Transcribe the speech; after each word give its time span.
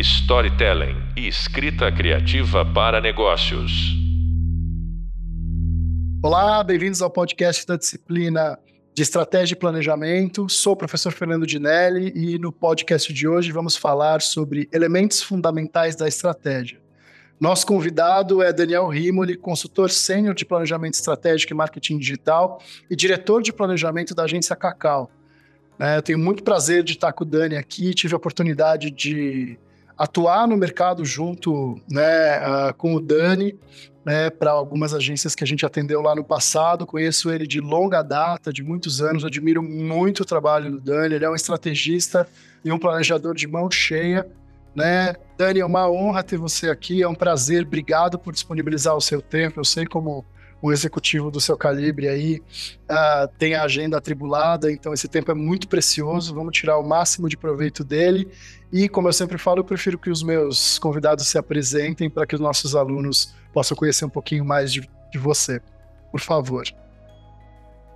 storytelling 0.00 0.96
e 1.14 1.28
escrita 1.28 1.92
criativa 1.92 2.64
para 2.64 3.02
negócios. 3.02 3.70
Olá, 6.22 6.64
bem-vindos 6.64 7.02
ao 7.02 7.10
podcast 7.10 7.66
da 7.66 7.76
disciplina 7.76 8.58
de 8.94 9.02
Estratégia 9.02 9.54
e 9.54 9.58
Planejamento. 9.58 10.48
Sou 10.48 10.72
o 10.72 10.76
professor 10.76 11.12
Fernando 11.12 11.46
Dinelli 11.46 12.12
e 12.14 12.38
no 12.38 12.50
podcast 12.50 13.12
de 13.12 13.28
hoje 13.28 13.52
vamos 13.52 13.76
falar 13.76 14.22
sobre 14.22 14.68
elementos 14.72 15.22
fundamentais 15.22 15.94
da 15.94 16.08
estratégia. 16.08 16.80
Nosso 17.38 17.66
convidado 17.66 18.42
é 18.42 18.52
Daniel 18.54 18.88
Rimoli, 18.88 19.36
consultor 19.36 19.90
sênior 19.90 20.34
de 20.34 20.46
planejamento 20.46 20.94
estratégico 20.94 21.52
e 21.52 21.56
marketing 21.56 21.98
digital 21.98 22.58
e 22.90 22.96
diretor 22.96 23.42
de 23.42 23.52
planejamento 23.52 24.14
da 24.14 24.24
agência 24.24 24.56
Cacau. 24.56 25.10
É, 25.78 25.98
eu 25.98 26.02
tenho 26.02 26.18
muito 26.18 26.42
prazer 26.42 26.82
de 26.82 26.92
estar 26.92 27.12
com 27.12 27.24
o 27.24 27.26
Dani 27.26 27.56
aqui, 27.56 27.92
tive 27.92 28.14
a 28.14 28.16
oportunidade 28.16 28.90
de 28.90 29.58
atuar 30.00 30.48
no 30.48 30.56
mercado 30.56 31.04
junto 31.04 31.78
né, 31.86 32.38
uh, 32.38 32.74
com 32.74 32.94
o 32.94 33.00
Dani, 33.00 33.54
né, 34.02 34.30
para 34.30 34.50
algumas 34.50 34.94
agências 34.94 35.34
que 35.34 35.44
a 35.44 35.46
gente 35.46 35.66
atendeu 35.66 36.00
lá 36.00 36.14
no 36.14 36.24
passado. 36.24 36.86
Conheço 36.86 37.30
ele 37.30 37.46
de 37.46 37.60
longa 37.60 38.00
data, 38.00 38.50
de 38.50 38.62
muitos 38.62 39.02
anos, 39.02 39.26
admiro 39.26 39.62
muito 39.62 40.20
o 40.20 40.24
trabalho 40.24 40.70
do 40.70 40.80
Dani. 40.80 41.16
Ele 41.16 41.24
é 41.26 41.28
um 41.28 41.34
estrategista 41.34 42.26
e 42.64 42.72
um 42.72 42.78
planejador 42.78 43.34
de 43.34 43.46
mão 43.46 43.70
cheia. 43.70 44.26
Né? 44.74 45.14
Dani, 45.36 45.60
é 45.60 45.66
uma 45.66 45.90
honra 45.90 46.22
ter 46.22 46.38
você 46.38 46.70
aqui, 46.70 47.02
é 47.02 47.08
um 47.08 47.14
prazer. 47.14 47.62
Obrigado 47.64 48.18
por 48.18 48.32
disponibilizar 48.32 48.96
o 48.96 49.02
seu 49.02 49.20
tempo. 49.20 49.60
Eu 49.60 49.64
sei 49.66 49.84
como 49.84 50.24
um 50.62 50.70
executivo 50.70 51.30
do 51.30 51.40
seu 51.40 51.56
calibre 51.56 52.08
aí 52.08 52.42
uh, 52.90 53.28
tem 53.38 53.54
a 53.54 53.62
agenda 53.62 53.96
atribulada, 53.96 54.70
então 54.70 54.92
esse 54.92 55.08
tempo 55.08 55.30
é 55.30 55.34
muito 55.34 55.68
precioso, 55.68 56.34
vamos 56.34 56.56
tirar 56.56 56.78
o 56.78 56.86
máximo 56.86 57.28
de 57.28 57.36
proveito 57.36 57.82
dele. 57.82 58.28
E, 58.72 58.88
como 58.88 59.08
eu 59.08 59.12
sempre 59.12 59.38
falo, 59.38 59.60
eu 59.60 59.64
prefiro 59.64 59.98
que 59.98 60.10
os 60.10 60.22
meus 60.22 60.78
convidados 60.78 61.26
se 61.26 61.38
apresentem 61.38 62.08
para 62.08 62.26
que 62.26 62.34
os 62.34 62.40
nossos 62.40 62.76
alunos 62.76 63.34
possam 63.52 63.76
conhecer 63.76 64.04
um 64.04 64.10
pouquinho 64.10 64.44
mais 64.44 64.72
de, 64.72 64.88
de 65.10 65.18
você. 65.18 65.60
Por 66.10 66.20
favor. 66.20 66.64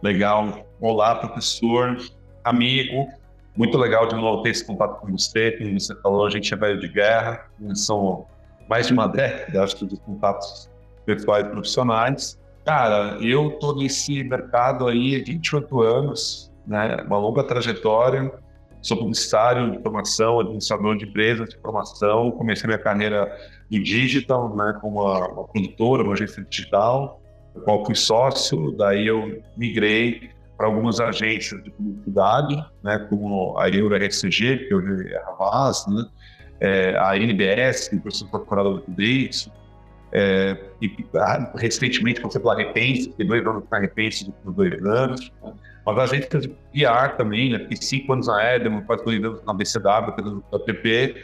Legal. 0.02 0.66
Olá, 0.80 1.14
professor, 1.14 1.96
amigo. 2.42 3.08
Muito 3.56 3.78
legal 3.78 4.08
de 4.08 4.16
novo 4.16 4.42
ter 4.42 4.50
esse 4.50 4.64
contato 4.64 5.00
com 5.00 5.12
você. 5.12 5.52
Como 5.52 5.78
você 5.78 5.94
falou, 6.00 6.26
a 6.26 6.30
gente 6.30 6.52
é 6.52 6.56
velho 6.56 6.80
de 6.80 6.88
guerra, 6.88 7.48
são 7.74 8.26
mais 8.68 8.88
de 8.88 8.92
uma 8.92 9.06
década, 9.06 9.62
acho 9.62 9.86
de 9.86 9.96
contatos 9.98 10.68
pessoais 11.06 11.46
e 11.46 11.50
profissionais. 11.50 12.38
Cara, 12.64 13.18
eu 13.20 13.50
tô 13.58 13.74
nesse 13.74 14.24
mercado 14.24 14.88
aí 14.88 15.20
há 15.20 15.24
28 15.24 15.82
anos, 15.82 16.50
né? 16.66 16.96
Uma 17.06 17.18
longa 17.18 17.44
trajetória. 17.44 18.32
Sou 18.80 18.96
publicitário 18.96 19.70
de 19.70 19.82
formação, 19.82 20.40
administrador 20.40 20.96
de 20.96 21.04
empresas 21.04 21.50
de 21.50 21.58
formação. 21.58 22.30
Comecei 22.30 22.66
minha 22.66 22.78
carreira 22.78 23.30
em 23.70 23.82
digital, 23.82 24.54
né? 24.56 24.78
Com 24.80 24.88
uma, 24.88 25.28
uma 25.28 25.44
produtora, 25.44 26.02
uma 26.02 26.14
agência 26.14 26.42
digital, 26.42 27.20
da 27.54 27.60
qual 27.60 27.84
fui 27.84 27.94
sócio. 27.94 28.72
Daí 28.72 29.06
eu 29.06 29.42
migrei 29.58 30.30
para 30.56 30.66
algumas 30.66 31.00
agências 31.00 31.62
de 31.62 31.70
publicidade, 31.70 32.56
né? 32.82 32.98
Como 33.10 33.58
a 33.58 33.68
Euro 33.68 33.94
RSCG, 33.94 34.68
que 34.68 34.74
hoje 34.74 35.12
é 35.12 35.18
a 35.18 35.28
Havas, 35.38 35.86
né? 35.86 36.04
É, 36.60 36.98
a 36.98 37.14
NBS, 37.14 37.88
que 37.88 37.96
o 37.96 38.26
incorporada 38.26 38.70
do 38.70 38.84
Dates, 38.88 39.50
é, 40.16 40.56
e 40.80 40.96
ah, 41.16 41.52
recentemente 41.56 42.22
você 42.22 42.38
pela 42.38 42.54
Repense, 42.54 43.12
tem 43.14 43.26
dois 43.26 43.44
anos 43.44 43.64
na 43.68 43.78
Repense 43.80 44.32
por 44.44 44.52
dois 44.52 44.80
anos. 44.84 45.32
Mas 45.84 45.98
a 45.98 46.06
gente 46.06 46.28
fez 46.28 46.46
PR 46.46 47.16
também, 47.16 47.50
né? 47.50 47.58
Fiquei 47.58 47.76
cinco 47.76 48.12
anos 48.12 48.28
na 48.28 48.54
Edem, 48.54 48.80
quase 48.82 49.04
dois 49.04 49.22
anos 49.22 49.44
na 49.44 49.52
BCW, 49.52 50.12
pela 50.12 50.64
PP. 50.64 51.16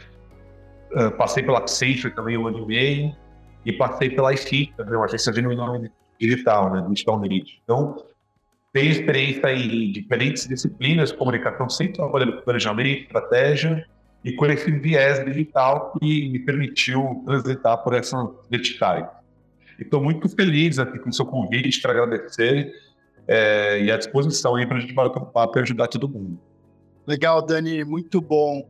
Uh, 0.92 0.98
ah, 0.98 1.10
passei 1.12 1.44
pela 1.44 1.58
Accenture 1.58 2.12
também 2.12 2.36
um 2.36 2.48
ano 2.48 2.58
e 2.58 2.66
meio. 2.66 3.16
E 3.64 3.72
passei 3.72 4.10
pela 4.10 4.34
IC, 4.34 4.72
também, 4.77 4.97
uma 4.97 5.04
agência 5.04 5.32
nome 5.41 5.91
digital, 6.19 6.72
né? 6.72 6.84
Digital 6.91 7.20
Media. 7.20 7.54
Então, 7.62 8.04
tenho 8.72 8.91
experiência 8.91 9.53
em 9.53 9.93
diferentes 9.93 10.48
disciplinas, 10.48 11.12
comunicação 11.12 11.69
sempre 11.69 11.94
trabalhando 11.94 12.38
com 12.38 12.43
planejamento, 12.43 13.03
estratégia, 13.03 13.87
e 14.25 14.32
com 14.32 14.47
esse 14.47 14.70
viés 14.70 15.25
digital 15.25 15.92
que 15.98 16.28
me 16.28 16.38
permitiu 16.38 17.22
transitar 17.25 17.78
por 17.82 17.94
essa 17.94 18.16
verticais. 18.50 19.06
Estou 19.78 20.03
muito 20.03 20.28
feliz 20.28 20.78
aqui 20.78 20.98
com 20.98 21.08
o 21.08 21.12
seu 21.12 21.25
convite 21.25 21.81
para 21.81 21.92
agradecer 21.92 22.72
é, 23.26 23.82
e 23.82 23.91
à 23.91 23.97
disposição 23.97 24.53
para 24.66 24.76
a 24.76 24.81
gente 24.81 24.92
bater 24.92 25.19
um 25.19 25.25
papo 25.25 25.58
e 25.58 25.62
ajudar 25.62 25.88
todo 25.88 26.08
mundo. 26.08 26.38
Legal, 27.06 27.41
Dani, 27.41 27.82
muito 27.84 28.20
bom. 28.20 28.69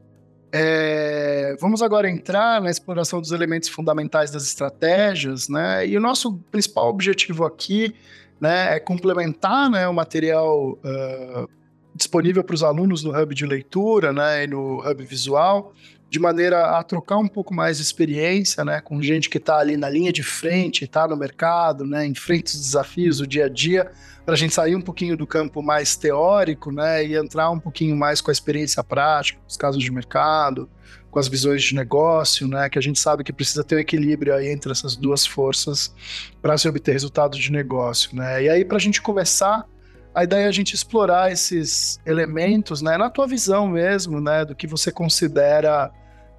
É, 0.53 1.56
vamos 1.61 1.82
agora 1.82 2.09
entrar 2.09 2.61
na 2.61 2.71
exploração 2.71 3.21
dos 3.21 3.32
elementos 3.32 3.69
fundamentais 3.69 4.31
das 4.31 4.44
estratégias, 4.44 5.49
né? 5.49 5.87
E 5.87 5.97
o 5.97 6.00
nosso 6.00 6.38
principal 6.50 6.88
objetivo 6.88 7.44
aqui, 7.44 7.94
né, 8.41 8.77
é 8.77 8.81
complementar, 8.81 9.71
né, 9.71 9.87
o 9.87 9.93
material 9.93 10.72
uh, 10.72 11.49
disponível 11.95 12.43
para 12.45 12.55
os 12.55 12.62
alunos 12.62 13.03
no 13.03 13.17
Hub 13.17 13.34
de 13.34 13.47
leitura 13.47 14.12
né, 14.12 14.45
e 14.45 14.47
no 14.47 14.78
Hub 14.78 15.05
visual, 15.05 15.73
de 16.09 16.19
maneira 16.19 16.77
a 16.77 16.83
trocar 16.83 17.19
um 17.19 17.28
pouco 17.28 17.55
mais 17.55 17.77
de 17.77 17.84
experiência 17.84 18.65
né, 18.65 18.81
com 18.81 19.01
gente 19.01 19.31
que 19.31 19.39
está 19.39 19.59
ali 19.59 19.77
na 19.77 19.89
linha 19.89 20.12
de 20.12 20.25
frente, 20.25 20.84
está 20.84 21.06
no 21.06 21.17
mercado, 21.17 21.87
né, 21.87 22.05
enfrenta 22.05 22.50
os 22.50 22.61
desafios 22.61 23.19
do 23.19 23.27
dia 23.27 23.47
a 23.47 23.49
dia, 23.49 23.91
para 24.25 24.34
a 24.34 24.37
gente 24.37 24.53
sair 24.53 24.75
um 24.75 24.81
pouquinho 24.81 25.17
do 25.17 25.27
campo 25.27 25.62
mais 25.62 25.97
teórico 25.97 26.73
né, 26.73 27.06
e 27.06 27.15
entrar 27.15 27.50
um 27.50 27.61
pouquinho 27.61 27.97
mais 27.97 28.21
com 28.21 28.31
a 28.31 28.33
experiência 28.33 28.83
prática, 28.83 29.41
os 29.49 29.56
casos 29.56 29.83
de 29.83 29.91
mercado, 29.93 30.69
com 31.11 31.19
as 31.19 31.29
visões 31.29 31.62
de 31.62 31.75
negócio, 31.75 32.47
né, 32.49 32.69
que 32.69 32.79
a 32.79 32.83
gente 32.83 32.99
sabe 32.99 33.23
que 33.23 33.33
precisa 33.33 33.62
ter 33.62 33.77
um 33.77 33.81
equilíbrio 33.81 34.34
aí 34.34 34.49
entre 34.49 34.71
essas 34.73 34.97
duas 34.97 35.25
forças 35.25 35.95
para 36.43 36.59
se 36.59 36.69
obter 36.69 36.93
resultados 36.93 37.39
de 37.39 37.53
negócio. 37.53 38.15
Né? 38.17 38.45
E 38.45 38.49
aí, 38.49 38.65
para 38.65 38.77
a 38.77 38.81
gente 38.81 39.00
começar 39.00 39.65
a 40.15 40.25
ideia 40.25 40.44
é 40.44 40.48
a 40.48 40.53
gente 40.53 40.75
explorar 40.75 41.31
esses 41.31 42.00
elementos, 42.04 42.82
né, 42.82 42.98
na 42.98 43.09
tua 43.09 43.26
visão 43.26 43.69
mesmo, 43.69 44.21
né, 44.21 44.44
do 44.44 44.54
que 44.54 44.66
você 44.66 44.91
considera, 44.91 45.91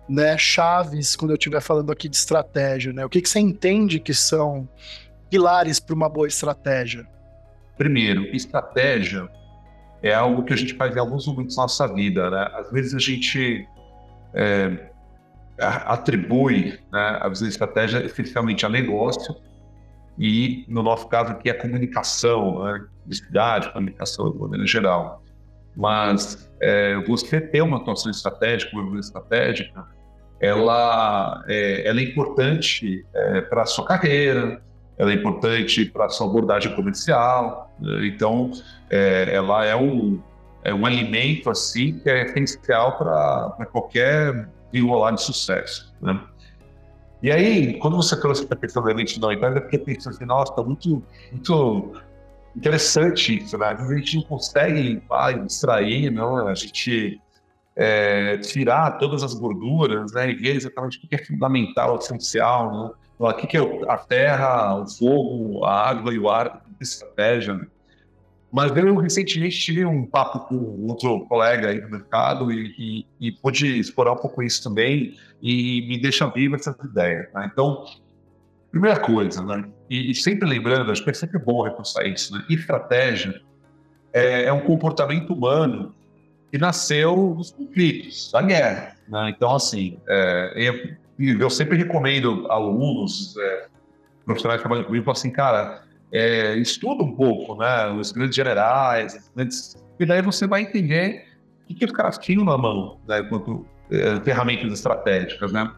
né, 0.09 0.37
chaves 0.37 1.15
quando 1.15 1.31
eu 1.31 1.37
estiver 1.37 1.61
falando 1.61 1.91
aqui 1.91 2.09
de 2.09 2.15
estratégia, 2.15 2.91
né? 2.91 3.05
O 3.05 3.09
que, 3.09 3.21
que 3.21 3.29
você 3.29 3.39
entende 3.39 3.99
que 3.99 4.13
são 4.13 4.67
pilares 5.29 5.79
para 5.79 5.95
uma 5.95 6.09
boa 6.09 6.27
estratégia? 6.27 7.07
Primeiro, 7.77 8.23
estratégia 8.35 9.29
é 10.03 10.13
algo 10.13 10.43
que 10.43 10.53
a 10.53 10.57
gente 10.57 10.73
faz 10.73 10.95
em 10.95 10.99
alguns 10.99 11.25
momentos 11.25 11.55
da 11.55 11.61
nossa 11.61 11.87
vida, 11.87 12.29
né? 12.29 12.49
Às 12.53 12.69
vezes 12.71 12.93
a 12.93 12.99
gente 12.99 13.65
é, 14.33 14.89
atribui, 15.57 16.77
né, 16.91 17.19
a 17.21 17.29
visão 17.29 17.47
de 17.47 17.53
estratégia 17.53 18.03
essencialmente 18.05 18.65
a 18.65 18.69
negócio, 18.69 19.35
e, 20.19 20.65
no 20.67 20.83
nosso 20.83 21.07
caso 21.07 21.31
aqui, 21.31 21.49
a 21.49 21.57
comunicação, 21.57 22.65
né? 22.65 22.85
Publicidade, 23.01 23.72
comunicação 23.72 24.31
de 24.31 24.38
maneira 24.38 24.66
geral. 24.66 25.23
Mas 25.75 26.51
é, 26.62 26.95
você 27.06 27.39
ter 27.39 27.62
uma 27.62 27.78
atuação 27.78 28.12
estratégica, 28.12 28.75
uma 28.78 29.00
estratégica, 29.00 29.85
ela 30.39 31.44
é, 31.47 31.88
ela 31.88 32.00
é 32.00 32.03
importante 32.03 33.06
é, 33.13 33.41
para 33.41 33.61
a 33.61 33.66
sua 33.66 33.85
carreira, 33.85 34.61
ela 34.97 35.11
é 35.11 35.16
importante 35.16 35.85
para 35.85 36.06
a 36.06 36.09
sua 36.09 36.28
abordagem 36.28 36.75
comercial. 36.75 37.73
Né? 37.79 38.07
Então, 38.07 38.51
é, 38.90 39.34
ela 39.34 39.66
é 39.66 39.75
um, 39.75 40.22
é 40.63 40.73
um 40.73 40.85
alimento 40.85 41.50
assim 41.50 42.00
que 42.00 42.09
é 42.09 42.23
essencial 42.25 42.97
para 42.97 43.66
qualquer 43.72 44.50
enrolar 44.73 45.13
de 45.13 45.22
sucesso. 45.22 45.94
Né? 46.01 46.19
E 47.22 47.31
aí, 47.31 47.78
quando 47.78 47.95
você 47.95 48.19
trouxe 48.19 48.47
a 48.50 48.56
questão 48.56 48.84
da 48.84 48.91
lentidão 48.94 49.31
então 49.31 49.50
eu 49.50 49.61
fiquei 49.61 49.79
pensando 49.79 50.16
assim, 50.16 50.25
nossa, 50.25 50.53
tá 50.53 50.63
muito, 50.63 51.03
muito 51.31 51.94
interessante 52.56 53.38
isso, 53.38 53.57
né? 53.57 53.67
A 53.67 53.95
gente 53.95 54.17
não 54.17 54.23
consegue 54.23 55.01
ah, 55.12 55.31
extrair, 55.31 56.12
não, 56.12 56.47
a 56.47 56.53
gente 56.53 57.22
é, 57.75 58.38
tirar 58.38 58.97
todas 58.97 59.23
as 59.23 59.34
gorduras, 59.34 60.11
né? 60.14 60.31
E 60.31 60.35
ver 60.35 60.55
exatamente 60.55 60.97
o 60.97 61.08
que 61.08 61.16
é 61.16 61.25
fundamental, 61.25 61.97
essencial, 61.97 62.72
né? 62.72 62.91
O 63.20 63.34
que 63.34 63.58
é 63.58 63.61
a 63.87 63.97
terra, 63.97 64.75
o 64.75 64.87
fogo, 64.87 65.64
a 65.64 65.90
água 65.90 66.14
e 66.14 66.20
o 66.20 66.29
ar, 66.29 66.66
estratégia, 66.79 67.53
né? 67.53 67.67
Mas 68.52 68.75
eu 68.75 68.97
recentemente 68.97 69.58
tive 69.58 69.85
um 69.85 70.05
papo 70.05 70.40
com 70.41 70.85
outro 70.87 71.25
colega 71.28 71.70
aí 71.70 71.79
no 71.79 71.90
mercado 71.90 72.52
e, 72.52 72.75
e, 72.78 73.28
e 73.28 73.31
pude 73.31 73.79
explorar 73.79 74.11
um 74.11 74.17
pouco 74.17 74.43
isso 74.43 74.61
também 74.61 75.17
e 75.41 75.85
me 75.87 75.97
deixa 75.97 76.28
viva 76.28 76.58
essas 76.58 76.75
ideias. 76.84 77.31
Né? 77.34 77.49
Então, 77.52 77.85
primeira 78.70 78.99
coisa, 78.99 79.41
né? 79.41 79.64
E, 79.91 80.09
e, 80.09 80.16
sempre 80.16 80.47
lembrando, 80.47 80.90
acho 80.90 81.03
que 81.03 81.09
é 81.09 81.14
sempre 81.14 81.38
bom 81.38 81.64
reforçar 81.64 82.08
isso, 82.08 82.34
né? 82.34 82.46
Estratégia 82.49 83.41
é, 84.14 84.43
é, 84.43 84.53
um 84.53 84.61
comportamento 84.61 85.34
humano 85.34 85.93
que 86.49 86.58
nasceu 86.58 87.35
dos 87.35 87.52
conflitos, 87.52 88.32
da 88.32 88.41
guerra. 88.41 88.96
Né? 89.05 89.34
Então, 89.35 89.53
assim, 89.53 89.99
é, 90.08 90.53
eu, 90.55 91.38
eu, 91.38 91.49
sempre 91.49 91.78
recomendo 91.78 92.49
alunos, 92.49 93.35
é, 93.38 93.67
profissionais 94.23 94.61
que 94.61 94.64
trabalham 94.66 94.85
comigo, 94.85 95.11
assim, 95.11 95.29
cara, 95.29 95.84
é, 96.09 96.55
estuda 96.55 97.03
um 97.03 97.14
pouco, 97.14 97.58
né? 97.58 97.90
Os 97.90 98.14
grandes 98.14 98.35
generais, 98.37 99.29
e 99.99 100.05
daí 100.05 100.22
você 100.22 100.47
vai 100.47 100.61
entender 100.61 101.26
o 101.64 101.67
que, 101.67 101.73
que 101.73 101.85
os 101.85 101.91
caras 101.91 102.17
tinham 102.17 102.46
na 102.46 102.58
mão, 102.58 102.97
né? 103.05 103.20
Enquanto 103.20 103.67
é, 103.91 104.22
ferramentas 104.22 104.72
estratégicas, 104.72 105.52
né? 105.52 105.70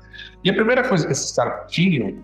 E 0.44 0.52
a 0.52 0.54
primeira 0.54 0.88
coisa 0.88 1.04
que 1.04 1.14
esses 1.14 1.36
caras 1.36 1.72
tinham 1.72 2.24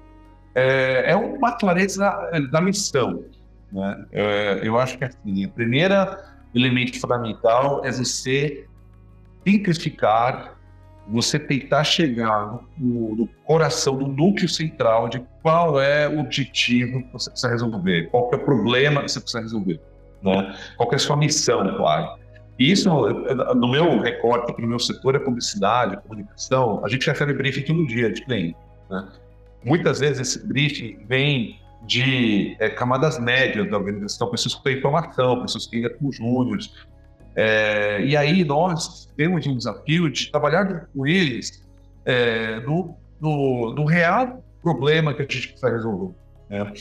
é, 0.55 1.11
é 1.11 1.15
uma 1.15 1.53
clareza 1.53 2.09
da 2.51 2.61
missão, 2.61 3.23
né? 3.71 4.05
É, 4.11 4.59
eu 4.63 4.79
acho 4.79 4.97
que 4.97 5.05
assim, 5.05 5.45
o 5.45 5.51
primeiro 5.51 5.93
elemento 6.53 6.99
fundamental 6.99 7.85
é 7.85 7.91
você 7.91 8.65
simplificar, 9.45 10.57
você 11.07 11.39
tentar 11.39 11.83
chegar 11.83 12.59
no, 12.77 13.15
no, 13.15 13.27
coração, 13.45 13.95
no 13.95 14.07
núcleo 14.07 14.49
central 14.49 15.09
de 15.09 15.23
qual 15.41 15.79
é 15.79 16.07
o 16.07 16.19
objetivo 16.19 17.03
que 17.03 17.13
você 17.13 17.29
precisa 17.29 17.51
resolver, 17.51 18.09
qual 18.09 18.29
é 18.31 18.35
o 18.35 18.39
problema 18.39 19.01
que 19.03 19.11
você 19.11 19.19
precisa 19.19 19.41
resolver, 19.41 19.79
né? 20.21 20.55
qual 20.77 20.91
é 20.91 20.95
a 20.95 20.99
sua 20.99 21.17
missão, 21.17 21.75
claro. 21.77 22.19
E 22.59 22.71
isso, 22.71 22.89
no 22.89 23.69
meu 23.69 23.99
recorte, 24.01 24.61
no 24.61 24.67
meu 24.67 24.79
setor 24.79 25.15
é 25.15 25.19
publicidade, 25.19 25.95
comunicação, 26.01 26.83
a 26.83 26.89
gente 26.89 27.07
recebe 27.07 27.33
briefing 27.33 27.61
todo 27.61 27.87
dia 27.87 28.11
de 28.11 28.21
cliente. 28.21 28.57
Né? 28.89 29.07
Muitas 29.63 29.99
vezes 29.99 30.19
esse 30.19 30.47
briefing 30.47 30.99
vem 31.07 31.59
de 31.85 32.55
é, 32.59 32.69
camadas 32.69 33.19
médias 33.19 33.69
da 33.69 33.77
organização, 33.77 34.29
pessoas 34.29 34.55
que 34.55 34.63
têm 34.63 34.77
informação, 34.77 35.41
pessoas 35.41 35.65
que 35.67 35.81
têm 35.81 35.97
com 35.97 36.11
júniores. 36.11 36.73
É, 37.35 38.03
e 38.03 38.15
aí 38.17 38.43
nós 38.43 39.05
temos 39.15 39.45
um 39.47 39.55
desafio 39.55 40.09
de 40.09 40.31
trabalhar 40.31 40.87
com 40.93 41.07
eles 41.07 41.65
é, 42.05 42.59
no, 42.61 42.95
no, 43.19 43.73
no, 43.73 43.85
real 43.85 44.43
problema 44.61 45.13
que 45.13 45.21
a 45.21 45.25
gente 45.25 45.49
precisa 45.49 45.69
resolver. 45.69 46.13
Né? 46.49 46.73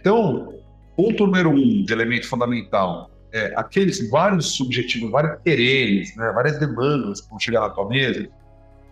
Então, 0.00 0.54
ponto 0.96 1.26
número 1.26 1.50
um 1.50 1.84
de 1.84 1.92
elemento 1.92 2.28
fundamental 2.28 3.10
é, 3.36 3.52
aqueles 3.54 4.08
vários 4.08 4.56
subjetivos, 4.56 5.10
vários 5.10 5.40
quereres, 5.42 6.16
né, 6.16 6.32
várias 6.32 6.58
demandas 6.58 7.20
que 7.20 7.28
vão 7.28 7.38
chegar 7.38 7.60
na 7.60 7.70
tua 7.70 7.86
mesa, 7.86 8.26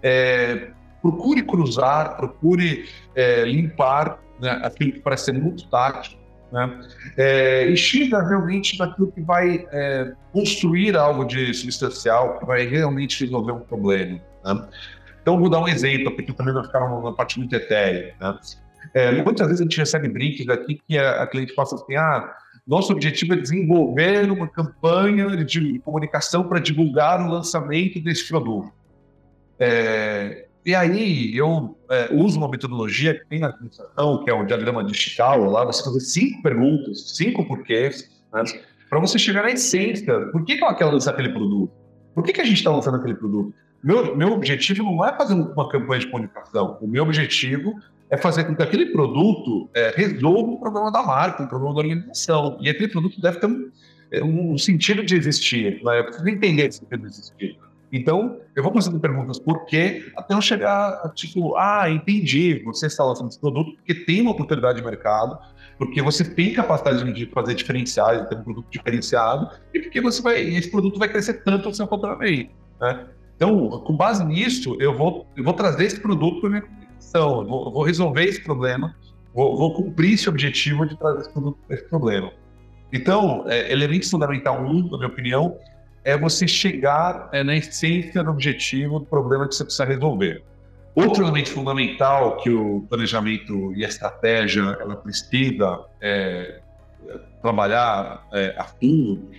é, 0.03 0.71
procure 1.05 1.43
cruzar, 1.43 2.17
procure 2.17 2.89
é, 3.15 3.45
limpar 3.45 4.19
né, 4.41 4.59
aquilo 4.62 4.93
que 4.93 5.01
parece 5.01 5.27
ser 5.27 5.35
muito 5.35 5.69
tático, 5.69 6.17
né, 6.51 6.81
é, 7.19 7.67
e 7.67 7.77
chega 7.77 8.27
realmente 8.27 8.79
naquilo 8.79 9.12
que 9.12 9.21
vai 9.21 9.67
é, 9.71 10.15
construir 10.33 10.97
algo 10.97 11.27
de 11.27 11.53
substancial, 11.53 12.39
que 12.39 12.47
vai 12.47 12.67
realmente 12.67 13.23
resolver 13.23 13.53
um 13.53 13.61
problema. 13.61 14.19
Né? 14.43 14.69
Então, 15.21 15.39
vou 15.39 15.51
dar 15.51 15.61
um 15.61 15.69
exemplo, 15.69 16.11
porque 16.17 16.33
também 16.33 16.55
vai 16.55 16.65
ficar 16.65 16.83
uma 16.87 17.15
parte 17.15 17.39
muito 17.39 17.55
etérea. 17.55 18.15
Né? 18.19 18.39
É, 18.95 19.12
muitas 19.12 19.47
vezes 19.47 19.61
a 19.61 19.65
gente 19.65 19.77
recebe 19.77 20.09
brinques 20.09 20.49
aqui 20.49 20.81
que 20.89 20.97
a, 20.97 21.23
a 21.23 21.27
cliente 21.27 21.55
passa 21.55 21.75
assim, 21.75 21.97
ah, 21.97 22.35
nosso 22.67 22.93
objetivo 22.93 23.35
é 23.35 23.37
desenvolver 23.37 24.31
uma 24.31 24.49
campanha 24.49 25.45
de 25.45 25.79
comunicação 25.81 26.49
para 26.49 26.59
divulgar 26.61 27.21
o 27.21 27.31
lançamento 27.31 28.00
desse 28.00 28.27
produto. 28.27 28.73
É, 29.59 30.47
e 30.64 30.75
aí 30.75 31.37
eu 31.37 31.76
é, 31.90 32.08
uso 32.12 32.38
uma 32.38 32.49
metodologia 32.49 33.14
que 33.14 33.26
tem 33.26 33.38
na 33.38 33.49
administração, 33.49 34.25
que 34.25 34.31
é 34.31 34.34
o 34.34 34.44
diagrama 34.44 34.82
de 34.82 34.94
Chicago, 34.94 35.44
lá 35.44 35.64
você 35.64 35.84
fazer 35.84 36.00
cinco 36.00 36.43
perguntas, 36.43 37.16
cinco 37.16 37.46
porquês, 37.46 38.11
né, 38.32 38.43
para 38.88 38.99
você 38.99 39.19
chegar 39.19 39.43
na 39.43 39.50
essência. 39.50 40.20
Por 40.32 40.44
que, 40.44 40.56
que 40.56 40.64
ela 40.64 40.75
quer 40.75 40.87
lançar 40.87 41.11
aquele 41.12 41.31
produto? 41.31 41.72
Por 42.14 42.25
que, 42.25 42.32
que 42.32 42.40
a 42.40 42.44
gente 42.44 42.58
está 42.58 42.70
lançando 42.70 42.96
aquele 42.96 43.14
produto? 43.14 43.52
Meu, 43.82 44.16
meu 44.16 44.32
objetivo 44.32 44.82
não 44.82 45.05
é 45.05 45.14
fazer 45.14 45.34
uma 45.34 45.69
campanha 45.69 46.00
de 46.00 46.06
comunicação. 46.06 46.78
O 46.81 46.87
meu 46.87 47.02
objetivo 47.02 47.75
é 48.08 48.16
fazer 48.16 48.44
com 48.44 48.56
que 48.56 48.62
aquele 48.62 48.87
produto 48.87 49.69
é, 49.75 49.93
resolva 49.94 50.52
um 50.52 50.56
problema 50.56 50.90
da 50.90 51.02
marca, 51.02 51.43
um 51.43 51.49
problema 51.49 51.75
da 51.75 51.81
organização. 51.81 52.56
E 52.61 52.70
aquele 52.70 52.88
produto 52.88 53.20
deve 53.20 53.38
ter 53.40 53.46
um, 53.46 53.70
é, 54.11 54.25
um 54.25 54.56
sentido 54.56 55.05
de 55.05 55.14
existir. 55.14 55.82
Né? 55.84 56.00
Eu 56.00 56.05
preciso 56.05 56.28
entender 56.28 56.66
esse 56.66 56.78
sentido 56.78 57.00
de 57.00 57.06
existir. 57.08 57.58
Então, 57.96 58.41
eu 58.56 58.62
vou 58.64 58.73
fazendo 58.73 58.99
perguntas 58.99 59.38
por 59.38 59.67
quê, 59.67 60.12
até 60.17 60.35
eu 60.35 60.41
chegar 60.41 61.12
tipo, 61.14 61.55
ah, 61.56 61.88
entendi, 61.88 62.61
você 62.64 62.87
está 62.87 63.05
lançando 63.05 63.29
esse 63.29 63.38
produto 63.38 63.76
porque 63.76 63.94
tem 63.94 64.20
uma 64.20 64.32
oportunidade 64.32 64.79
de 64.79 64.85
mercado, 64.85 65.38
porque 65.79 66.02
você 66.02 66.25
tem 66.25 66.52
capacidade 66.52 67.12
de 67.12 67.26
fazer 67.26 67.55
diferenciais, 67.55 68.23
de 68.23 68.29
ter 68.29 68.37
um 68.37 68.43
produto 68.43 68.67
diferenciado, 68.69 69.49
e 69.73 69.79
porque 69.79 70.00
você 70.00 70.20
vai, 70.20 70.41
esse 70.43 70.69
produto 70.73 70.99
vai 70.99 71.08
crescer 71.08 71.44
tanto 71.44 71.69
no 71.69 71.75
seu 71.75 71.87
faturamento. 71.87 72.50
Né? 72.81 73.06
Então, 73.37 73.69
com 73.85 73.97
base 73.97 74.25
nisso, 74.25 74.76
eu 74.81 74.93
vou, 74.99 75.29
eu 75.37 75.44
vou 75.44 75.52
trazer 75.52 75.85
esse 75.85 76.00
produto 76.00 76.40
para 76.40 76.50
minha 76.50 76.62
eu 77.14 77.47
vou, 77.47 77.73
vou 77.73 77.85
resolver 77.85 78.25
esse 78.25 78.43
problema, 78.43 78.97
vou, 79.32 79.56
vou, 79.56 79.73
cumprir 79.73 80.14
esse 80.14 80.29
objetivo 80.29 80.85
de 80.85 80.99
trazer 80.99 81.20
esse, 81.20 81.32
produto, 81.32 81.58
esse 81.70 81.85
problema. 81.85 82.32
Então, 82.93 83.44
é, 83.47 83.70
elemento 83.70 84.11
fundamental 84.11 84.61
um, 84.64 84.88
na 84.90 84.97
minha 84.97 85.08
opinião, 85.08 85.56
é 86.05 86.17
você 86.17 86.47
chegar 86.47 87.29
é, 87.33 87.43
na 87.43 87.56
essência 87.56 88.23
do 88.23 88.31
objetivo 88.31 88.99
do 88.99 89.06
problema 89.06 89.49
que 89.49 89.55
você 89.55 89.65
precisa 89.65 89.85
resolver. 89.85 90.43
Outro 90.95 91.25
elemento 91.25 91.51
fundamental 91.51 92.37
que 92.37 92.51
o 92.51 92.83
planejamento 92.89 93.73
e 93.75 93.85
a 93.85 93.89
estratégia 93.89 94.77
ela 94.81 94.95
precisa 94.95 95.81
é, 96.01 96.61
trabalhar 97.43 98.27
é, 98.33 98.55
a 98.56 98.65
fundo 98.65 99.31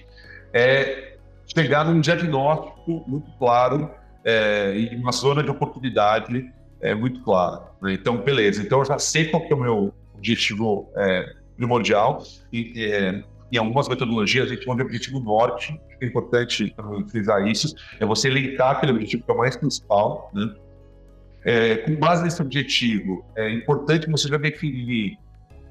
é 0.53 1.17
chegar 1.45 1.85
num 1.85 2.01
diagnóstico 2.01 3.03
muito 3.07 3.31
claro 3.37 3.89
é, 4.23 4.73
e 4.75 4.95
uma 4.95 5.11
zona 5.11 5.43
de 5.43 5.49
oportunidade 5.49 6.51
é 6.81 6.93
muito 6.93 7.21
claro. 7.23 7.63
Né? 7.81 7.93
Então, 7.93 8.17
beleza. 8.17 8.61
Então, 8.61 8.79
eu 8.79 8.85
já 8.85 8.99
sei 8.99 9.25
qual 9.25 9.45
que 9.45 9.53
é 9.53 9.55
o 9.55 9.59
meu 9.59 9.93
objetivo 10.13 10.89
é, 10.95 11.33
primordial 11.55 12.23
e 12.51 12.73
é, 12.83 13.23
em 13.51 13.57
algumas 13.57 13.87
metodologias 13.87 14.47
a 14.47 14.49
gente 14.49 14.63
chama 14.63 14.77
de 14.77 14.83
objetivo 14.83 15.19
norte. 15.19 15.79
É 16.01 16.05
importante 16.05 16.75
frisar 17.09 17.47
isso. 17.47 17.75
É 17.99 18.05
você 18.05 18.29
linkar 18.29 18.71
aquele 18.71 18.91
objetivo 18.91 19.23
que 19.23 19.31
é 19.31 19.33
o 19.33 19.37
mais 19.37 19.55
principal. 19.55 20.29
Né? 20.33 20.53
É, 21.43 21.77
com 21.77 21.95
base 21.95 22.23
nesse 22.23 22.41
objetivo, 22.41 23.25
é 23.35 23.51
importante 23.51 24.09
você 24.09 24.27
já 24.27 24.37
definir 24.37 25.17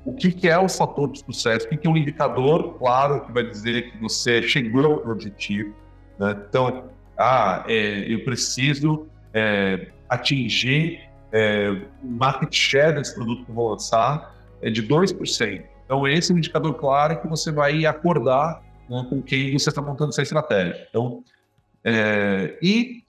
o 0.05 0.13
que, 0.13 0.31
que 0.31 0.49
é 0.49 0.59
o 0.59 0.69
fator 0.69 1.11
de 1.11 1.21
sucesso, 1.21 1.67
o 1.67 1.69
que, 1.71 1.77
que 1.77 1.87
é 1.87 1.91
um 1.91 1.97
indicador 1.97 2.79
claro 2.79 3.25
que 3.25 3.33
vai 3.33 3.43
dizer 3.43 3.91
que 3.91 3.99
você 3.99 4.43
chegou 4.43 4.85
ao 4.85 5.11
objetivo. 5.11 5.75
Né? 6.19 6.37
Então, 6.49 6.91
ah, 7.17 7.65
é, 7.67 8.13
eu 8.13 8.23
preciso 8.25 9.07
é, 9.33 9.89
atingir 10.09 11.01
é, 11.33 11.83
market 12.03 12.55
share 12.55 12.95
desse 12.95 13.15
produto 13.15 13.45
que 13.45 13.51
eu 13.51 13.55
vou 13.55 13.71
lançar 13.71 14.35
é 14.63 14.71
de 14.71 14.87
2%. 14.87 15.65
Então, 15.85 16.07
esse 16.07 16.31
é 16.31 16.35
um 16.35 16.39
indicador 16.39 16.75
claro 16.75 17.21
que 17.21 17.27
você 17.27 17.51
vai 17.51 17.85
acordar 17.85 18.63
né, 18.89 19.07
com 19.09 19.23
quem 19.23 19.59
você 19.59 19.69
está 19.69 19.83
montando 19.83 20.11
essa 20.11 20.23
estratégia. 20.23 20.87
Então, 20.89 21.23
é, 21.85 22.59
e 22.63 23.03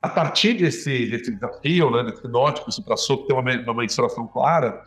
a 0.00 0.08
partir 0.08 0.54
desse, 0.54 1.06
desse 1.06 1.32
desafio, 1.32 1.90
né, 1.90 2.04
desse 2.04 2.28
norte 2.28 2.60
que 2.60 2.66
você 2.66 2.82
traçou, 2.82 3.18
que 3.18 3.28
tem 3.28 3.36
uma, 3.36 3.52
uma 3.62 3.74
mensuração 3.74 4.26
clara, 4.26 4.82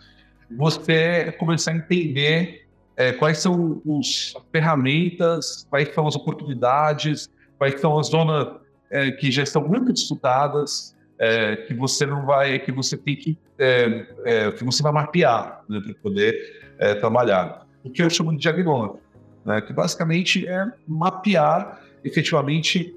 você 0.49 1.31
começar 1.33 1.71
a 1.71 1.75
entender 1.75 2.65
é, 2.95 3.13
quais 3.13 3.39
são 3.39 3.81
as 3.99 4.33
ferramentas, 4.51 5.65
quais 5.69 5.93
são 5.93 6.07
as 6.07 6.15
oportunidades, 6.15 7.29
quais 7.57 7.79
são 7.79 7.97
as 7.99 8.07
zonas 8.07 8.59
é, 8.89 9.11
que 9.11 9.31
já 9.31 9.43
estão 9.43 9.67
muito 9.67 9.93
disputadas, 9.93 10.95
é, 11.19 11.55
que 11.55 11.73
você 11.73 12.05
não 12.05 12.25
vai, 12.25 12.57
que 12.59 12.71
você 12.71 12.97
tem 12.97 13.15
que, 13.15 13.37
é, 13.57 14.07
é, 14.25 14.51
que 14.51 14.63
você 14.63 14.81
vai 14.81 14.91
mapear 14.91 15.63
né, 15.69 15.79
para 15.81 15.93
poder 15.95 16.73
é, 16.79 16.95
trabalhar. 16.95 17.67
O 17.83 17.89
que 17.89 18.01
eu 18.01 18.09
chamo 18.09 18.31
de 18.31 18.39
diagnóstico, 18.39 19.01
né, 19.45 19.61
que 19.61 19.73
basicamente 19.73 20.47
é 20.47 20.71
mapear 20.87 21.81
efetivamente 22.03 22.95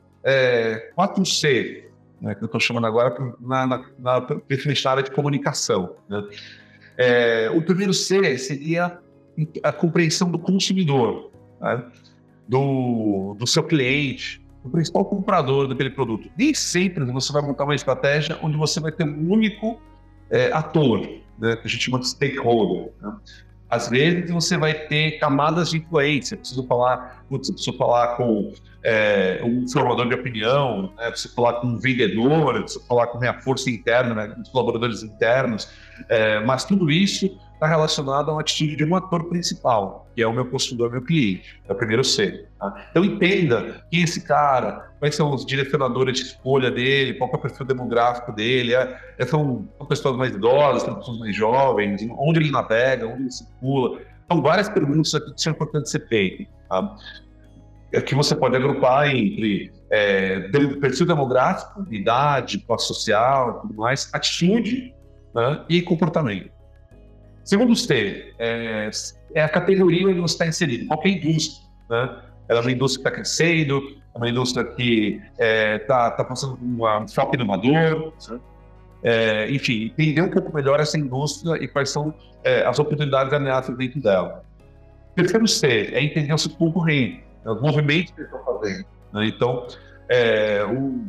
4C, 0.96 1.46
é, 1.46 1.84
né, 2.20 2.34
que 2.34 2.42
eu 2.42 2.46
estou 2.46 2.60
chamando 2.60 2.86
agora 2.86 3.14
na, 3.40 3.66
na, 3.66 3.78
na, 3.98 4.20
na 4.20 4.90
área 4.90 5.02
de 5.02 5.10
comunicação. 5.10 5.96
Né. 6.08 6.22
É, 6.96 7.50
o 7.50 7.62
primeiro 7.62 7.92
C 7.92 8.36
seria 8.38 8.98
a 9.62 9.72
compreensão 9.72 10.30
do 10.30 10.38
consumidor, 10.38 11.30
né, 11.60 11.84
do, 12.46 13.34
do 13.38 13.46
seu 13.46 13.62
cliente, 13.62 14.42
o 14.64 14.70
principal 14.70 15.04
comprador 15.04 15.66
daquele 15.66 15.90
produto. 15.90 16.30
Nem 16.36 16.54
sempre 16.54 17.04
você 17.04 17.32
vai 17.32 17.42
montar 17.42 17.64
uma 17.64 17.74
estratégia 17.74 18.38
onde 18.42 18.56
você 18.56 18.78
vai 18.78 18.92
ter 18.92 19.04
um 19.04 19.30
único 19.30 19.80
é, 20.30 20.52
ator, 20.52 21.00
né, 21.38 21.56
que 21.56 21.66
a 21.66 21.70
gente 21.70 21.84
chama 21.84 21.98
de 21.98 22.08
stakeholder. 22.08 22.92
Né? 23.00 23.16
Às 23.72 23.88
vezes 23.88 24.30
você 24.30 24.58
vai 24.58 24.74
ter 24.74 25.12
camadas 25.12 25.70
de 25.70 25.78
influência. 25.78 26.36
Preciso 26.36 26.62
falar, 26.66 27.24
putz, 27.26 27.50
preciso 27.50 27.74
falar 27.78 28.18
com 28.18 28.52
é, 28.84 29.40
um 29.42 29.66
formador 29.66 30.06
de 30.06 30.14
opinião, 30.14 30.92
né? 30.98 31.08
preciso 31.08 31.34
falar 31.34 31.54
com 31.54 31.68
um 31.68 31.78
vendedor, 31.78 32.52
preciso 32.60 32.84
falar 32.86 33.06
com 33.06 33.18
minha 33.18 33.32
força 33.40 33.70
interna, 33.70 34.14
né? 34.14 34.36
os 34.38 34.50
colaboradores 34.50 35.02
internos. 35.02 35.70
É, 36.10 36.38
mas 36.40 36.66
tudo 36.66 36.90
isso 36.90 37.34
está 37.62 37.66
relacionado 37.68 38.28
a 38.28 38.32
uma 38.32 38.40
atitude 38.40 38.74
de 38.74 38.84
um 38.84 38.96
ator 38.96 39.28
principal, 39.28 40.08
que 40.16 40.22
é 40.22 40.26
o 40.26 40.32
meu 40.32 40.44
consumidor, 40.44 40.90
meu 40.90 41.02
cliente. 41.02 41.60
É 41.68 41.72
o 41.72 41.76
primeiro 41.76 42.02
C. 42.02 42.44
Tá? 42.58 42.88
Então 42.90 43.04
entenda 43.04 43.84
quem 43.88 44.00
é 44.00 44.04
esse 44.04 44.26
cara, 44.26 44.90
quais 44.98 45.14
são 45.14 45.32
os 45.32 45.46
direcionadores 45.46 46.18
de 46.18 46.26
escolha 46.26 46.72
dele, 46.72 47.14
qual 47.14 47.30
é 47.32 47.36
o 47.36 47.38
perfil 47.38 47.64
demográfico 47.64 48.32
dele, 48.32 48.74
é, 48.74 48.98
é, 49.16 49.24
são, 49.24 49.68
pessoas 49.88 50.16
mais 50.16 50.34
idosas, 50.34 50.82
são 50.82 50.96
pessoas 50.96 51.20
mais 51.20 51.36
jovens, 51.36 52.04
onde 52.18 52.40
ele 52.40 52.50
navega, 52.50 53.06
onde 53.06 53.22
ele 53.22 53.30
circula. 53.30 54.00
São 54.30 54.42
várias 54.42 54.68
perguntas 54.68 55.14
aqui 55.14 55.32
que 55.32 55.40
são 55.40 55.52
importantes 55.52 55.92
ser 55.92 56.06
feitas. 56.08 56.46
Tá? 56.68 56.96
que 58.06 58.14
você 58.14 58.34
pode 58.34 58.56
agrupar 58.56 59.14
entre 59.14 59.70
é, 59.90 60.48
perfil 60.80 61.04
demográfico, 61.04 61.86
idade, 61.90 62.58
classe 62.60 62.86
social, 62.86 63.60
tudo 63.60 63.74
mais, 63.74 64.08
atitude 64.14 64.94
né, 65.34 65.62
e 65.68 65.82
comportamento. 65.82 66.50
Segundo 67.44 67.74
C, 67.74 68.32
é, 68.38 68.90
é, 69.34 69.42
a 69.42 69.48
categoria 69.48 70.06
onde 70.06 70.20
você 70.20 70.34
está 70.34 70.46
inserido, 70.46 70.86
qualquer 70.86 71.10
indústria. 71.10 71.68
Né? 71.90 72.22
Ela 72.48 72.60
é 72.60 72.62
uma 72.62 72.72
indústria 72.72 73.02
que 73.02 73.08
está 73.08 73.10
crescendo, 73.10 73.82
é 74.14 74.18
uma 74.18 74.28
indústria 74.28 74.64
que 74.64 75.20
está 75.32 75.44
é, 75.44 75.78
tá, 75.80 76.10
tá 76.10 76.24
passando 76.24 76.56
por 76.56 76.64
um 76.64 77.08
shopping 77.08 77.36
inovador, 77.36 78.12
é, 79.02 79.50
enfim, 79.50 79.86
entender 79.86 80.22
um 80.22 80.30
pouco 80.30 80.54
melhor 80.54 80.78
essa 80.78 80.96
indústria 80.96 81.62
e 81.62 81.66
quais 81.66 81.90
são 81.90 82.14
é, 82.44 82.64
as 82.64 82.78
oportunidades 82.78 83.32
ameaças 83.32 83.76
dentro 83.76 84.00
dela. 84.00 84.44
Terceiro 85.16 85.46
C 85.48 85.90
é 85.92 86.02
entender 86.02 86.32
o 86.32 86.38
seu 86.38 86.52
concorrente, 86.52 87.24
né, 87.44 87.52
os 87.52 87.60
movimentos 87.60 88.12
que 88.12 88.20
eles 88.20 88.32
estão 88.32 88.44
fazendo. 88.44 88.86
Né? 89.12 89.26
Então, 89.26 89.66
é, 90.08 90.64
o, 90.64 91.04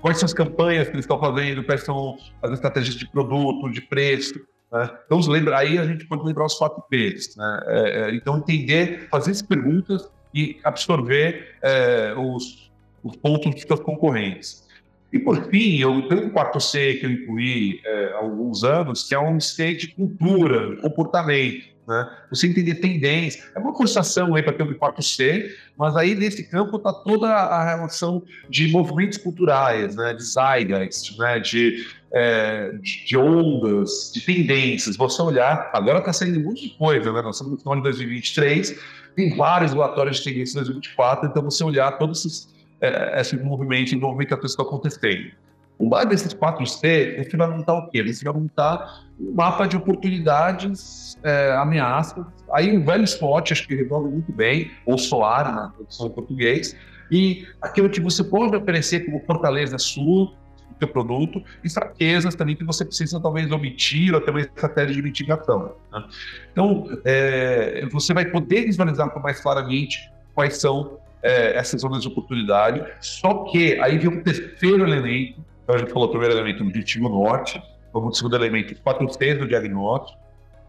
quais 0.00 0.18
são 0.18 0.26
as 0.26 0.34
campanhas 0.34 0.88
que 0.88 0.94
eles 0.94 1.04
estão 1.04 1.18
fazendo, 1.18 1.64
quais 1.64 1.82
são 1.82 2.16
as 2.42 2.52
estratégias 2.52 2.94
de 2.94 3.08
produto, 3.10 3.70
de 3.70 3.80
preço. 3.80 4.34
Né? 4.72 4.90
Então, 5.06 5.18
lembra, 5.20 5.58
aí 5.58 5.78
a 5.78 5.84
gente 5.84 6.06
pode 6.06 6.24
lembrar 6.24 6.46
os 6.46 6.54
quatro 6.54 6.82
P's. 6.88 7.36
Né? 7.36 7.60
É, 7.66 8.00
é, 8.00 8.14
então, 8.14 8.38
entender, 8.38 9.08
fazer 9.10 9.30
essas 9.30 9.42
perguntas 9.42 10.08
e 10.34 10.58
absorver 10.62 11.56
é, 11.62 12.14
os, 12.16 12.70
os 13.02 13.16
pontos 13.16 13.54
dos 13.54 13.62
seus 13.62 13.80
concorrentes. 13.80 14.67
E, 15.12 15.18
por 15.18 15.48
fim, 15.50 15.78
eu 15.78 16.06
tenho 16.08 16.26
um 16.26 16.30
quarto 16.30 16.60
C 16.60 16.94
que 16.94 17.06
eu 17.06 17.10
incluí 17.10 17.80
é, 17.84 18.12
há 18.12 18.18
alguns 18.18 18.62
anos, 18.62 19.08
que 19.08 19.14
é 19.14 19.20
um 19.20 19.40
C 19.40 19.74
de 19.74 19.88
cultura, 19.88 20.76
comportamento. 20.82 21.78
Né? 21.88 22.06
Você 22.28 22.46
entender 22.46 22.74
tendência. 22.74 23.42
É 23.54 23.58
uma 23.58 23.72
conversação 23.72 24.34
aí 24.34 24.42
para 24.42 24.52
ter 24.52 24.62
um 24.62 24.74
quarto 24.74 25.02
C, 25.02 25.56
mas 25.74 25.96
aí 25.96 26.14
nesse 26.14 26.44
campo 26.44 26.76
está 26.76 26.92
toda 26.92 27.26
a 27.26 27.64
relação 27.64 28.22
de 28.50 28.68
movimentos 28.68 29.16
culturais, 29.16 29.96
né? 29.96 30.12
de 30.12 30.22
zeitgeist, 30.22 31.18
né? 31.18 31.38
de, 31.40 31.86
é, 32.12 32.72
de 32.82 33.16
ondas, 33.16 34.12
de 34.12 34.20
tendências. 34.20 34.98
Você 34.98 35.22
olhar, 35.22 35.70
agora 35.72 36.00
está 36.00 36.12
saindo 36.12 36.38
um 36.38 36.42
monte 36.44 36.68
de 36.68 36.76
coisa, 36.76 37.10
né? 37.10 37.22
nós 37.22 37.36
estamos 37.36 37.54
no 37.54 37.58
final 37.58 37.76
de 37.76 37.82
2023, 37.84 38.78
tem 39.16 39.34
vários 39.34 39.72
relatórios 39.72 40.18
de 40.18 40.24
tendência 40.24 40.58
em 40.58 40.64
2024, 40.64 41.30
então 41.30 41.42
você 41.42 41.64
olhar 41.64 41.92
todos 41.92 42.18
esses, 42.26 42.48
é, 42.80 43.20
esses 43.20 43.42
movimentos, 43.42 43.92
movimentações 43.94 44.54
que 44.54 44.62
estão 44.62 44.66
acontecendo. 44.66 45.32
O 45.78 45.88
base 45.88 46.08
desses 46.08 46.34
4C, 46.34 46.84
ele 46.84 47.36
montar 47.36 47.74
o 47.74 47.88
quê? 47.88 47.98
Ele 47.98 48.12
vai 48.12 48.32
montar 48.32 49.04
um 49.18 49.32
mapa 49.32 49.66
de 49.66 49.76
oportunidades, 49.76 51.16
é, 51.22 51.52
ameaças. 51.52 52.26
Aí 52.52 52.76
um 52.76 52.84
velho 52.84 53.04
spot, 53.04 53.52
acho 53.52 53.66
que 53.66 53.76
resolve 53.76 54.10
muito 54.10 54.32
bem, 54.32 54.72
ou 54.84 54.98
solar, 54.98 55.54
na 55.54 55.68
tradução 55.68 56.08
em 56.08 56.10
português, 56.10 56.76
e 57.10 57.46
aquilo 57.62 57.88
que 57.88 58.00
você 58.00 58.24
pode 58.24 58.56
oferecer 58.56 59.06
como 59.06 59.20
fortaleza 59.24 59.78
sua, 59.78 60.26
do 60.26 60.78
seu 60.80 60.88
produto, 60.88 61.42
e 61.62 61.70
fraquezas 61.70 62.34
também 62.34 62.56
que 62.56 62.64
você 62.64 62.84
precisa 62.84 63.20
talvez 63.20 63.48
omitir, 63.52 64.12
ou 64.12 64.20
ter 64.20 64.32
uma 64.32 64.40
estratégia 64.40 64.96
de 64.96 65.02
mitigação. 65.02 65.76
Né? 65.92 66.04
Então, 66.50 66.88
é, 67.04 67.86
você 67.92 68.12
vai 68.12 68.24
poder 68.24 68.64
visualizar 68.64 69.12
mais 69.22 69.40
claramente 69.40 70.10
quais 70.34 70.56
são 70.56 70.98
é, 71.22 71.56
essas 71.56 71.80
zonas 71.80 72.02
de 72.02 72.08
oportunidade, 72.08 72.84
só 73.00 73.44
que 73.44 73.78
aí 73.80 73.98
vem 73.98 74.08
um 74.08 74.22
terceiro 74.22 74.84
elemento, 74.84 75.44
então 75.62 75.74
a 75.74 75.78
gente 75.78 75.92
falou 75.92 76.08
o 76.08 76.10
primeiro 76.10 76.34
elemento, 76.34 76.62
o 76.62 76.66
objetivo 76.66 77.08
norte, 77.08 77.62
como 77.92 78.12
segundo 78.14 78.36
elemento, 78.36 78.74
T's 78.74 79.38
do 79.38 79.48
diagnóstico. 79.48 80.18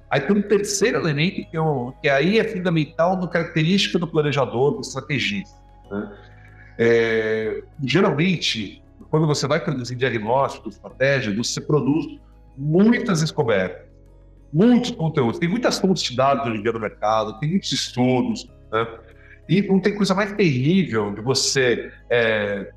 Aí 0.10 0.22
tem 0.22 0.36
um 0.36 0.42
terceiro 0.42 0.98
elemento 0.98 1.48
que, 1.50 1.58
eu, 1.58 1.94
que 2.02 2.10
aí 2.10 2.40
é 2.40 2.44
fundamental 2.44 3.16
no 3.16 3.28
característica 3.28 4.00
do 4.00 4.08
planejador, 4.08 4.72
do 4.72 4.82
estrategista. 4.82 5.56
Né? 5.92 6.18
É, 6.80 7.64
geralmente, 7.84 8.82
quando 9.10 9.28
você 9.28 9.48
vai 9.48 9.64
produzir 9.64 9.96
diagnóstico, 9.96 10.70
estratégia, 10.70 11.36
você 11.36 11.62
produz 11.62 12.20
muitas 12.58 13.22
descobertas, 13.22 13.86
muitos 14.52 14.92
conteúdos. 14.92 15.40
Tem 15.40 15.48
muitas 15.48 15.78
fontes 15.78 16.04
de 16.04 16.16
dados 16.16 16.48
hoje 16.48 16.58
em 16.58 16.64
dia 16.64 16.72
no 16.72 16.80
mercado, 16.80 17.40
tem 17.40 17.50
muitos 17.50 17.72
estudos. 17.72 18.50
Né? 18.72 18.88
E 19.50 19.64
não 19.64 19.80
tem 19.80 19.96
coisa 19.96 20.14
mais 20.14 20.32
terrível 20.34 21.12
de 21.12 21.22
você 21.22 21.92
é, 22.08 22.72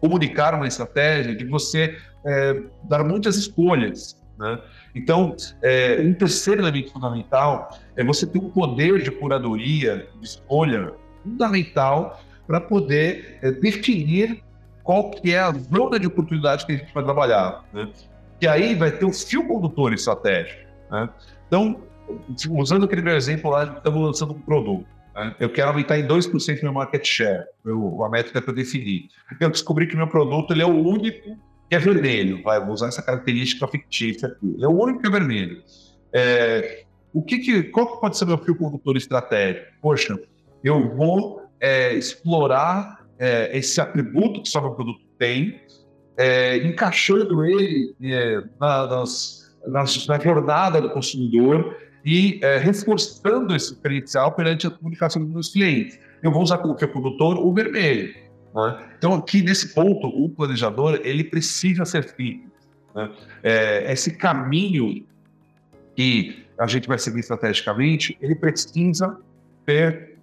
comunicar 0.00 0.54
uma 0.54 0.66
estratégia, 0.66 1.36
de 1.36 1.44
você 1.44 1.98
é, 2.24 2.62
dar 2.84 3.04
muitas 3.04 3.36
escolhas. 3.36 4.18
Né? 4.38 4.58
Então, 4.94 5.36
é, 5.62 6.00
um 6.00 6.14
terceiro 6.14 6.62
elemento 6.62 6.92
fundamental 6.92 7.78
é 7.94 8.02
você 8.02 8.26
ter 8.26 8.38
um 8.38 8.48
poder 8.48 9.02
de 9.02 9.10
curadoria, 9.10 10.08
de 10.18 10.26
escolha 10.26 10.92
fundamental 11.22 12.22
para 12.46 12.58
poder 12.58 13.38
é, 13.42 13.52
definir 13.52 14.42
qual 14.82 15.10
que 15.10 15.34
é 15.34 15.40
a 15.40 15.52
zona 15.52 16.00
de 16.00 16.06
oportunidade 16.06 16.64
que 16.64 16.72
a 16.72 16.76
gente 16.76 16.94
vai 16.94 17.04
trabalhar. 17.04 17.64
Né? 17.70 17.86
E 18.40 18.48
aí 18.48 18.74
vai 18.74 18.90
ter 18.90 19.04
o 19.04 19.12
fio 19.12 19.46
condutor 19.46 19.92
estratégico. 19.92 20.62
Né? 20.90 21.10
Então, 21.46 21.82
usando 22.50 22.86
aquele 22.86 23.02
meu 23.02 23.14
exemplo 23.14 23.50
lá, 23.50 23.64
estamos 23.64 24.00
lançando 24.00 24.32
um 24.32 24.40
produto. 24.40 24.97
Né? 25.18 25.34
Eu 25.40 25.50
quero 25.50 25.70
aumentar 25.70 25.98
em 25.98 26.06
2% 26.06 26.62
meu 26.62 26.72
market 26.72 27.04
share, 27.04 27.44
a 27.66 28.08
métrica 28.08 28.40
que 28.40 28.48
eu 28.48 28.54
defini. 28.54 29.08
Eu 29.40 29.50
descobri 29.50 29.86
que 29.86 29.96
meu 29.96 30.06
produto 30.06 30.52
ele 30.52 30.62
é 30.62 30.66
o 30.66 30.74
único 30.74 31.36
que 31.68 31.74
é 31.74 31.78
vermelho. 31.78 32.42
Vai, 32.42 32.60
vou 32.60 32.72
usar 32.72 32.88
essa 32.88 33.02
característica 33.02 33.66
fictícia 33.66 34.28
aqui. 34.28 34.54
Ele 34.54 34.64
é 34.64 34.68
o 34.68 34.80
único 34.80 35.00
que 35.00 35.08
é 35.08 35.10
vermelho. 35.10 35.62
É, 36.12 36.84
o 37.12 37.22
que, 37.22 37.38
que 37.38 37.64
qual 37.64 38.00
pode 38.00 38.16
ser 38.16 38.26
meu 38.26 38.38
fio 38.38 38.56
condutor 38.56 38.96
estratégico? 38.96 39.66
Poxa, 39.82 40.18
eu 40.62 40.94
vou 40.94 41.42
é, 41.60 41.94
explorar 41.94 43.04
é, 43.18 43.56
esse 43.56 43.80
atributo 43.80 44.42
que 44.42 44.48
só 44.48 44.60
meu 44.60 44.72
produto 44.72 45.00
tem, 45.18 45.60
é, 46.16 46.58
encaixando 46.58 47.44
ele 47.44 47.94
é, 48.02 48.42
na, 48.60 48.86
nas, 48.86 49.56
na 49.66 50.18
jornada 50.18 50.80
do 50.80 50.90
consumidor 50.90 51.76
e 52.04 52.38
é, 52.42 52.58
reforçando 52.58 53.54
esse 53.54 53.74
diferencial 53.74 54.32
perante 54.32 54.66
a 54.66 54.70
comunicação 54.70 55.22
dos 55.22 55.32
meus 55.32 55.48
clientes. 55.48 55.98
Eu 56.22 56.32
vou 56.32 56.42
usar 56.42 56.58
como 56.58 56.74
produtor 56.74 57.38
o 57.38 57.52
vermelho. 57.52 58.14
Né? 58.54 58.88
Então, 58.96 59.14
aqui 59.14 59.42
nesse 59.42 59.74
ponto, 59.74 60.08
o 60.08 60.28
planejador 60.28 61.00
ele 61.02 61.24
precisa 61.24 61.84
ser 61.84 62.04
feito. 62.04 62.50
Né? 62.94 63.10
É, 63.42 63.92
esse 63.92 64.16
caminho 64.16 65.04
que 65.94 66.44
a 66.58 66.66
gente 66.66 66.88
vai 66.88 66.98
seguir 66.98 67.20
estrategicamente, 67.20 68.16
ele 68.20 68.34
precisa 68.34 69.18
ter, 69.64 70.18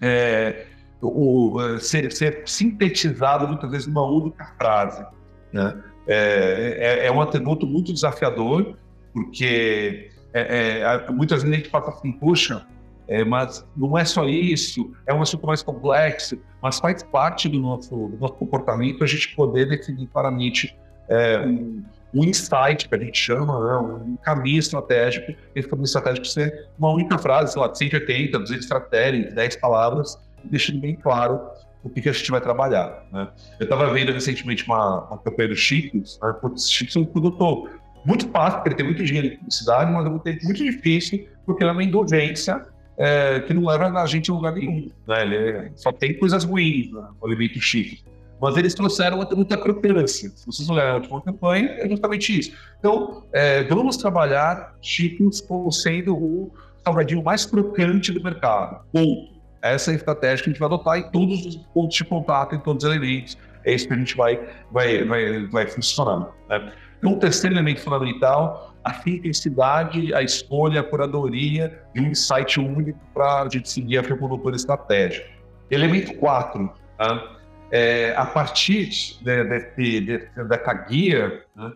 é, 0.00 0.66
o, 1.00 1.78
ser, 1.78 2.10
ser, 2.12 2.42
sintetizado 2.46 3.46
muitas 3.46 3.70
vezes 3.70 3.86
numa 3.86 4.04
única 4.04 4.44
frase. 4.56 5.04
Né? 5.52 5.82
É, 6.08 7.02
é, 7.02 7.06
é 7.06 7.12
um 7.12 7.20
atributo 7.20 7.66
muito 7.66 7.92
desafiador, 7.92 8.76
porque 9.12 10.10
é, 10.40 10.80
é, 10.80 11.10
muitas 11.10 11.42
vezes 11.42 11.54
a 11.54 11.58
gente 11.58 11.70
fala 11.70 11.88
assim, 11.88 12.12
puxa, 12.12 12.66
é, 13.08 13.24
mas 13.24 13.66
não 13.76 13.96
é 13.96 14.04
só 14.04 14.28
isso, 14.28 14.92
é 15.06 15.14
um 15.14 15.22
assunto 15.22 15.46
mais 15.46 15.62
complexo, 15.62 16.38
mas 16.62 16.78
faz 16.78 17.02
parte 17.02 17.48
do 17.48 17.58
nosso, 17.60 18.08
do 18.08 18.18
nosso 18.18 18.34
comportamento 18.34 19.04
a 19.04 19.06
gente 19.06 19.34
poder 19.34 19.68
definir 19.68 20.08
claramente 20.08 20.76
é, 21.08 21.38
um, 21.40 21.84
um, 22.12 22.24
insight, 22.24 22.88
que 22.88 22.94
a 22.94 22.98
gente 22.98 23.16
chama, 23.16 23.64
né, 23.64 23.76
um 23.78 24.16
caminho 24.16 24.58
estratégico, 24.58 25.32
esse 25.54 25.68
caminho 25.68 25.84
estratégico 25.84 26.26
ser 26.26 26.68
uma 26.78 26.90
única 26.90 27.16
frase, 27.16 27.52
sei 27.52 27.62
lá, 27.62 27.72
180, 27.72 28.38
200 28.38 28.66
caracteres, 28.66 29.32
10 29.32 29.56
palavras, 29.56 30.18
deixando 30.44 30.80
bem 30.80 30.96
claro 30.96 31.40
o 31.84 31.88
que, 31.88 32.02
que 32.02 32.08
a 32.08 32.12
gente 32.12 32.30
vai 32.30 32.40
trabalhar. 32.40 33.06
Né? 33.12 33.28
Eu 33.60 33.64
estava 33.64 33.92
vendo 33.92 34.12
recentemente 34.12 34.64
uma, 34.66 35.06
uma 35.06 35.18
campanha 35.18 35.50
do 35.50 35.56
Cheetos, 35.56 36.18
né? 36.20 36.34
o 36.42 36.58
Cheetos 36.58 36.96
é 36.96 36.98
um 36.98 37.04
produtor 37.04 37.70
muito 38.06 38.28
fácil, 38.28 38.58
porque 38.58 38.68
ele 38.68 38.76
tem 38.76 38.86
muito 38.86 39.04
dinheiro 39.04 39.30
de 39.30 39.36
publicidade, 39.36 39.90
mas 39.90 40.06
é 40.06 40.08
muito 40.08 40.64
difícil, 40.64 41.26
porque 41.44 41.62
ele 41.62 41.70
é 41.70 41.72
uma 41.72 41.82
indulgência 41.82 42.64
é, 42.96 43.40
que 43.40 43.52
não 43.52 43.66
leva 43.66 43.86
a 43.86 44.06
gente 44.06 44.30
a 44.30 44.34
lugar 44.34 44.52
nenhum. 44.54 44.90
Né? 45.06 45.22
Ele 45.22 45.72
só 45.74 45.92
tem 45.92 46.16
coisas 46.18 46.44
ruins, 46.44 46.90
né? 46.92 47.08
o 47.20 47.26
alimento 47.26 47.60
chique. 47.60 48.04
Mas 48.40 48.56
eles 48.56 48.74
trouxeram 48.74 49.26
muita 49.34 49.56
crocância. 49.56 50.28
Se 50.30 50.46
vocês 50.46 50.68
olharem 50.68 50.92
a 50.92 50.94
última 50.96 51.22
campanha, 51.22 51.70
é 51.78 51.88
justamente 51.88 52.38
isso. 52.38 52.52
Então, 52.78 53.24
é, 53.32 53.64
vamos 53.64 53.96
trabalhar 53.96 54.74
Cheetos 54.82 55.40
como 55.40 55.72
sendo 55.72 56.14
o 56.14 56.52
salgadinho 56.84 57.22
mais 57.22 57.46
crocante 57.46 58.12
do 58.12 58.22
mercado. 58.22 58.84
Ponto. 58.92 59.36
Essa 59.62 59.90
é 59.90 59.94
a 59.94 59.96
estratégia 59.96 60.44
que 60.44 60.50
a 60.50 60.52
gente 60.52 60.60
vai 60.60 60.66
adotar 60.66 60.98
em 60.98 61.10
todos 61.10 61.46
os 61.46 61.56
pontos 61.56 61.96
de 61.96 62.04
contato, 62.04 62.54
em 62.54 62.60
todos 62.60 62.84
os 62.84 62.90
elementos. 62.90 63.38
É 63.64 63.74
isso 63.74 63.88
que 63.88 63.94
a 63.94 63.96
gente 63.96 64.16
vai, 64.16 64.38
vai, 64.70 65.02
vai, 65.04 65.46
vai 65.46 65.66
funcionando. 65.66 66.28
Né? 66.48 66.72
Então, 66.98 67.12
o 67.12 67.18
terceiro 67.18 67.54
elemento 67.54 67.80
fundamental, 67.80 68.74
a 68.84 68.92
intensidade, 69.06 70.14
a 70.14 70.22
escolha, 70.22 70.80
a 70.80 70.84
curadoria 70.84 71.82
e 71.94 72.00
um 72.00 72.06
insight 72.06 72.58
único 72.60 72.98
para 73.12 73.42
a 73.42 73.48
gente 73.48 73.68
seguir 73.68 73.98
a 73.98 74.02
produtor 74.02 74.54
estratégico. 74.54 75.26
Elemento 75.70 76.14
4, 76.14 76.72
tá? 76.96 77.36
é, 77.70 78.14
a 78.16 78.24
partir 78.24 78.88
de, 79.20 79.44
de, 79.76 80.00
de, 80.00 80.18
dessa 80.44 80.72
guia, 80.72 81.42
né? 81.54 81.72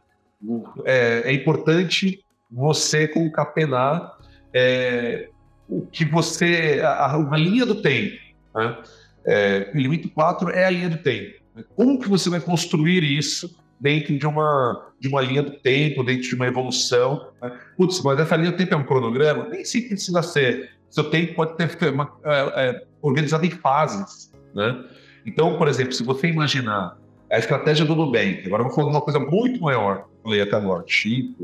é, 0.84 1.22
é, 1.26 1.32
importante 1.32 2.24
você 2.50 3.08
concatenar 3.08 4.16
é, 4.54 5.28
o 5.68 5.86
que 5.86 6.04
você, 6.04 6.80
a, 6.84 7.16
uma 7.16 7.36
linha 7.36 7.66
do 7.66 7.82
tempo. 7.82 8.16
Né? 8.54 8.78
É, 9.24 9.70
elemento 9.74 10.08
4 10.10 10.50
é 10.50 10.64
a 10.64 10.70
linha 10.70 10.88
do 10.88 10.98
tempo. 10.98 11.40
Como 11.76 11.98
que 11.98 12.08
você 12.08 12.30
vai 12.30 12.40
construir 12.40 13.02
isso 13.02 13.58
dentro 13.80 14.18
de 14.18 14.26
uma, 14.26 14.92
de 15.00 15.08
uma 15.08 15.20
linha 15.20 15.42
do 15.42 15.52
tempo, 15.52 16.04
dentro 16.04 16.22
de 16.22 16.34
uma 16.34 16.46
evolução? 16.46 17.28
Né? 17.42 17.58
Putz, 17.76 18.02
mas 18.02 18.20
essa 18.20 18.36
linha 18.36 18.52
do 18.52 18.56
tempo 18.56 18.74
é 18.74 18.76
um 18.76 18.84
cronograma? 18.84 19.48
Nem 19.48 19.64
sempre 19.64 19.90
precisa 19.90 20.22
ser. 20.22 20.70
Seu 20.88 21.04
tempo 21.04 21.34
pode 21.34 21.56
ter 21.56 21.92
uma, 21.92 22.12
é, 22.24 22.68
é, 22.68 22.84
organizado 23.00 23.46
em 23.46 23.50
fases. 23.50 24.32
Né? 24.54 24.84
Então, 25.24 25.56
por 25.56 25.68
exemplo, 25.68 25.92
se 25.92 26.02
você 26.02 26.28
imaginar 26.28 26.98
a 27.30 27.38
estratégia 27.38 27.86
do 27.86 27.94
Nubank, 27.94 28.42
agora 28.46 28.62
eu 28.62 28.66
vou 28.66 28.74
falar 28.74 28.90
de 28.90 28.96
uma 28.96 29.02
coisa 29.02 29.20
muito 29.20 29.60
maior, 29.60 30.08
falei 30.22 30.42
até 30.42 30.56
agora, 30.56 30.82
chip, 30.86 31.36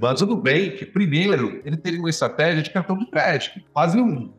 mas 0.00 0.22
o 0.22 0.26
Nubank, 0.26 0.86
primeiro, 0.86 1.60
ele 1.64 1.76
teria 1.76 1.98
uma 1.98 2.08
estratégia 2.08 2.62
de 2.62 2.70
cartão 2.70 2.96
de 2.96 3.06
crédito, 3.06 3.60
quase 3.72 4.00
um. 4.00 4.30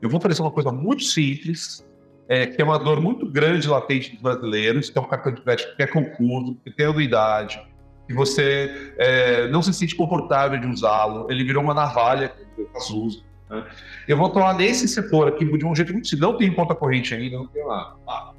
Eu 0.00 0.08
vou 0.08 0.18
oferecer 0.18 0.40
uma 0.40 0.50
coisa 0.50 0.72
muito 0.72 1.02
simples, 1.02 1.84
é, 2.30 2.46
que 2.46 2.62
é 2.62 2.64
uma 2.64 2.78
dor 2.78 3.00
muito 3.00 3.26
grande 3.26 3.68
latente 3.68 4.12
dos 4.12 4.22
brasileiros, 4.22 4.88
que 4.88 4.96
é 4.96 5.00
um 5.02 5.04
cartão 5.04 5.34
de 5.34 5.42
crédito 5.42 5.74
que 5.74 5.82
é 5.82 5.86
confuso, 5.88 6.56
que 6.64 6.70
tem 6.70 6.86
anuidade, 6.86 7.60
que 8.06 8.14
você 8.14 8.94
é, 8.96 9.48
não 9.48 9.60
se 9.60 9.74
sente 9.74 9.96
confortável 9.96 10.56
de 10.60 10.66
usá-lo, 10.68 11.26
ele 11.28 11.42
virou 11.42 11.60
uma 11.60 11.74
navalha 11.74 12.28
que 12.28 12.68
as 12.76 12.88
usa. 12.88 13.18
Né? 13.50 13.66
Eu 14.06 14.16
vou 14.16 14.28
atuar 14.28 14.54
nesse 14.54 14.86
setor 14.86 15.26
aqui 15.26 15.44
de 15.44 15.66
um 15.66 15.74
jeito 15.74 15.92
muito 15.92 16.06
simples, 16.06 16.20
não 16.20 16.38
tem 16.38 16.54
conta 16.54 16.72
corrente 16.72 17.12
ainda, 17.12 17.36
não 17.36 17.48
tem 17.48 17.66
lá. 17.66 17.96
Ah. 18.08 18.30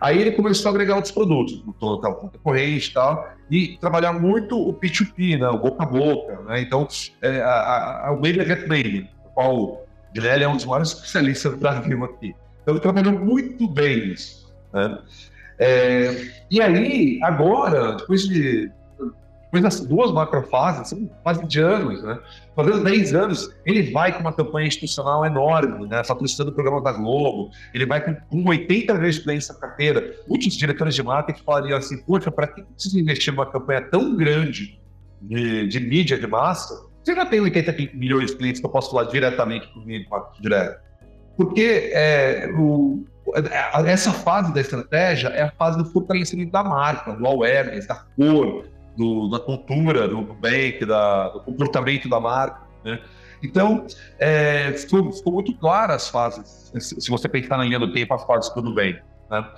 Aí 0.00 0.20
ele 0.20 0.30
começou 0.30 0.68
a 0.68 0.72
agregar 0.72 0.94
outros 0.94 1.12
produtos, 1.12 1.60
botou 1.62 2.00
tal 2.00 2.14
conta 2.14 2.38
corrente 2.38 2.90
e 2.90 2.92
tal, 2.92 3.28
e 3.50 3.76
trabalhar 3.78 4.12
muito 4.12 4.56
o 4.56 4.72
P2P, 4.72 5.40
né, 5.40 5.48
o 5.48 5.58
boca 5.58 5.82
a 5.82 5.86
boca. 5.86 6.40
Né? 6.42 6.60
Então, 6.60 6.86
é, 7.20 7.40
a, 7.40 8.06
a, 8.06 8.12
o 8.12 8.20
Mailer 8.20 8.46
Get 8.46 8.68
Mailer, 8.68 9.08
o 9.24 9.30
qual 9.30 9.56
o 9.56 9.80
Guilherme 10.14 10.44
é 10.44 10.48
um 10.48 10.54
dos 10.54 10.64
maiores 10.64 10.92
especialistas 10.92 11.50
do 11.50 11.58
Brasil 11.58 12.04
aqui. 12.04 12.36
Então, 12.62 12.74
ele 12.74 12.80
trabalhou 12.80 13.12
muito 13.18 13.68
bem 13.68 14.12
isso. 14.12 14.52
Né? 14.72 14.98
É, 15.58 16.28
e 16.50 16.60
aí, 16.60 17.20
agora, 17.22 17.96
depois 17.96 18.22
de 18.22 18.70
depois 19.52 19.62
das 19.62 19.86
duas 19.86 20.10
macrofases, 20.10 20.88
são 20.88 21.06
quase 21.22 21.46
de 21.46 21.60
anos, 21.60 22.02
né? 22.02 22.18
Fazendo 22.56 22.82
10 22.82 23.14
anos, 23.14 23.54
ele 23.66 23.92
vai 23.92 24.10
com 24.10 24.20
uma 24.20 24.32
campanha 24.32 24.66
institucional 24.66 25.26
enorme, 25.26 25.86
né? 25.86 26.02
Patrocinando 26.08 26.50
o 26.50 26.54
programa 26.54 26.80
da 26.80 26.92
Globo, 26.92 27.50
ele 27.74 27.84
vai 27.84 28.02
com, 28.02 28.14
com 28.14 28.48
80 28.48 28.94
vezes 28.94 29.16
de 29.16 29.24
clientes 29.24 29.48
na 29.48 29.54
carteira. 29.56 30.16
Muitos 30.26 30.54
diretores 30.54 30.94
de 30.94 31.02
marketing 31.02 31.42
falariam 31.44 31.76
assim: 31.76 32.02
poxa, 32.02 32.30
para 32.30 32.46
que 32.46 32.62
precisa 32.62 32.98
investir 32.98 33.30
numa 33.30 33.44
campanha 33.44 33.82
tão 33.82 34.16
grande 34.16 34.80
de, 35.20 35.68
de 35.68 35.80
mídia 35.80 36.18
de 36.18 36.26
massa? 36.26 36.86
Você 37.04 37.14
já 37.14 37.26
tem 37.26 37.38
80 37.40 37.76
milhões 37.94 38.30
de 38.30 38.38
clientes 38.38 38.58
que 38.58 38.66
eu 38.66 38.70
posso 38.70 38.90
falar 38.90 39.04
diretamente 39.04 39.70
comigo, 39.74 40.08
direto. 40.40 40.80
Porque 41.36 41.90
é, 41.92 42.50
o, 42.56 43.04
essa 43.86 44.12
fase 44.12 44.52
da 44.52 44.60
estratégia 44.60 45.28
é 45.28 45.42
a 45.42 45.50
fase 45.50 45.78
do 45.78 45.84
fortalecimento 45.84 46.52
da 46.52 46.62
marca, 46.62 47.12
do 47.12 47.26
awareness, 47.26 47.86
da 47.86 48.04
cor, 48.16 48.64
do, 48.96 49.28
da 49.28 49.40
cultura 49.40 50.08
do 50.08 50.20
Nubank, 50.20 50.84
da, 50.84 51.28
do 51.28 51.40
comportamento 51.40 52.08
da 52.08 52.20
marca. 52.20 52.60
Né? 52.84 53.00
Então, 53.42 53.86
é, 54.18 54.72
ficou, 54.72 55.12
ficou, 55.12 55.32
muito 55.32 55.54
claro 55.54 55.92
as 55.92 56.08
fases, 56.08 56.72
se 56.78 57.10
você 57.10 57.28
pensar 57.28 57.56
na 57.56 57.64
linha 57.64 57.78
do 57.78 57.92
tempo, 57.92 58.14
as 58.14 58.24
fases 58.24 58.52
do 58.54 58.62
Nubank. 58.62 59.00
Né? 59.30 59.48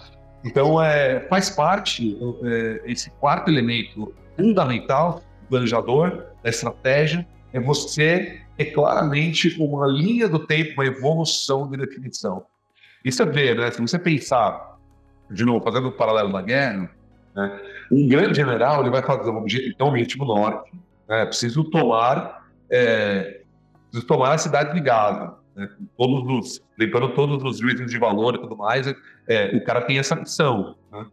Então, 0.44 0.82
é, 0.82 1.20
faz 1.28 1.50
parte, 1.50 2.18
é, 2.44 2.82
esse 2.84 3.10
quarto 3.12 3.50
elemento 3.50 4.14
fundamental 4.36 5.22
do 5.42 5.48
planejador, 5.48 6.24
da 6.42 6.50
estratégia, 6.50 7.26
é 7.52 7.60
você 7.60 8.40
ter 8.56 8.66
claramente 8.66 9.60
uma 9.60 9.86
linha 9.86 10.28
do 10.28 10.38
tempo, 10.38 10.74
uma 10.74 10.86
evolução 10.86 11.68
de 11.70 11.76
definição. 11.76 12.44
Isso 13.04 13.22
é 13.22 13.26
ver, 13.26 13.56
né? 13.56 13.70
Se 13.70 13.80
você 13.80 13.98
pensar, 13.98 14.78
de 15.30 15.44
novo, 15.44 15.64
fazendo 15.64 15.86
o 15.86 15.88
um 15.88 15.96
paralelo 15.96 16.32
da 16.32 16.42
guerra, 16.42 16.90
né? 17.34 17.60
Um 17.90 18.08
grande 18.08 18.34
general 18.34 18.80
ele 18.80 18.90
vai 18.90 19.02
fazer 19.02 19.30
um 19.30 19.36
objetivo, 19.36 19.72
então, 19.74 19.88
objetivo 19.88 20.24
norte. 20.24 20.72
Né? 21.08 21.26
Preciso 21.26 21.64
tomar, 21.64 22.48
é, 22.70 23.42
preciso 23.90 24.06
tomar 24.06 24.32
a 24.32 24.38
cidade 24.38 24.72
de 24.72 24.80
Gaza. 24.80 25.34
Né? 25.54 25.68
Todos 25.96 26.24
os, 26.28 26.64
lembrando 26.78 27.10
todos 27.14 27.42
os 27.42 27.58
juízes 27.58 27.90
de 27.90 27.98
valor 27.98 28.34
e 28.34 28.38
tudo 28.38 28.56
mais, 28.56 28.86
é, 29.28 29.56
o 29.56 29.64
cara 29.64 29.82
tem 29.82 29.98
essa 29.98 30.14
missão. 30.14 30.76
Né? 30.90 31.06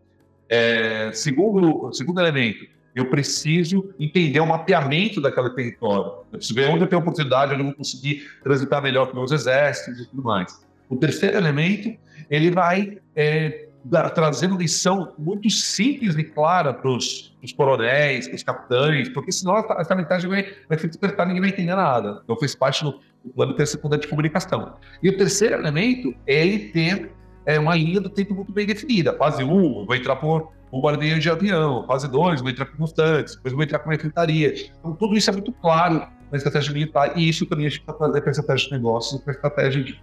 É, 0.49 1.11
segundo, 1.13 1.91
segundo 1.93 2.19
elemento, 2.19 2.65
eu 2.95 3.09
preciso 3.09 3.93
entender 3.99 4.39
o 4.39 4.45
mapeamento 4.45 5.21
daquele 5.21 5.49
território. 5.51 6.11
Eu 6.31 6.37
preciso 6.37 6.55
ver 6.55 6.69
onde 6.69 6.83
eu 6.83 6.87
tenho 6.87 7.01
oportunidade, 7.01 7.53
onde 7.53 7.61
eu 7.61 7.67
vou 7.67 7.75
conseguir 7.75 8.27
transitar 8.43 8.81
melhor 8.81 9.07
com 9.07 9.17
meus 9.17 9.31
exércitos 9.31 10.01
e 10.01 10.05
tudo 10.07 10.23
mais. 10.23 10.65
O 10.89 10.97
terceiro 10.97 11.37
elemento, 11.37 11.97
ele 12.29 12.51
vai 12.51 12.97
é, 13.15 13.67
trazendo 14.13 14.57
lição 14.57 15.13
muito 15.17 15.49
simples 15.49 16.15
e 16.15 16.23
clara 16.23 16.73
para 16.73 16.89
os 16.89 17.33
coronéis, 17.55 18.27
para 18.27 18.35
os 18.35 18.43
capitães, 18.43 19.09
porque 19.09 19.31
senão 19.31 19.57
essa 19.57 19.95
mensagem 19.95 20.29
vai, 20.29 20.53
vai 20.67 20.77
ser 20.77 20.87
despertar 20.87 21.25
ninguém 21.25 21.41
vai 21.41 21.49
entender 21.49 21.75
nada. 21.75 22.21
Então 22.23 22.35
fez 22.37 22.53
parte 22.53 22.83
do, 22.83 22.99
plano 23.33 23.53
terceiro 23.53 23.97
de 23.97 24.07
comunicação. 24.07 24.75
E 25.01 25.09
o 25.09 25.17
terceiro 25.17 25.55
elemento 25.55 26.13
é 26.27 26.45
ele 26.45 26.69
ter 26.69 27.11
é, 27.45 27.59
uma 27.59 27.75
linha 27.75 27.99
do 27.99 28.09
tempo 28.09 28.33
muito 28.33 28.51
bem 28.51 28.65
definida. 28.65 29.15
Fase 29.17 29.43
1, 29.43 29.51
um, 29.51 29.85
vou 29.85 29.95
entrar 29.95 30.15
por 30.15 30.51
bombardeio 30.71 31.19
de 31.19 31.29
avião. 31.29 31.85
Fase 31.87 32.09
2, 32.09 32.41
vou 32.41 32.49
entrar 32.49 32.65
com 32.65 32.77
constantes. 32.77 33.35
Depois 33.35 33.53
vou 33.53 33.63
entrar 33.63 33.79
com 33.79 33.91
infiltraria. 33.91 34.53
Então 34.79 34.93
tudo 34.93 35.15
isso 35.15 35.29
é 35.29 35.33
muito 35.33 35.51
claro 35.53 36.07
na 36.31 36.37
estratégia 36.37 36.71
militar 36.71 37.17
e 37.17 37.27
isso 37.27 37.45
também 37.45 37.65
a 37.65 37.69
gente 37.69 37.81
está 37.81 37.93
fazendo 37.93 38.21
para 38.21 38.29
a 38.29 38.31
estratégia 38.31 38.69
de 38.69 38.73
negócios, 38.73 39.21
para 39.21 39.33
a 39.33 39.35
estratégia 39.35 39.83
de, 39.83 40.01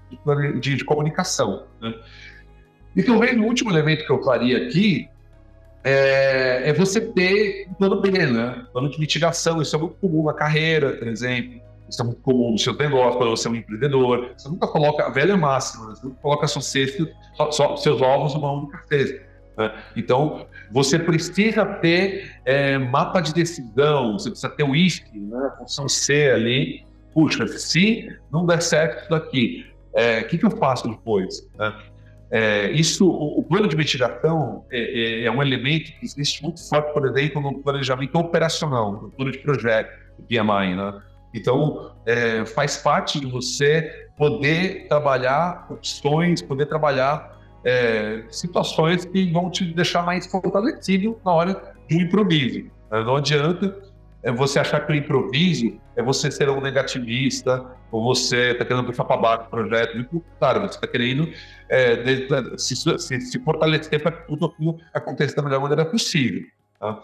de, 0.61 0.77
de 0.77 0.85
comunicação. 0.85 1.65
Né? 1.81 1.95
E 2.95 3.03
talvez 3.03 3.39
o 3.39 3.45
último 3.45 3.71
elemento 3.71 4.05
que 4.05 4.13
eu 4.13 4.23
faria 4.23 4.67
aqui 4.67 5.09
é, 5.85 6.69
é, 6.69 6.73
você 6.73 7.01
ter 7.01 7.67
um 7.71 7.75
plano 7.75 8.01
B, 8.01 8.11
né? 8.11 8.67
Plano 8.73 8.91
de 8.91 8.99
mitigação. 8.99 9.63
Isso 9.63 9.75
é 9.77 9.79
muito 9.79 9.95
comum 9.95 10.25
na 10.25 10.35
carreira, 10.35 10.93
por 10.93 11.09
exemplo. 11.09 11.61
Isso 11.89 12.03
é 12.03 12.05
muito 12.05 12.21
comum 12.21 12.53
no 12.53 12.59
seu 12.59 12.75
negócio, 12.75 13.19
quando 13.19 13.31
você 13.31 13.49
é 13.49 13.51
um 13.51 13.55
empreendedor. 13.57 14.33
Você 14.37 14.49
nunca 14.49 14.67
coloca 14.67 15.07
a 15.07 15.11
velha 15.11 15.37
máxima, 15.37 15.87
você 15.87 16.07
nunca 16.07 16.21
coloca 16.21 16.47
seu 16.47 16.61
cesto, 16.61 17.09
só, 17.51 17.77
seus 17.77 18.01
ovos 18.03 18.35
numa 18.35 18.53
única 18.53 18.83
cesta. 18.87 19.23
Né? 19.57 19.75
Então, 19.97 20.47
você 20.71 20.99
precisa 20.99 21.65
ter 21.65 22.41
é, 22.45 22.79
mapa 22.79 23.21
de 23.21 23.33
decisão, 23.33 24.19
você 24.19 24.31
precisa 24.31 24.51
ter 24.51 24.65
o 24.65 24.77
ISC, 24.77 25.05
né? 25.15 25.53
função 25.59 25.89
C 25.89 26.31
ali. 26.31 26.87
Puxa, 27.15 27.49
se 27.49 28.09
não 28.31 28.47
der 28.47 28.63
certo 28.63 29.01
isso 29.01 29.11
daqui, 29.11 29.67
o 29.93 29.99
é, 29.99 30.23
que, 30.23 30.39
que 30.39 30.45
eu 30.45 30.51
faço 30.51 30.89
depois? 30.89 31.49
Né? 31.59 31.75
É, 32.31 32.71
isso, 32.73 33.09
o, 33.09 33.41
o, 33.41 33.43
plano 33.43 33.67
de 33.67 33.75
mitigação 33.75 34.67
é, 34.71 34.79
é, 34.79 35.25
é, 35.25 35.31
um 35.31 35.43
elemento 35.43 35.91
que 35.99 36.05
existe 36.05 36.43
muito 36.43 36.67
forte, 36.69 36.93
por 36.93 37.07
exemplo, 37.07 37.41
no 37.41 37.59
planejamento 37.63 38.15
operacional, 38.17 38.93
no 38.93 39.11
plano 39.11 39.33
de 39.33 39.39
projeto, 39.39 39.91
PMI, 40.29 40.77
né? 40.77 41.03
Então, 41.35 41.93
é, 42.07 42.45
faz 42.47 42.77
parte 42.79 43.21
de 43.21 43.27
você 43.27 44.09
poder 44.17 44.89
trabalhar 44.89 45.67
opções, 45.71 46.43
poder 46.43 46.67
trabalhar 46.67 47.39
é, 47.65 48.25
situações 48.31 49.05
que 49.05 49.31
vão 49.33 49.51
te 49.51 49.65
deixar 49.65 50.03
mais 50.03 50.27
fortalecido 50.27 51.19
na 51.25 51.33
hora 51.33 51.75
do 51.89 51.95
improviso. 51.95 52.71
Não 52.91 53.17
adianta 53.17 53.77
é 54.23 54.33
você 54.33 54.59
achar 54.59 54.85
que 54.85 54.93
o 54.93 54.95
improviso 54.95 55.79
é 55.97 56.03
você 56.03 56.31
ser 56.31 56.49
um 56.49 56.61
negativista, 56.61 57.65
ou 57.91 58.03
você 58.03 58.51
está 58.51 58.65
querendo 58.65 58.85
puxar 58.85 59.05
para 59.05 59.17
baixo 59.17 59.45
o 59.47 59.51
projeto. 59.51 60.23
Claro, 60.39 60.61
você 60.61 60.75
está 60.75 60.87
querendo 60.87 61.33
é, 61.69 62.57
se, 62.57 62.77
se, 62.77 63.21
se, 63.21 63.39
fortalecer 63.41 64.03
para 64.03 64.13
tudo 64.13 64.47
aquilo 64.47 64.79
da 65.37 65.43
melhor 65.43 65.61
maneira 65.61 65.85
possível. 65.85 66.43
Tá? 66.81 67.03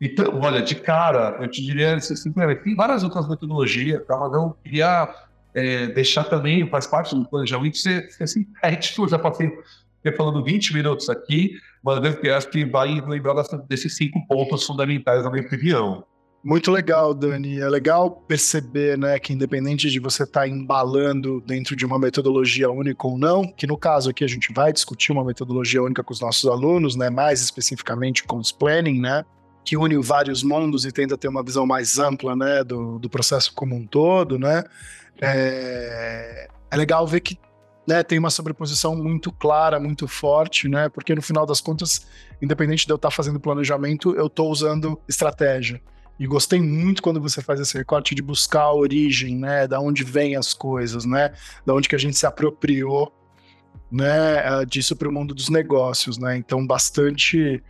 Então, 0.00 0.38
olha, 0.40 0.60
de 0.60 0.74
cara, 0.74 1.38
eu 1.40 1.48
te 1.48 1.64
diria 1.64 1.94
assim, 1.94 2.32
tem 2.32 2.76
várias 2.76 3.02
outras 3.02 3.28
metodologias, 3.28 4.04
tá? 4.06 4.16
mas 4.18 4.32
eu 4.32 4.56
queria 4.62 5.14
é, 5.54 5.86
deixar 5.86 6.24
também, 6.24 6.68
faz 6.68 6.86
parte 6.86 7.14
do 7.14 7.26
planejamento, 7.26 7.78
ser, 7.78 8.10
ser 8.10 8.26
sintético, 8.26 9.08
já 9.08 9.18
passei 9.18 9.50
falando 10.16 10.44
20 10.44 10.74
minutos 10.74 11.08
aqui, 11.08 11.58
mas 11.82 11.98
eu 12.22 12.36
acho 12.36 12.48
que 12.48 12.64
vai 12.64 13.00
lembrar 13.00 13.42
desses 13.68 13.96
cinco 13.96 14.24
pontos 14.28 14.64
fundamentais 14.64 15.24
da 15.24 15.30
minha 15.30 15.44
opinião. 15.44 16.04
Muito 16.44 16.70
legal, 16.70 17.12
Dani. 17.12 17.58
É 17.58 17.68
legal 17.68 18.08
perceber, 18.08 18.96
né, 18.96 19.18
que 19.18 19.32
independente 19.32 19.90
de 19.90 19.98
você 19.98 20.22
estar 20.22 20.42
tá 20.42 20.48
embalando 20.48 21.40
dentro 21.40 21.74
de 21.74 21.84
uma 21.84 21.98
metodologia 21.98 22.70
única 22.70 23.04
ou 23.04 23.18
não, 23.18 23.44
que 23.44 23.66
no 23.66 23.76
caso 23.76 24.10
aqui 24.10 24.22
a 24.22 24.28
gente 24.28 24.52
vai 24.52 24.72
discutir 24.72 25.10
uma 25.10 25.24
metodologia 25.24 25.82
única 25.82 26.04
com 26.04 26.12
os 26.12 26.20
nossos 26.20 26.48
alunos, 26.48 26.94
né, 26.94 27.10
mais 27.10 27.40
especificamente 27.40 28.22
com 28.22 28.36
os 28.36 28.52
planning, 28.52 29.00
né, 29.00 29.24
que 29.66 29.76
une 29.76 29.98
vários 29.98 30.44
mundos 30.44 30.84
e 30.84 30.92
tenta 30.92 31.18
ter 31.18 31.26
uma 31.26 31.42
visão 31.42 31.66
mais 31.66 31.98
ampla, 31.98 32.36
né, 32.36 32.62
do, 32.62 33.00
do 33.00 33.10
processo 33.10 33.52
como 33.52 33.74
um 33.74 33.84
todo, 33.84 34.38
né. 34.38 34.62
É, 35.20 36.48
é 36.70 36.76
legal 36.76 37.04
ver 37.04 37.20
que 37.20 37.36
né, 37.84 38.04
tem 38.04 38.16
uma 38.16 38.30
sobreposição 38.30 38.94
muito 38.94 39.32
clara, 39.32 39.80
muito 39.80 40.06
forte, 40.06 40.68
né? 40.68 40.88
Porque 40.88 41.14
no 41.14 41.22
final 41.22 41.46
das 41.46 41.60
contas, 41.60 42.06
independente 42.42 42.84
de 42.84 42.92
eu 42.92 42.96
estar 42.96 43.10
tá 43.10 43.14
fazendo 43.14 43.38
planejamento, 43.38 44.14
eu 44.14 44.26
estou 44.26 44.50
usando 44.50 45.00
estratégia. 45.08 45.80
E 46.18 46.26
gostei 46.26 46.60
muito 46.60 47.02
quando 47.02 47.20
você 47.20 47.40
faz 47.42 47.60
esse 47.60 47.76
recorte 47.76 48.14
de 48.14 48.22
buscar 48.22 48.62
a 48.62 48.72
origem, 48.72 49.36
né? 49.36 49.68
Da 49.68 49.78
onde 49.78 50.02
vem 50.02 50.34
as 50.34 50.52
coisas, 50.52 51.04
né? 51.04 51.32
Da 51.64 51.74
onde 51.74 51.88
que 51.88 51.94
a 51.94 51.98
gente 51.98 52.16
se 52.16 52.26
apropriou 52.26 53.12
né, 53.90 54.64
disso 54.66 54.96
para 54.96 55.08
o 55.08 55.12
mundo 55.12 55.32
dos 55.32 55.48
negócios, 55.48 56.18
né? 56.18 56.36
Então, 56.36 56.66
bastante 56.66 57.62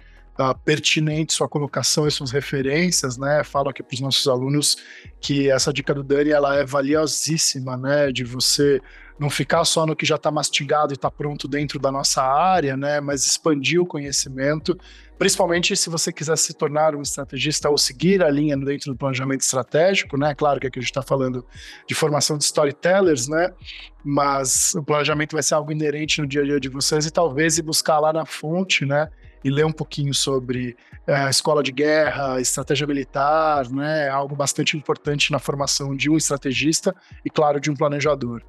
pertinente 0.64 1.32
sua 1.32 1.48
colocação 1.48 2.06
e 2.06 2.10
suas 2.10 2.30
referências, 2.30 3.16
né? 3.16 3.42
Falo 3.42 3.70
aqui 3.70 3.82
para 3.82 3.94
os 3.94 4.00
nossos 4.00 4.28
alunos 4.28 4.76
que 5.20 5.50
essa 5.50 5.72
dica 5.72 5.94
do 5.94 6.02
Dani 6.02 6.30
ela 6.30 6.56
é 6.56 6.64
valiosíssima, 6.64 7.76
né? 7.76 8.12
De 8.12 8.24
você 8.24 8.80
não 9.18 9.30
ficar 9.30 9.64
só 9.64 9.86
no 9.86 9.96
que 9.96 10.04
já 10.04 10.16
está 10.16 10.30
mastigado 10.30 10.92
e 10.92 10.94
está 10.94 11.10
pronto 11.10 11.48
dentro 11.48 11.78
da 11.78 11.90
nossa 11.90 12.22
área, 12.22 12.76
né? 12.76 13.00
Mas 13.00 13.26
expandir 13.26 13.80
o 13.80 13.86
conhecimento, 13.86 14.78
principalmente 15.18 15.74
se 15.74 15.88
você 15.88 16.12
quiser 16.12 16.36
se 16.36 16.52
tornar 16.52 16.94
um 16.94 17.00
estrategista 17.00 17.70
ou 17.70 17.78
seguir 17.78 18.22
a 18.22 18.28
linha 18.28 18.56
dentro 18.56 18.92
do 18.92 18.98
planejamento 18.98 19.40
estratégico, 19.40 20.18
né? 20.18 20.34
Claro 20.34 20.60
que 20.60 20.66
aqui 20.66 20.78
a 20.78 20.82
gente 20.82 20.90
está 20.90 21.02
falando 21.02 21.46
de 21.88 21.94
formação 21.94 22.36
de 22.36 22.44
storytellers, 22.44 23.26
né? 23.26 23.52
Mas 24.04 24.74
o 24.74 24.82
planejamento 24.82 25.32
vai 25.32 25.42
ser 25.42 25.54
algo 25.54 25.72
inerente 25.72 26.20
no 26.20 26.26
dia 26.26 26.42
a 26.42 26.44
dia 26.44 26.60
de 26.60 26.68
vocês 26.68 27.06
e 27.06 27.10
talvez 27.10 27.56
ir 27.56 27.62
buscar 27.62 27.98
lá 27.98 28.12
na 28.12 28.26
fonte, 28.26 28.84
né? 28.84 29.08
E 29.46 29.50
ler 29.50 29.64
um 29.64 29.70
pouquinho 29.70 30.12
sobre 30.12 30.76
é, 31.06 31.30
escola 31.30 31.62
de 31.62 31.70
guerra, 31.70 32.40
estratégia 32.40 32.84
militar, 32.84 33.70
né, 33.70 34.08
algo 34.08 34.34
bastante 34.34 34.76
importante 34.76 35.30
na 35.30 35.38
formação 35.38 35.94
de 35.94 36.10
um 36.10 36.16
estrategista 36.16 36.92
e, 37.24 37.30
claro, 37.30 37.60
de 37.60 37.70
um 37.70 37.74
planejador. 37.76 38.42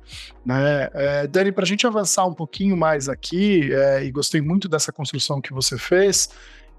Né? 0.43 0.89
É, 0.95 1.27
Dani, 1.27 1.51
para 1.51 1.63
a 1.63 1.67
gente 1.67 1.85
avançar 1.85 2.25
um 2.25 2.33
pouquinho 2.33 2.75
mais 2.75 3.07
aqui, 3.07 3.71
é, 3.71 4.05
e 4.05 4.11
gostei 4.11 4.41
muito 4.41 4.67
dessa 4.67 4.91
construção 4.91 5.39
que 5.39 5.53
você 5.53 5.77
fez, 5.77 6.29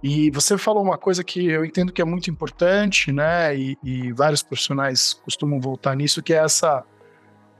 e 0.02 0.32
você 0.32 0.58
falou 0.58 0.82
uma 0.82 0.98
coisa 0.98 1.22
que 1.22 1.46
eu 1.46 1.64
entendo 1.64 1.92
que 1.92 2.02
é 2.02 2.04
muito 2.04 2.28
importante, 2.28 3.12
né? 3.12 3.56
E, 3.56 3.76
e 3.82 4.12
vários 4.12 4.44
profissionais 4.44 5.12
costumam 5.12 5.60
voltar 5.60 5.96
nisso, 5.96 6.22
que 6.22 6.32
é 6.32 6.36
essa 6.36 6.84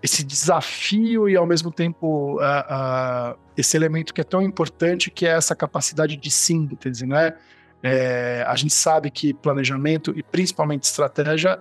esse 0.03 0.23
desafio 0.23 1.29
e 1.29 1.37
ao 1.37 1.47
mesmo 1.47 1.73
tempo 1.73 2.37
uh, 2.37 3.35
uh, 3.35 3.39
esse 3.57 3.77
elemento 3.77 4.15
que 4.15 4.21
é 4.21 4.25
tão 4.25 4.41
importante 4.43 5.11
que 5.11 5.27
é 5.27 5.31
essa 5.31 5.55
capacidade 5.55 6.17
de 6.17 6.31
síntese, 6.31 7.07
né? 7.07 7.35
É, 7.81 8.45
a 8.47 8.57
gente 8.57 8.75
sabe 8.75 9.09
que 9.09 9.33
planejamento 9.33 10.13
e 10.17 10.23
principalmente 10.23 10.83
estratégia 10.83 11.61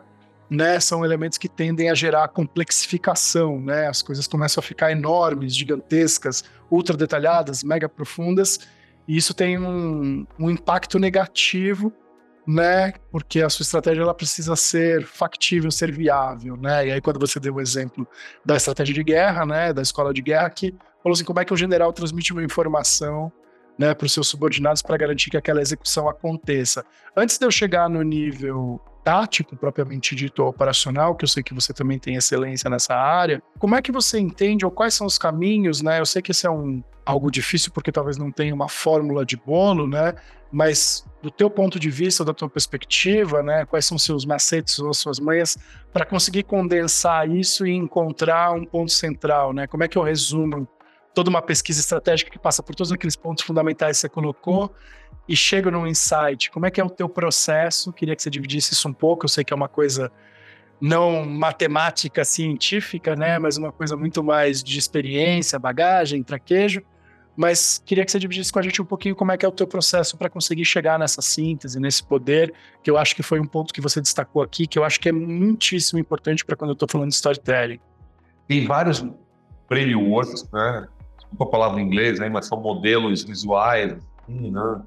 né, 0.49 0.79
são 0.79 1.05
elementos 1.05 1.37
que 1.37 1.47
tendem 1.47 1.91
a 1.91 1.93
gerar 1.93 2.27
complexificação, 2.29 3.59
né? 3.59 3.87
As 3.87 4.01
coisas 4.01 4.27
começam 4.27 4.61
a 4.61 4.63
ficar 4.63 4.91
enormes, 4.91 5.55
gigantescas, 5.55 6.43
ultra 6.71 6.95
detalhadas, 6.95 7.63
mega 7.63 7.87
profundas, 7.87 8.59
e 9.07 9.17
isso 9.17 9.33
tem 9.33 9.57
um, 9.59 10.25
um 10.39 10.49
impacto 10.49 10.97
negativo 10.97 11.93
né? 12.47 12.93
Porque 13.11 13.41
a 13.41 13.49
sua 13.49 13.63
estratégia 13.63 14.01
ela 14.01 14.13
precisa 14.13 14.55
ser 14.55 15.05
factível, 15.05 15.69
ser 15.69 15.91
viável, 15.91 16.55
né? 16.55 16.87
E 16.87 16.91
aí 16.93 17.01
quando 17.01 17.19
você 17.19 17.39
deu 17.39 17.55
o 17.55 17.61
exemplo 17.61 18.07
da 18.45 18.55
estratégia 18.55 18.93
de 18.93 19.03
guerra, 19.03 19.45
né, 19.45 19.73
da 19.73 19.81
escola 19.81 20.13
de 20.13 20.21
guerra, 20.21 20.49
que 20.49 20.73
falou 21.03 21.13
assim, 21.13 21.25
como 21.25 21.39
é 21.39 21.45
que 21.45 21.53
o 21.53 21.57
general 21.57 21.91
transmite 21.91 22.31
uma 22.31 22.43
informação, 22.43 23.31
né, 23.77 23.93
para 23.93 24.05
os 24.05 24.13
seus 24.13 24.27
subordinados 24.27 24.81
para 24.81 24.97
garantir 24.97 25.29
que 25.29 25.37
aquela 25.37 25.61
execução 25.61 26.07
aconteça? 26.07 26.85
Antes 27.15 27.37
de 27.37 27.45
eu 27.45 27.51
chegar 27.51 27.89
no 27.89 28.01
nível 28.01 28.79
tático 29.07 29.55
propriamente 29.55 30.13
dito 30.13 30.43
operacional, 30.43 31.15
que 31.15 31.23
eu 31.23 31.29
sei 31.29 31.41
que 31.41 31.53
você 31.53 31.71
também 31.71 31.97
tem 31.97 32.15
excelência 32.15 32.69
nessa 32.69 32.93
área, 32.93 33.41
como 33.57 33.73
é 33.73 33.81
que 33.81 33.89
você 33.89 34.19
entende 34.19 34.65
ou 34.65 34.71
quais 34.71 34.93
são 34.93 35.07
os 35.07 35.17
caminhos, 35.17 35.81
né? 35.81 36.01
Eu 36.01 36.05
sei 36.05 36.21
que 36.21 36.31
esse 36.31 36.45
é 36.45 36.51
um 36.51 36.83
algo 37.05 37.31
difícil 37.31 37.71
porque 37.71 37.89
talvez 37.89 38.17
não 38.17 38.29
tenha 38.29 38.53
uma 38.53 38.67
fórmula 38.67 39.25
de 39.25 39.37
bolo, 39.37 39.87
né? 39.87 40.13
Mas 40.51 41.05
do 41.21 41.31
teu 41.31 41.49
ponto 41.49 41.79
de 41.79 41.89
vista, 41.89 42.25
da 42.25 42.33
tua 42.33 42.49
perspectiva, 42.49 43.41
né, 43.41 43.65
quais 43.65 43.85
são 43.85 43.97
seus 43.97 44.25
macetes 44.25 44.77
ou 44.77 44.93
suas 44.93 45.21
manhas 45.21 45.57
para 45.93 46.05
conseguir 46.05 46.43
condensar 46.43 47.29
isso 47.29 47.65
e 47.65 47.71
encontrar 47.71 48.51
um 48.51 48.65
ponto 48.65 48.91
central, 48.91 49.53
né? 49.53 49.67
Como 49.67 49.85
é 49.85 49.87
que 49.87 49.97
eu 49.97 50.03
resumo 50.03 50.67
toda 51.13 51.29
uma 51.29 51.41
pesquisa 51.41 51.79
estratégica 51.79 52.29
que 52.29 52.37
passa 52.37 52.61
por 52.61 52.75
todos 52.75 52.91
aqueles 52.91 53.15
pontos 53.15 53.45
fundamentais 53.45 53.95
que 53.95 54.01
você 54.01 54.09
colocou 54.09 54.75
e 55.27 55.35
chego 55.35 55.69
num 55.69 55.85
insight? 55.85 56.49
Como 56.51 56.65
é 56.65 56.71
que 56.71 56.79
é 56.79 56.83
o 56.83 56.89
teu 56.89 57.09
processo? 57.09 57.91
Queria 57.91 58.15
que 58.15 58.23
você 58.23 58.29
dividisse 58.29 58.73
isso 58.73 58.87
um 58.87 58.93
pouco. 58.93 59.25
Eu 59.25 59.29
sei 59.29 59.43
que 59.43 59.53
é 59.53 59.55
uma 59.55 59.67
coisa 59.67 60.11
não 60.79 61.25
matemática 61.25 62.23
científica, 62.23 63.15
né, 63.15 63.39
mas 63.39 63.57
uma 63.57 63.71
coisa 63.71 63.97
muito 63.97 64.23
mais 64.23 64.63
de 64.63 64.77
experiência, 64.77 65.57
bagagem, 65.57 66.21
traquejo 66.21 66.83
mas 67.37 67.79
queria 67.85 68.03
que 68.03 68.11
você 68.11 68.17
dividisse 68.17 68.51
com 68.51 68.57
a 68.57 68.63
gente 68.63 68.81
um 68.81 68.85
pouquinho 68.85 69.15
como 69.15 69.31
é 69.31 69.37
que 69.37 69.45
é 69.45 69.47
o 69.47 69.51
teu 69.51 69.67
processo 69.67 70.17
para 70.17 70.27
conseguir 70.27 70.65
chegar 70.65 70.97
nessa 70.97 71.21
síntese, 71.21 71.79
nesse 71.79 72.03
poder, 72.03 72.51
que 72.81 72.89
eu 72.89 72.97
acho 72.97 73.15
que 73.15 73.21
foi 73.21 73.39
um 73.39 73.45
ponto 73.45 73.71
que 73.71 73.79
você 73.79 74.01
destacou 74.01 74.41
aqui, 74.41 74.65
que 74.65 74.79
eu 74.79 74.83
acho 74.83 74.99
que 74.99 75.07
é 75.07 75.11
muitíssimo 75.11 75.99
importante 75.99 76.43
para 76.43 76.55
quando 76.55 76.71
eu 76.71 76.73
estou 76.73 76.89
falando 76.91 77.09
de 77.09 77.13
storytelling. 77.13 77.79
Tem 78.47 78.65
vários 78.65 79.05
frameworks, 79.67 80.49
né? 80.51 80.87
Desculpa 81.15 81.43
a 81.43 81.47
palavra 81.47 81.79
em 81.79 81.85
inglês, 81.85 82.19
né? 82.19 82.27
Mas 82.27 82.47
são 82.47 82.59
modelos 82.59 83.23
visuais, 83.23 83.95
assim, 84.23 84.49
né? 84.49 84.81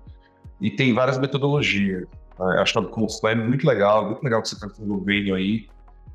E 0.61 0.71
tem 0.71 0.93
várias 0.93 1.19
metodologias. 1.19 2.07
Né? 2.39 2.61
Acho 2.61 2.75
que 2.75 3.27
é 3.27 3.35
muito 3.35 3.67
legal, 3.67 4.07
muito 4.07 4.23
legal 4.23 4.43
que 4.43 4.49
você 4.49 4.55
está 4.55 4.67
desenvolvendo 4.67 5.35
aí 5.35 5.67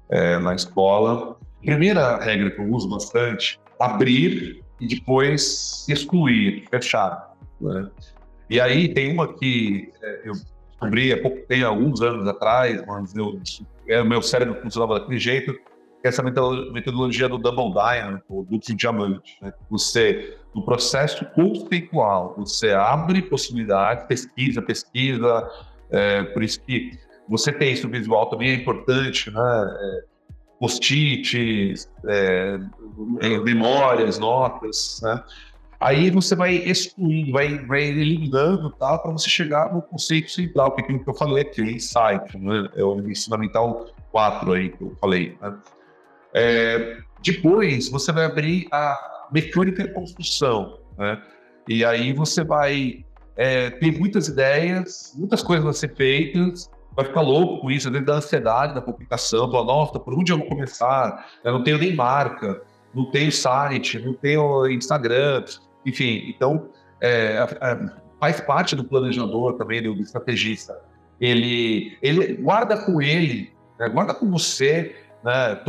é, 0.10 0.38
na 0.40 0.56
escola. 0.56 1.38
Primeira 1.62 2.18
regra 2.18 2.52
que 2.52 2.60
eu 2.60 2.72
uso 2.72 2.88
bastante, 2.90 3.60
abrir 3.80 4.64
e 4.80 4.88
depois 4.88 5.86
excluir, 5.90 6.66
fechar. 6.70 7.34
Né? 7.60 7.90
E 8.50 8.60
aí 8.60 8.94
tem 8.94 9.12
uma 9.12 9.34
que 9.34 9.92
é, 10.02 10.22
eu 10.26 10.34
descobri 10.70 11.12
há 11.12 11.22
pouco 11.22 11.38
tempo, 11.48 11.66
alguns 11.66 12.02
anos 12.02 12.28
atrás, 12.28 12.84
mas 12.86 13.16
eu, 13.16 13.40
é, 13.88 14.04
meu 14.04 14.22
cérebro 14.22 14.62
funcionava 14.62 15.00
daquele 15.00 15.20
jeito, 15.20 15.56
essa 16.08 16.24
metodologia 16.24 17.28
do 17.28 17.38
double 17.38 17.74
diamond, 17.74 18.22
ou 18.30 18.44
duplo 18.44 18.76
diamante. 18.76 19.38
Né? 19.42 19.54
Você, 19.70 20.38
no 20.54 20.64
processo 20.64 21.26
conceitual, 21.34 22.36
você 22.38 22.72
abre 22.72 23.22
possibilidades, 23.22 24.06
pesquisa, 24.06 24.62
pesquisa, 24.62 25.50
é, 25.90 26.24
por 26.24 26.44
isso 26.44 26.62
que 26.62 26.92
você 27.28 27.52
tem 27.52 27.74
isso 27.74 27.90
visual 27.90 28.30
também 28.30 28.50
é 28.50 28.54
importante, 28.56 29.32
né? 29.32 29.42
É, 29.42 30.04
post-its, 30.60 31.90
é, 32.08 32.60
é, 33.22 33.38
memórias, 33.40 34.18
notas, 34.18 35.00
né? 35.04 35.24
Aí 35.80 36.10
você 36.10 36.36
vai 36.36 36.56
excluindo, 36.56 37.34
vai, 37.34 37.58
vai 37.66 37.84
eliminando 37.84 38.72
tá, 38.72 38.98
para 38.98 39.12
você 39.12 39.30
chegar 39.30 39.74
no 39.74 39.82
conceito 39.82 40.32
central, 40.32 40.72
que 40.72 40.82
é 40.82 40.84
aquilo 40.84 41.04
que 41.04 41.10
eu 41.10 41.14
falei 41.14 41.44
aqui, 41.44 41.62
insight, 41.62 42.38
né? 42.38 42.70
é 42.76 42.84
o 42.84 42.98
fundamental 43.16 43.86
4 44.12 44.54
aí 44.54 44.70
que 44.70 44.82
eu 44.82 44.96
falei. 45.02 45.38
Né? 45.42 45.54
É, 46.36 46.98
depois 47.24 47.90
você 47.90 48.12
vai 48.12 48.26
abrir 48.26 48.68
a 48.72 49.28
mecânica 49.32 49.84
de 49.84 49.94
construção, 49.94 50.78
né? 50.98 51.22
E 51.68 51.84
aí 51.84 52.14
você 52.14 52.44
vai 52.44 53.06
é, 53.36 53.72
ter 53.72 53.98
muitas 53.98 54.28
ideias, 54.28 55.14
muitas 55.18 55.42
coisas 55.42 55.66
a 55.66 55.74
ser 55.74 55.96
feitas, 55.96 56.70
vai 56.96 57.06
ficar 57.06 57.22
louco 57.22 57.62
com 57.62 57.72
isso, 57.72 57.90
dentro 57.90 58.08
da 58.08 58.16
ansiedade 58.16 58.76
da 58.76 58.82
publicação, 58.82 59.50
do 59.50 59.64
nossa, 59.64 60.00
por 60.00 60.14
onde 60.14 60.32
eu 60.32 60.38
vou 60.38 60.48
começar? 60.48 61.26
Eu 61.44 61.54
não 61.54 61.64
tenho 61.64 61.78
nem 61.78 61.96
marca, 61.96 62.62
não 62.94 63.10
tenho 63.12 63.32
site, 63.32 64.00
não 64.00 64.14
tenho 64.14 64.68
Instagram, 64.68 65.44
enfim. 65.86 66.34
Então, 66.34 66.70
é, 67.02 67.46
é, 67.62 67.90
faz 68.20 68.40
parte 68.42 68.76
do 68.76 68.84
planejador 68.84 69.54
também, 69.58 69.82
do 69.82 69.94
estrategista. 70.02 70.80
Ele, 71.20 71.98
ele 72.02 72.36
guarda 72.36 72.78
com 72.78 73.02
ele, 73.02 73.52
né, 73.80 73.90
guarda 73.90 74.14
com 74.14 74.30
você, 74.30 74.96
né, 75.26 75.60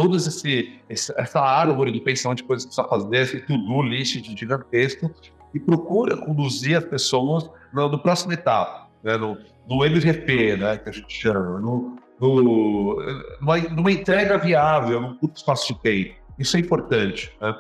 esse, 0.91 1.15
essa 1.17 1.41
árvore 1.41 1.91
de 1.91 2.01
pensamento 2.01 2.39
de 2.39 2.45
coisas 2.45 2.67
que 2.67 2.77
precisa 2.77 2.87
fazer, 2.87 3.17
esse 3.17 3.41
to-do 3.41 3.83
list 3.83 4.23
gigantesco, 4.37 5.11
e 5.55 5.59
procura 5.59 6.15
conduzir 6.15 6.77
as 6.77 6.85
pessoas 6.85 7.51
no, 7.73 7.89
no 7.89 7.99
próximo 7.99 8.35
etapa, 8.35 8.87
né, 9.03 9.17
no, 9.17 9.39
no 9.67 9.83
MVP, 9.83 10.59
né, 10.59 10.77
que 10.77 10.91
a 10.91 10.93
gente 10.93 11.11
chama, 11.11 11.59
no, 11.59 11.97
no, 12.21 13.03
numa, 13.41 13.59
numa 13.59 13.91
entrega 13.91 14.37
viável, 14.37 15.01
num 15.01 15.17
curto 15.17 15.39
espaço 15.39 15.73
de 15.73 15.81
tempo. 15.81 16.15
Isso 16.39 16.55
é 16.59 16.61
importante. 16.61 17.33
Né? 17.41 17.55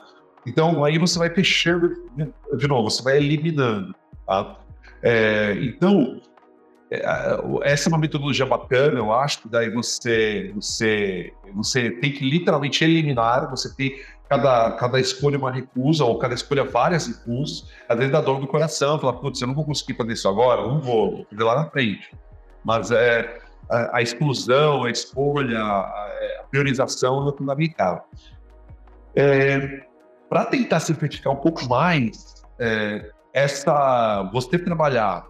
Então, 0.46 0.84
aí 0.84 0.98
você 0.98 1.18
vai 1.18 1.30
fechando, 1.30 1.94
de 2.58 2.68
novo, 2.68 2.90
você 2.90 3.02
vai 3.02 3.16
eliminando. 3.16 3.94
Tá? 4.26 4.58
É, 5.02 5.56
então, 5.62 6.20
essa 7.62 7.88
é 7.88 7.90
uma 7.90 7.98
metodologia 7.98 8.46
bacana, 8.46 8.98
eu 8.98 9.12
acho, 9.12 9.42
que 9.42 9.48
daí 9.48 9.70
você, 9.70 10.52
você, 10.54 11.32
você 11.52 11.90
tem 11.90 12.12
que 12.12 12.28
literalmente 12.28 12.84
eliminar, 12.84 13.50
você 13.50 13.74
tem 13.74 13.98
cada, 14.28 14.72
cada 14.72 15.00
escolha 15.00 15.36
uma 15.36 15.50
recusa, 15.50 16.04
ou 16.04 16.18
cada 16.18 16.34
escolha 16.34 16.64
várias 16.64 17.06
recusas, 17.06 17.68
às 17.88 17.96
vezes 17.96 18.12
dá 18.12 18.20
dor 18.20 18.40
do 18.40 18.46
coração, 18.46 18.98
fala, 18.98 19.14
putz, 19.14 19.40
eu 19.40 19.48
não 19.48 19.54
vou 19.54 19.64
conseguir 19.64 19.94
fazer 19.94 20.12
isso 20.12 20.28
agora, 20.28 20.62
não 20.62 20.80
vou, 20.80 21.26
vou 21.32 21.46
lá 21.46 21.56
na 21.56 21.70
frente. 21.70 22.10
Mas 22.64 22.90
é, 22.90 23.38
a, 23.68 23.98
a 23.98 24.02
exclusão, 24.02 24.84
a 24.84 24.90
escolha, 24.90 25.58
a, 25.58 25.80
a 26.40 26.44
priorização 26.50 27.28
é 27.28 27.36
fundamental. 27.36 28.08
É, 29.14 29.86
Para 30.28 30.44
tentar 30.46 30.80
simplificar 30.80 31.32
um 31.32 31.36
pouco 31.36 31.68
mais, 31.68 32.44
é, 32.58 33.10
essa, 33.32 34.22
você 34.32 34.58
trabalhar 34.58 35.26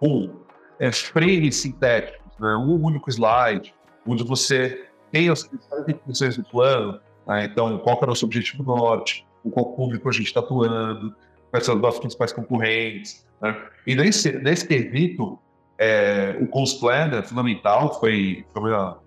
com 0.00 0.37
é, 0.78 0.92
frames 0.92 1.56
sintéticos, 1.56 2.38
né, 2.38 2.54
um 2.56 2.82
único 2.82 3.10
slide, 3.10 3.74
onde 4.06 4.24
você 4.24 4.86
tem 5.10 5.28
as 5.28 5.48
definições 5.86 6.36
do 6.36 6.44
plano, 6.44 7.00
né, 7.26 7.44
então 7.44 7.78
qual 7.78 7.98
é 8.00 8.04
o 8.04 8.06
nosso 8.08 8.24
objetivo 8.24 8.62
norte, 8.62 9.26
com 9.42 9.50
qual 9.50 9.72
público 9.74 10.08
a 10.08 10.12
gente 10.12 10.26
está 10.26 10.40
atuando, 10.40 11.14
quais 11.50 11.64
são 11.64 11.76
os 11.76 11.80
nossos 11.80 12.00
principais 12.00 12.32
concorrentes. 12.32 13.26
Né? 13.40 13.56
E 13.86 13.94
nesse, 13.94 14.32
nesse 14.32 14.66
quesito, 14.66 15.38
é, 15.78 16.36
o 16.40 16.46
Cost 16.46 16.80
Plan 16.80 17.10
é 17.12 17.22
fundamental, 17.22 17.98
foi, 18.00 18.44
foi 18.52 18.70
uma, 18.70 18.98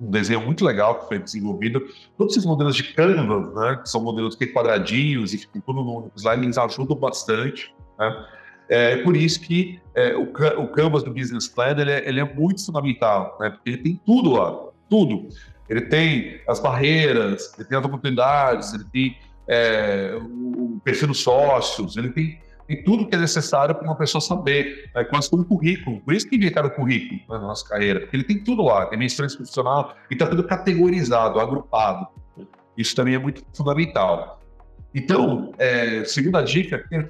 um 0.00 0.10
desenho 0.10 0.40
muito 0.40 0.64
legal 0.64 1.00
que 1.00 1.08
foi 1.08 1.18
desenvolvido. 1.18 1.82
Todos 2.16 2.34
esses 2.34 2.46
modelos 2.46 2.76
de 2.76 2.94
Canvas, 2.94 3.54
né, 3.54 3.80
que 3.82 3.88
são 3.88 4.02
modelos 4.02 4.34
que 4.36 4.46
quadradinhos 4.46 5.34
e 5.34 5.38
ficam 5.38 5.60
tudo 5.60 5.82
no 5.82 6.10
slide, 6.16 6.44
eles 6.44 6.58
ajudam 6.58 6.96
bastante. 6.96 7.74
Né? 7.98 8.26
É 8.68 8.96
por 8.98 9.16
isso 9.16 9.40
que 9.40 9.80
é, 9.94 10.14
o, 10.16 10.24
o 10.24 10.68
Canvas 10.68 11.02
do 11.02 11.12
Business 11.12 11.48
Plan 11.48 11.76
ele 11.78 11.90
é, 11.90 12.08
ele 12.08 12.20
é 12.20 12.24
muito 12.24 12.64
fundamental, 12.64 13.36
né? 13.40 13.50
porque 13.50 13.70
ele 13.70 13.78
tem 13.78 14.00
tudo 14.04 14.32
lá, 14.32 14.70
tudo. 14.90 15.28
Ele 15.68 15.82
tem 15.82 16.40
as 16.48 16.60
barreiras, 16.60 17.52
ele 17.56 17.66
tem 17.66 17.78
as 17.78 17.84
oportunidades, 17.84 18.72
ele 18.74 18.84
tem 18.84 19.16
é, 19.48 20.16
o 20.20 20.80
perfil 20.84 21.08
dos 21.08 21.22
sócios, 21.22 21.96
ele 21.96 22.10
tem, 22.10 22.40
tem 22.66 22.84
tudo 22.84 23.06
que 23.06 23.14
é 23.14 23.18
necessário 23.18 23.74
para 23.74 23.84
uma 23.84 23.96
pessoa 23.96 24.20
saber, 24.20 24.90
né? 24.94 25.04
quase 25.04 25.30
como 25.30 25.42
um 25.42 25.46
currículo. 25.46 26.00
Por 26.00 26.14
isso 26.14 26.28
que 26.28 26.36
inventaram 26.36 26.68
o 26.68 26.72
currículo 26.72 27.20
na 27.28 27.38
nossa 27.38 27.68
carreira, 27.68 28.00
porque 28.00 28.16
ele 28.16 28.24
tem 28.24 28.42
tudo 28.42 28.62
lá, 28.64 28.86
tem 28.86 29.02
experiência 29.04 29.38
profissional 29.38 29.94
e 30.10 30.14
está 30.14 30.26
tudo 30.26 30.44
categorizado, 30.44 31.40
agrupado. 31.40 32.06
Isso 32.76 32.94
também 32.94 33.14
é 33.14 33.18
muito 33.18 33.42
fundamental. 33.54 34.40
Então, 34.94 35.52
é, 35.58 36.04
segunda 36.04 36.42
dica, 36.42 36.78
que 36.78 36.94
é 36.94 37.02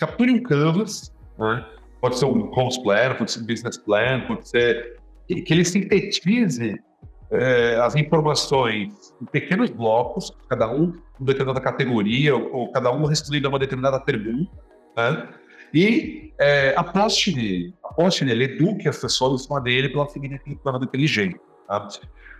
capture 0.00 0.32
um 0.32 0.42
canvas, 0.42 1.14
né? 1.38 1.64
pode 2.00 2.18
ser 2.18 2.24
um 2.24 2.50
cost 2.50 2.82
plan, 2.82 3.14
pode 3.16 3.30
ser 3.30 3.40
um 3.40 3.46
business 3.46 3.76
plan, 3.76 4.26
pode 4.26 4.48
ser 4.48 4.98
que 5.28 5.52
ele 5.52 5.64
sintetize 5.64 6.82
é, 7.30 7.76
as 7.76 7.94
informações 7.94 9.14
em 9.22 9.26
pequenos 9.26 9.70
blocos, 9.70 10.32
cada 10.48 10.68
um 10.68 10.92
uma 11.18 11.26
determinada 11.26 11.60
categoria, 11.60 12.34
ou, 12.34 12.52
ou, 12.52 12.72
cada 12.72 12.90
um 12.90 13.04
respondido 13.04 13.46
a 13.46 13.50
uma 13.50 13.58
determinada 13.58 14.00
pergunta, 14.00 14.50
né? 14.96 15.28
e 15.72 16.32
é, 16.40 16.74
aposte 16.76 17.36
nele, 17.36 17.74
aposte 17.84 18.24
nele, 18.24 18.44
eduque 18.44 18.88
as 18.88 18.98
pessoas 18.98 19.42
em 19.42 19.44
cima 19.44 19.60
dele 19.60 19.90
pela 19.90 20.08
seguinte 20.08 20.40
plano 20.62 20.82
inteligente. 20.82 21.38
Tá? 21.68 21.86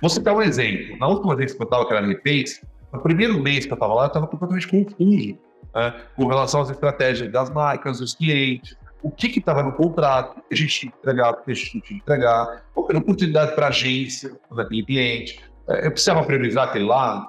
Vou 0.01 0.09
citar 0.09 0.35
um 0.35 0.41
exemplo. 0.41 0.97
Na 0.99 1.07
última 1.07 1.37
vez 1.37 1.53
que 1.53 1.63
eu 1.63 1.65
estava 1.65 1.85
com 1.85 1.95
a 1.95 2.21
fez, 2.23 2.61
no 2.93 3.01
primeiro 3.01 3.39
mês 3.39 3.67
que 3.67 3.73
eu 3.73 3.75
estava 3.75 3.95
lá, 3.95 4.05
eu 4.05 4.09
estava 4.09 4.27
completamente 4.27 4.67
confuso 4.67 5.39
né, 5.75 6.03
com 6.17 6.27
relação 6.27 6.61
às 6.61 6.71
estratégias 6.71 7.31
das 7.31 7.51
marcas, 7.51 7.99
dos 7.99 8.15
clientes, 8.15 8.77
o 9.03 9.11
que 9.11 9.39
estava 9.39 9.63
no 9.63 9.73
contrato, 9.73 10.43
a 10.51 10.55
gente 10.55 10.81
tinha 10.81 10.93
que 10.93 10.99
entregar, 10.99 11.35
a 11.35 11.53
gente 11.53 11.71
tinha 11.71 11.83
que 11.83 11.95
entregar, 11.95 12.65
qual 12.75 12.87
era 12.89 12.99
a 12.99 13.01
oportunidade 13.01 13.55
para 13.55 13.67
a 13.67 13.69
agência, 13.71 14.33
para 14.49 14.65
aquele 14.65 14.85
cliente. 14.85 15.41
É, 15.69 15.87
eu 15.87 15.91
precisava 15.91 16.23
priorizar 16.25 16.69
aquele 16.69 16.85
lá, 16.85 17.27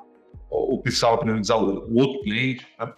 ou 0.49 0.81
precisava 0.81 1.17
priorizar 1.17 1.57
o, 1.57 1.87
o 1.87 1.97
outro 1.97 2.21
cliente. 2.21 2.67
Né? 2.77 2.93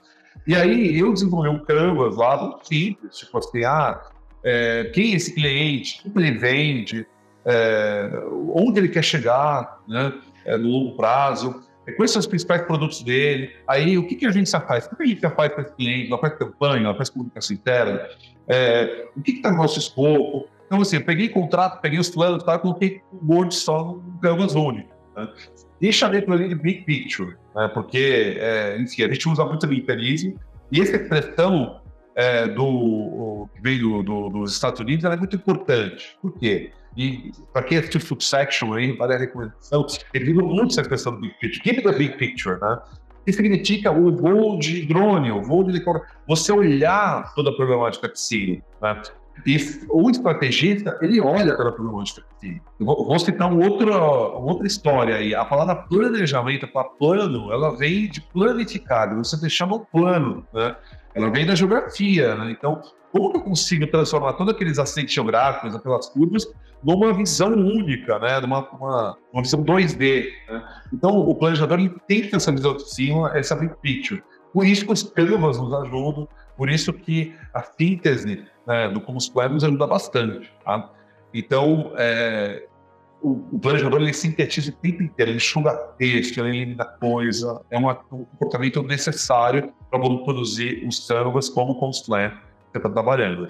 E 0.47 0.55
aí 0.55 0.97
eu 0.97 1.13
desenvolvi 1.13 1.49
um 1.49 1.63
canvas 1.63 2.15
lá 2.15 2.37
muito 2.37 2.67
simples, 2.67 3.17
tipo 3.17 3.37
assim, 3.37 3.63
ah, 3.63 4.01
é, 4.43 4.85
quem 4.93 5.13
é 5.13 5.15
esse 5.15 5.33
cliente, 5.33 6.01
o 6.05 6.11
que 6.11 6.19
ele 6.19 6.37
vende, 6.37 7.07
é, 7.45 8.09
onde 8.53 8.79
ele 8.79 8.89
quer 8.89 9.03
chegar 9.03 9.79
né, 9.87 10.13
é, 10.45 10.57
no 10.57 10.67
longo 10.67 10.97
prazo. 10.97 11.61
É, 11.85 11.91
quais 11.91 12.11
são 12.11 12.19
os 12.19 12.27
principais 12.27 12.61
produtos 12.63 13.03
dele? 13.03 13.51
Aí, 13.67 13.97
o 13.97 14.07
que, 14.07 14.15
que 14.15 14.25
a 14.25 14.31
gente 14.31 14.49
já 14.49 14.61
faz? 14.61 14.85
O 14.85 14.95
que 14.95 15.03
a 15.03 15.05
gente 15.05 15.21
já 15.21 15.31
faz 15.31 15.51
para 15.51 15.63
esse 15.63 15.73
cliente? 15.75 16.07
Ela 16.07 16.19
faz 16.19 16.33
campanha, 16.37 16.85
ela 16.85 16.95
faz 16.95 17.09
comunicação 17.09 17.55
interna? 17.55 18.07
É, 18.47 19.07
o 19.15 19.21
que 19.21 19.31
está 19.31 19.51
no 19.51 19.57
nosso 19.57 19.79
escopo? 19.79 20.47
Então, 20.65 20.81
assim, 20.81 20.95
eu 20.95 21.03
peguei 21.03 21.29
contrato, 21.29 21.81
peguei 21.81 21.99
os 21.99 22.09
planos, 22.09 22.43
tá, 22.43 22.57
coloquei 22.57 23.01
um 23.11 23.33
Word 23.33 23.53
só 23.53 23.99
no 24.21 24.61
único. 24.61 24.89
Né? 25.15 25.91
Chamei 25.91 26.21
para 26.21 26.35
ali 26.35 26.47
de 26.47 26.55
Big 26.55 26.83
Picture, 26.83 27.35
né? 27.55 27.67
porque, 27.73 28.37
é, 28.39 28.77
enfim, 28.79 29.03
a 29.03 29.07
gente 29.09 29.27
usa 29.27 29.45
muito 29.45 29.65
Liperize, 29.65 30.35
e 30.71 30.81
essa 30.81 30.95
expressão 30.95 31.81
é, 32.15 32.47
do, 32.47 33.47
que 33.53 33.61
veio 33.61 34.01
do, 34.01 34.03
do, 34.03 34.29
dos 34.29 34.53
Estados 34.53 34.79
Unidos 34.79 35.03
é 35.05 35.15
muito 35.15 35.35
importante. 35.35 36.17
Por 36.21 36.33
quê? 36.39 36.71
E 36.95 37.31
para 37.51 37.63
quem 37.63 37.77
assistiu 37.77 37.99
Subsection 37.99 38.73
aí, 38.73 38.95
vale 38.95 39.15
a 39.15 39.17
recomendação, 39.17 39.85
ele 40.13 40.25
viu 40.25 40.45
muito 40.45 40.79
essa 40.79 40.87
questão 40.87 41.13
do 41.13 41.21
Big 41.21 41.33
Picture. 41.39 41.61
Give 41.63 41.81
the 41.81 41.91
Big 41.91 42.17
Picture, 42.17 42.59
né? 42.59 42.79
que 43.25 43.31
significa 43.31 43.91
o 43.91 44.15
voo 44.15 44.59
de 44.59 44.85
drone, 44.85 45.31
o 45.31 45.41
voo 45.41 45.63
de 45.63 45.83
você 46.27 46.51
olhar 46.51 47.33
toda 47.33 47.49
a 47.49 47.55
problemática 47.55 48.09
de. 48.09 48.61
Né? 48.81 49.01
E 49.45 49.57
o 49.89 50.09
estrategista, 50.09 50.97
ele 51.01 51.19
olha 51.19 51.55
toda 51.55 51.69
a 51.69 51.71
problemática 51.71 52.23
Siri. 52.39 52.61
Vou, 52.79 53.05
vou 53.05 53.19
citar 53.19 53.51
um 53.51 53.63
outro, 53.63 53.91
uma 53.91 54.51
outra 54.51 54.67
história 54.67 55.15
aí. 55.15 55.33
A 55.33 55.43
palavra 55.43 55.75
planejamento, 55.75 56.67
para 56.67 56.83
plano, 56.83 57.51
ela 57.51 57.75
vem 57.75 58.09
de 58.09 58.21
planificar, 58.21 59.15
você 59.15 59.39
deixar 59.39 59.65
no 59.65 59.79
plano, 59.79 60.45
né? 60.53 60.75
Ela 61.15 61.29
vem 61.29 61.45
da 61.45 61.55
geografia, 61.55 62.35
né? 62.35 62.51
Então, 62.51 62.81
como 63.11 63.35
eu 63.35 63.41
consigo 63.41 63.85
transformar 63.87 64.33
todos 64.33 64.53
aqueles 64.53 64.79
acentos 64.79 65.13
geográficos, 65.13 65.75
aquelas 65.75 66.09
curvas, 66.09 66.47
numa 66.83 67.13
visão 67.13 67.51
única, 67.53 68.19
né? 68.19 68.39
Numa 68.39 68.67
uma, 68.69 69.17
uma 69.31 69.41
visão 69.41 69.63
2D. 69.63 70.25
Né? 70.49 70.63
Então, 70.91 71.17
o 71.17 71.33
planejador 71.35 71.79
ele 71.79 71.95
tem 72.07 72.21
que 72.21 72.29
ter 72.29 72.35
essa 72.35 72.51
visão 72.51 72.75
de 72.75 72.89
cima, 72.89 73.31
essa 73.37 73.55
big 73.55 73.73
picture. 73.81 74.23
Por 74.53 74.65
isso 74.65 74.85
que 74.85 74.91
os 74.91 75.03
canvas 75.03 75.57
nos 75.59 75.73
ajudam, 75.73 76.27
por 76.55 76.69
isso 76.69 76.93
que 76.93 77.33
a 77.53 77.63
síntese 77.63 78.45
né, 78.67 78.89
do 78.89 79.01
Comus 79.01 79.29
Plan 79.29 79.49
nos 79.49 79.63
ajuda 79.63 79.87
bastante. 79.87 80.51
Tá? 80.63 80.91
Então, 81.33 81.91
é, 81.97 82.67
o, 83.21 83.31
o, 83.51 83.59
planejador 83.59 84.01
ele 84.01 84.13
sintetiza 84.13 84.69
o 84.69 84.73
tempo 84.73 85.01
inteiro, 85.01 85.31
ele 85.31 85.37
enxuga 85.37 85.73
texto, 85.97 86.37
ele 86.39 86.49
elimina 86.57 86.85
coisa, 86.85 87.61
é 87.71 87.79
um 87.79 87.93
comportamento 88.05 88.83
necessário 88.83 89.73
para 89.89 89.99
produzir 89.99 90.85
os 90.87 91.07
canvas 91.07 91.49
como 91.49 91.71
o 91.71 91.79
Comus 91.79 92.01
Plan 92.01 92.31
você 92.71 92.77
está 92.77 92.89
trabalhando. 92.89 93.47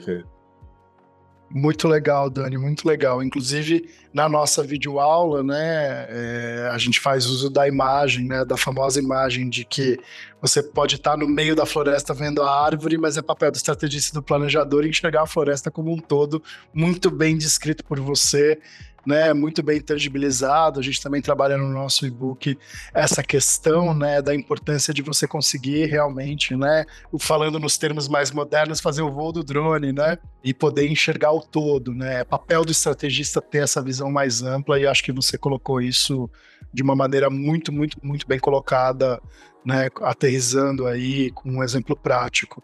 Muito 1.50 1.88
legal, 1.88 2.30
Dani, 2.30 2.58
muito 2.58 2.88
legal. 2.88 3.22
Inclusive, 3.22 3.88
na 4.12 4.28
nossa 4.28 4.64
videoaula, 4.64 5.44
né, 5.44 6.08
é, 6.10 6.70
a 6.72 6.78
gente 6.80 7.00
faz 7.00 7.28
uso 7.28 7.50
da 7.50 7.68
imagem, 7.68 8.26
né, 8.26 8.44
da 8.44 8.58
famosa 8.58 9.00
imagem 9.00 9.48
de 9.50 9.64
que 9.64 10.00
você 10.42 10.64
pode 10.64 10.96
estar 10.96 11.16
no 11.16 11.28
meio 11.28 11.56
da 11.56 11.66
floresta 11.66 12.14
vendo 12.14 12.42
a 12.42 12.66
árvore, 12.66 12.98
mas 12.98 13.18
é 13.18 13.22
papel 13.22 13.52
do 13.52 13.56
estrategista 13.56 14.16
do 14.16 14.24
planejador 14.24 14.86
enxergar 14.86 15.24
a 15.24 15.28
floresta 15.28 15.70
como 15.70 15.92
um 15.92 15.98
todo, 15.98 16.42
muito 16.74 17.12
bem 17.12 17.38
descrito 17.38 17.84
por 17.84 18.00
você 18.00 18.60
né, 19.06 19.34
muito 19.34 19.62
bem 19.62 19.82
tangibilizado. 19.82 20.80
A 20.80 20.84
gente 20.84 21.02
também 21.02 21.22
trabalha 21.22 21.58
no 21.58 21.70
nosso 21.70 22.06
e-book 22.06 22.58
essa 22.94 23.22
questão, 23.24 23.94
né, 23.94 24.22
da 24.22 24.34
importância 24.34 24.94
de 24.94 25.02
você 25.02 25.28
conseguir 25.28 25.86
realmente, 25.86 26.56
né, 26.56 26.86
falando 27.20 27.60
nos 27.60 27.78
termos 27.78 28.08
mais 28.08 28.32
modernos, 28.32 28.80
fazer 28.80 29.02
o 29.02 29.12
voo 29.12 29.32
do 29.32 29.44
drone, 29.44 29.92
né, 29.92 30.18
e 30.44 30.54
poder 30.54 30.90
enxergar 30.90 31.32
o 31.32 31.42
todo, 31.42 31.94
né. 31.94 32.22
É 32.22 32.24
papel 32.24 32.64
do 32.64 32.72
estrategista 32.72 33.42
ter 33.42 33.64
essa 33.64 33.82
visão 33.82 34.12
mais 34.12 34.42
ampla 34.42 34.80
e 34.80 34.88
acho 34.88 35.04
que 35.04 35.12
você 35.12 35.38
colocou 35.38 35.82
isso 35.82 36.30
de 36.74 36.82
uma 36.82 36.96
maneira 36.96 37.30
muito, 37.30 37.72
muito, 37.72 37.98
muito 38.02 38.28
bem 38.28 38.40
colocada, 38.40 39.22
né, 39.66 39.90
aterrizando 40.02 40.86
aí 40.86 41.32
com 41.32 41.50
um 41.50 41.64
exemplo 41.64 41.96
prático. 41.96 42.64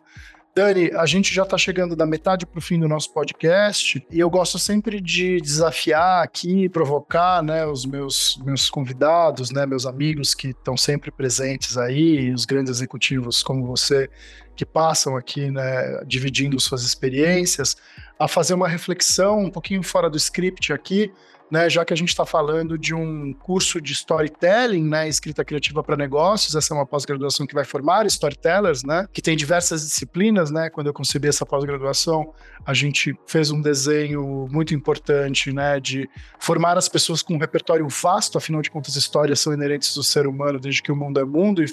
Dani, 0.55 0.91
a 0.95 1.05
gente 1.05 1.33
já 1.33 1.43
está 1.43 1.57
chegando 1.57 1.95
da 1.95 2.05
metade 2.05 2.45
para 2.45 2.57
o 2.57 2.61
fim 2.61 2.79
do 2.79 2.87
nosso 2.87 3.13
podcast 3.13 4.05
e 4.11 4.19
eu 4.19 4.29
gosto 4.29 4.57
sempre 4.57 4.99
de 4.99 5.39
desafiar 5.39 6.23
aqui, 6.23 6.67
provocar, 6.67 7.43
né, 7.43 7.65
os 7.65 7.85
meus, 7.85 8.39
meus 8.43 8.69
convidados, 8.69 9.51
né, 9.51 9.65
meus 9.65 9.85
amigos 9.85 10.33
que 10.33 10.49
estão 10.49 10.75
sempre 10.75 11.11
presentes 11.11 11.77
aí, 11.77 12.33
os 12.33 12.45
grandes 12.45 12.71
executivos 12.71 13.43
como 13.43 13.65
você 13.65 14.09
que 14.55 14.65
passam 14.65 15.15
aqui, 15.15 15.49
né, 15.49 16.03
dividindo 16.05 16.59
suas 16.59 16.83
experiências, 16.83 17.77
a 18.19 18.27
fazer 18.27 18.53
uma 18.53 18.67
reflexão 18.67 19.39
um 19.39 19.49
pouquinho 19.49 19.81
fora 19.83 20.09
do 20.09 20.17
script 20.17 20.73
aqui 20.73 21.13
né, 21.51 21.69
já 21.69 21.83
que 21.83 21.93
a 21.93 21.97
gente 21.97 22.09
está 22.09 22.25
falando 22.25 22.77
de 22.77 22.93
um 22.93 23.33
curso 23.33 23.81
de 23.81 23.93
storytelling, 23.93 24.83
né, 24.83 25.07
escrita 25.07 25.43
criativa 25.43 25.83
para 25.83 25.97
negócios, 25.97 26.53
essa 26.55 26.73
é 26.73 26.77
uma 26.77 26.85
pós-graduação 26.85 27.47
que 27.47 27.53
vai 27.53 27.65
formar 27.65 28.05
storytellers, 28.05 28.83
né, 28.83 29.07
que 29.11 29.21
tem 29.21 29.35
diversas 29.35 29.81
disciplinas, 29.81 30.51
né, 30.51 30.69
quando 30.69 30.87
eu 30.87 30.93
concebi 30.93 31.27
essa 31.27 31.45
pós-graduação, 31.45 32.33
a 32.65 32.73
gente 32.73 33.17
fez 33.25 33.49
um 33.49 33.61
desenho 33.61 34.47
muito 34.51 34.75
importante, 34.75 35.51
né, 35.51 35.79
de 35.79 36.07
formar 36.37 36.77
as 36.77 36.87
pessoas 36.87 37.23
com 37.23 37.33
um 37.33 37.39
repertório 37.39 37.87
vasto, 37.87 38.37
afinal 38.37 38.61
de 38.61 38.69
contas, 38.69 38.95
histórias 38.95 39.39
são 39.39 39.53
inerentes 39.53 39.93
do 39.95 40.03
ser 40.03 40.27
humano 40.27 40.59
desde 40.59 40.83
que 40.83 40.91
o 40.91 40.95
mundo 40.95 41.19
é 41.19 41.25
mundo 41.25 41.63
e 41.63 41.67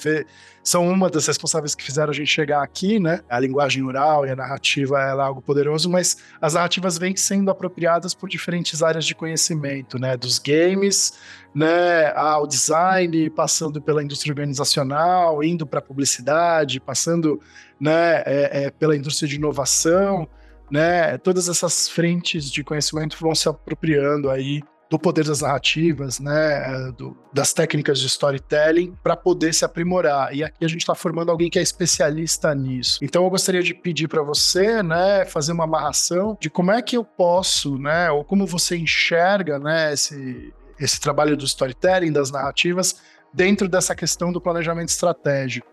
são 0.62 0.88
uma 0.88 1.10
das 1.10 1.26
responsáveis 1.26 1.74
que 1.74 1.84
fizeram 1.84 2.10
a 2.10 2.14
gente 2.14 2.28
chegar 2.28 2.62
aqui, 2.62 2.98
né, 2.98 3.20
a 3.28 3.38
linguagem 3.38 3.84
oral 3.84 4.26
e 4.26 4.30
a 4.30 4.36
narrativa 4.36 5.00
é 5.00 5.10
algo 5.10 5.42
poderoso, 5.42 5.90
mas 5.90 6.16
as 6.40 6.54
narrativas 6.54 6.96
vêm 6.96 7.14
sendo 7.14 7.50
apropriadas 7.50 8.14
por 8.14 8.28
diferentes 8.28 8.82
áreas 8.82 9.04
de 9.04 9.14
conhecimento 9.14 9.65
desenvolvimento, 9.66 9.98
né, 9.98 10.16
dos 10.16 10.38
games, 10.38 11.14
né, 11.54 12.12
ao 12.14 12.46
design, 12.46 13.30
passando 13.30 13.80
pela 13.80 14.02
indústria 14.02 14.30
organizacional, 14.30 15.42
indo 15.42 15.66
para 15.66 15.78
a 15.78 15.82
publicidade, 15.82 16.80
passando, 16.80 17.40
né, 17.80 18.22
é, 18.26 18.64
é, 18.64 18.70
pela 18.70 18.96
indústria 18.96 19.28
de 19.28 19.36
inovação, 19.36 20.28
né, 20.70 21.16
todas 21.18 21.48
essas 21.48 21.88
frentes 21.88 22.50
de 22.50 22.62
conhecimento 22.62 23.16
vão 23.20 23.34
se 23.34 23.48
apropriando 23.48 24.30
aí 24.30 24.62
do 24.88 24.98
poder 24.98 25.24
das 25.24 25.40
narrativas, 25.40 26.20
né, 26.20 26.92
do, 26.96 27.16
das 27.32 27.52
técnicas 27.52 27.98
de 27.98 28.06
storytelling 28.06 28.96
para 29.02 29.16
poder 29.16 29.52
se 29.52 29.64
aprimorar. 29.64 30.34
E 30.34 30.44
aqui 30.44 30.64
a 30.64 30.68
gente 30.68 30.80
está 30.80 30.94
formando 30.94 31.30
alguém 31.30 31.50
que 31.50 31.58
é 31.58 31.62
especialista 31.62 32.54
nisso. 32.54 33.00
Então 33.02 33.24
eu 33.24 33.30
gostaria 33.30 33.62
de 33.62 33.74
pedir 33.74 34.06
para 34.06 34.22
você, 34.22 34.82
né, 34.82 35.24
fazer 35.24 35.52
uma 35.52 35.64
amarração 35.64 36.36
de 36.40 36.48
como 36.48 36.70
é 36.70 36.80
que 36.80 36.96
eu 36.96 37.04
posso, 37.04 37.78
né, 37.78 38.10
ou 38.10 38.24
como 38.24 38.46
você 38.46 38.76
enxerga, 38.76 39.58
né, 39.58 39.92
esse, 39.92 40.54
esse 40.78 41.00
trabalho 41.00 41.36
do 41.36 41.44
storytelling, 41.44 42.12
das 42.12 42.30
narrativas, 42.30 42.96
dentro 43.32 43.68
dessa 43.68 43.94
questão 43.94 44.32
do 44.32 44.40
planejamento 44.40 44.90
estratégico. 44.90 45.66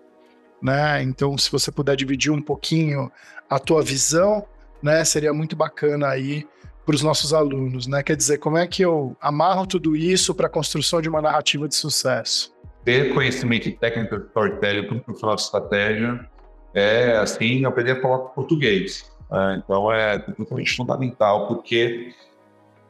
Né? 0.59 1.03
Então, 1.03 1.37
se 1.37 1.51
você 1.51 1.71
puder 1.71 1.95
dividir 1.95 2.31
um 2.31 2.41
pouquinho 2.41 3.11
a 3.49 3.59
tua 3.59 3.83
visão, 3.83 4.45
né, 4.81 5.05
seria 5.05 5.33
muito 5.33 5.55
bacana 5.55 6.07
aí 6.07 6.47
para 6.85 6.95
os 6.95 7.01
nossos 7.01 7.33
alunos, 7.33 7.87
né? 7.87 8.03
Quer 8.03 8.15
dizer, 8.15 8.37
como 8.37 8.57
é 8.57 8.67
que 8.67 8.81
eu 8.81 9.15
amarro 9.21 9.65
tudo 9.65 9.95
isso 9.95 10.35
para 10.35 10.47
a 10.47 10.49
construção 10.49 11.01
de 11.01 11.07
uma 11.09 11.21
narrativa 11.21 11.67
de 11.67 11.75
sucesso? 11.75 12.53
Ter 12.83 13.13
conhecimento 13.13 13.71
técnico 13.77 14.17
de 14.17 14.25
storytelling 14.27 14.87
para 14.87 14.99
profissional 14.99 15.35
de 15.35 15.41
estratégia 15.41 16.29
é, 16.73 17.15
assim, 17.17 17.63
aprender 17.65 17.91
a 17.91 18.01
falar 18.01 18.19
português. 18.19 19.09
Né? 19.31 19.61
Então, 19.63 19.91
é 19.91 20.19
totalmente 20.19 20.75
fundamental, 20.75 21.47
porque 21.47 22.13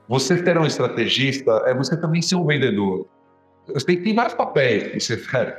você 0.07 0.41
ter 0.41 0.57
um 0.57 0.65
estrategista 0.65 1.51
é 1.65 1.73
você 1.73 1.95
também 1.95 2.21
ser 2.21 2.35
um 2.35 2.45
vendedor. 2.45 3.07
Você 3.67 3.85
tem, 3.85 4.01
tem 4.01 4.15
vários 4.15 4.33
papéis 4.33 4.91
que 4.91 4.99
você 4.99 5.17
faz. 5.17 5.53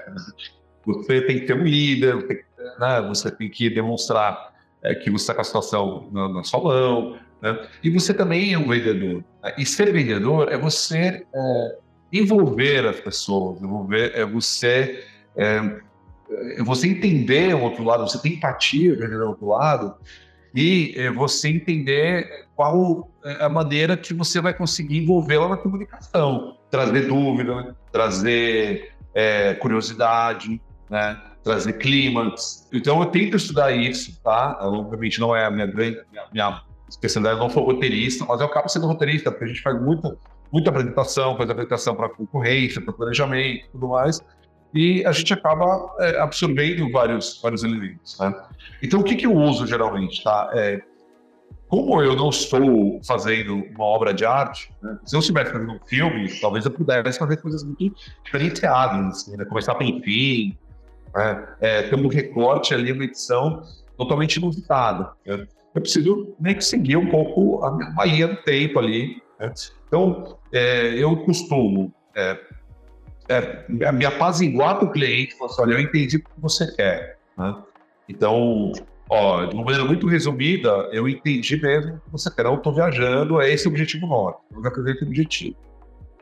Você 0.86 1.22
tem 1.22 1.40
que 1.40 1.46
ter 1.46 1.54
um 1.54 1.64
líder, 1.64 2.16
você 2.16 2.26
tem, 2.26 2.44
né? 2.78 3.00
você 3.08 3.30
tem 3.30 3.48
que 3.48 3.70
demonstrar 3.70 4.52
é, 4.82 4.94
que 4.94 5.10
você 5.10 5.22
está 5.22 5.34
com 5.34 5.40
a 5.40 5.44
situação 5.44 6.08
na, 6.12 6.44
sua 6.44 6.60
mão, 6.60 7.16
né? 7.44 7.68
E 7.82 7.90
você 7.90 8.14
também 8.14 8.54
é 8.54 8.58
um 8.58 8.66
vendedor. 8.66 9.22
Né? 9.42 9.54
E 9.58 9.66
ser 9.66 9.92
vendedor 9.92 10.50
é 10.50 10.56
você 10.56 11.26
é, 11.34 11.76
envolver 12.10 12.86
as 12.86 12.98
pessoas, 12.98 13.60
envolver, 13.60 14.12
é 14.14 14.24
você 14.24 15.04
é, 15.36 15.60
é 16.56 16.62
você 16.62 16.88
entender 16.88 17.54
o 17.54 17.60
outro 17.60 17.84
lado, 17.84 18.08
você 18.08 18.18
tem 18.18 18.32
empatia 18.32 18.96
do 18.96 19.28
outro 19.28 19.48
lado 19.48 19.94
e 20.54 20.94
é, 20.96 21.10
você 21.10 21.50
entender 21.50 22.46
qual 22.56 23.10
é 23.22 23.44
a 23.44 23.48
maneira 23.48 23.94
que 23.94 24.14
você 24.14 24.40
vai 24.40 24.54
conseguir 24.54 25.02
envolvê-la 25.02 25.48
na 25.48 25.56
comunicação, 25.58 26.56
trazer 26.70 27.08
dúvida, 27.08 27.76
trazer 27.92 28.92
é, 29.12 29.52
curiosidade, 29.54 30.62
né? 30.88 31.20
trazer 31.42 31.74
clímax. 31.74 32.66
Então 32.72 33.00
eu 33.02 33.06
tento 33.06 33.36
estudar 33.36 33.70
isso, 33.72 34.18
tá? 34.22 34.56
Obviamente 34.62 35.20
não 35.20 35.36
é 35.36 35.44
a 35.44 35.50
minha 35.50 35.66
minha, 35.66 36.04
minha 36.32 36.62
especialidade 36.94 37.38
não 37.38 37.50
sou 37.50 37.64
roteirista, 37.64 38.24
mas 38.24 38.40
eu 38.40 38.46
acabo 38.46 38.68
sendo 38.68 38.86
roteirista, 38.86 39.30
porque 39.30 39.44
a 39.44 39.48
gente 39.48 39.62
faz 39.62 39.80
muita, 39.80 40.16
muita 40.52 40.70
apresentação, 40.70 41.36
faz 41.36 41.50
apresentação 41.50 41.94
para 41.94 42.08
concorrência, 42.08 42.80
para 42.80 42.92
planejamento 42.92 43.66
e 43.66 43.70
tudo 43.70 43.88
mais, 43.88 44.24
e 44.72 45.04
a 45.06 45.12
gente 45.12 45.32
acaba 45.32 45.94
é, 46.00 46.18
absorvendo 46.20 46.90
vários, 46.90 47.40
vários 47.40 47.62
elementos. 47.62 48.18
Né? 48.18 48.34
Então, 48.82 49.00
o 49.00 49.04
que, 49.04 49.14
que 49.14 49.26
eu 49.26 49.34
uso 49.34 49.66
geralmente? 49.66 50.22
Tá? 50.22 50.50
É, 50.52 50.80
como 51.68 52.02
eu 52.02 52.16
não 52.16 52.28
estou 52.28 53.00
fazendo 53.06 53.64
uma 53.74 53.84
obra 53.84 54.12
de 54.12 54.24
arte, 54.24 54.72
né? 54.82 54.98
se 55.04 55.14
eu 55.14 55.20
estivesse 55.20 55.52
fazendo 55.52 55.72
um 55.72 55.80
filme, 55.86 56.28
talvez 56.40 56.64
eu 56.64 56.70
pudesse 56.70 57.18
fazer 57.18 57.36
coisas 57.38 57.62
muito 57.62 57.94
diferenciadas, 58.24 59.06
assim, 59.06 59.36
né? 59.36 59.44
começar 59.44 59.74
pelo 59.74 60.00
fim, 60.02 60.56
né? 61.14 61.48
é, 61.60 61.82
ter 61.82 61.94
um 61.94 62.08
recorte 62.08 62.74
ali, 62.74 62.92
uma 62.92 63.04
edição 63.04 63.62
totalmente 63.96 64.36
inusitada. 64.36 65.12
Né? 65.24 65.46
Eu 65.74 65.80
preciso 65.80 66.34
meio 66.38 66.56
que 66.56 66.64
seguir 66.64 66.96
um 66.96 67.10
pouco 67.10 67.64
a 67.64 67.72
minha 67.72 68.04
linha 68.04 68.28
do 68.28 68.36
tempo 68.36 68.78
ali. 68.78 69.20
Né? 69.40 69.52
Então, 69.88 70.38
é, 70.52 70.94
eu 70.94 71.16
costumo 71.24 71.92
é, 72.14 72.38
é, 73.28 73.92
me 73.92 74.06
apaziguar 74.06 74.78
com 74.78 74.86
o 74.86 74.92
cliente, 74.92 75.36
falar 75.36 75.50
assim, 75.50 75.62
olha, 75.62 75.74
eu 75.74 75.80
entendi 75.80 76.16
o 76.16 76.20
que 76.20 76.30
você 76.38 76.72
quer. 76.76 77.18
Né? 77.36 77.56
Então, 78.08 78.72
ó, 79.10 79.46
de 79.46 79.54
uma 79.54 79.64
maneira 79.64 79.84
muito 79.84 80.06
resumida, 80.06 80.70
eu 80.92 81.08
entendi 81.08 81.60
mesmo 81.60 81.94
o 81.94 82.00
que 82.00 82.12
você 82.12 82.32
quer. 82.32 82.46
Eu 82.46 82.54
estou 82.54 82.72
viajando, 82.72 83.40
é 83.40 83.50
esse 83.50 83.66
o 83.66 83.70
objetivo 83.70 84.06
nosso. 84.06 84.38
Eu 84.54 84.62
já 84.62 84.68
apresento 84.68 85.04
o 85.04 85.08
objetivo. 85.08 85.56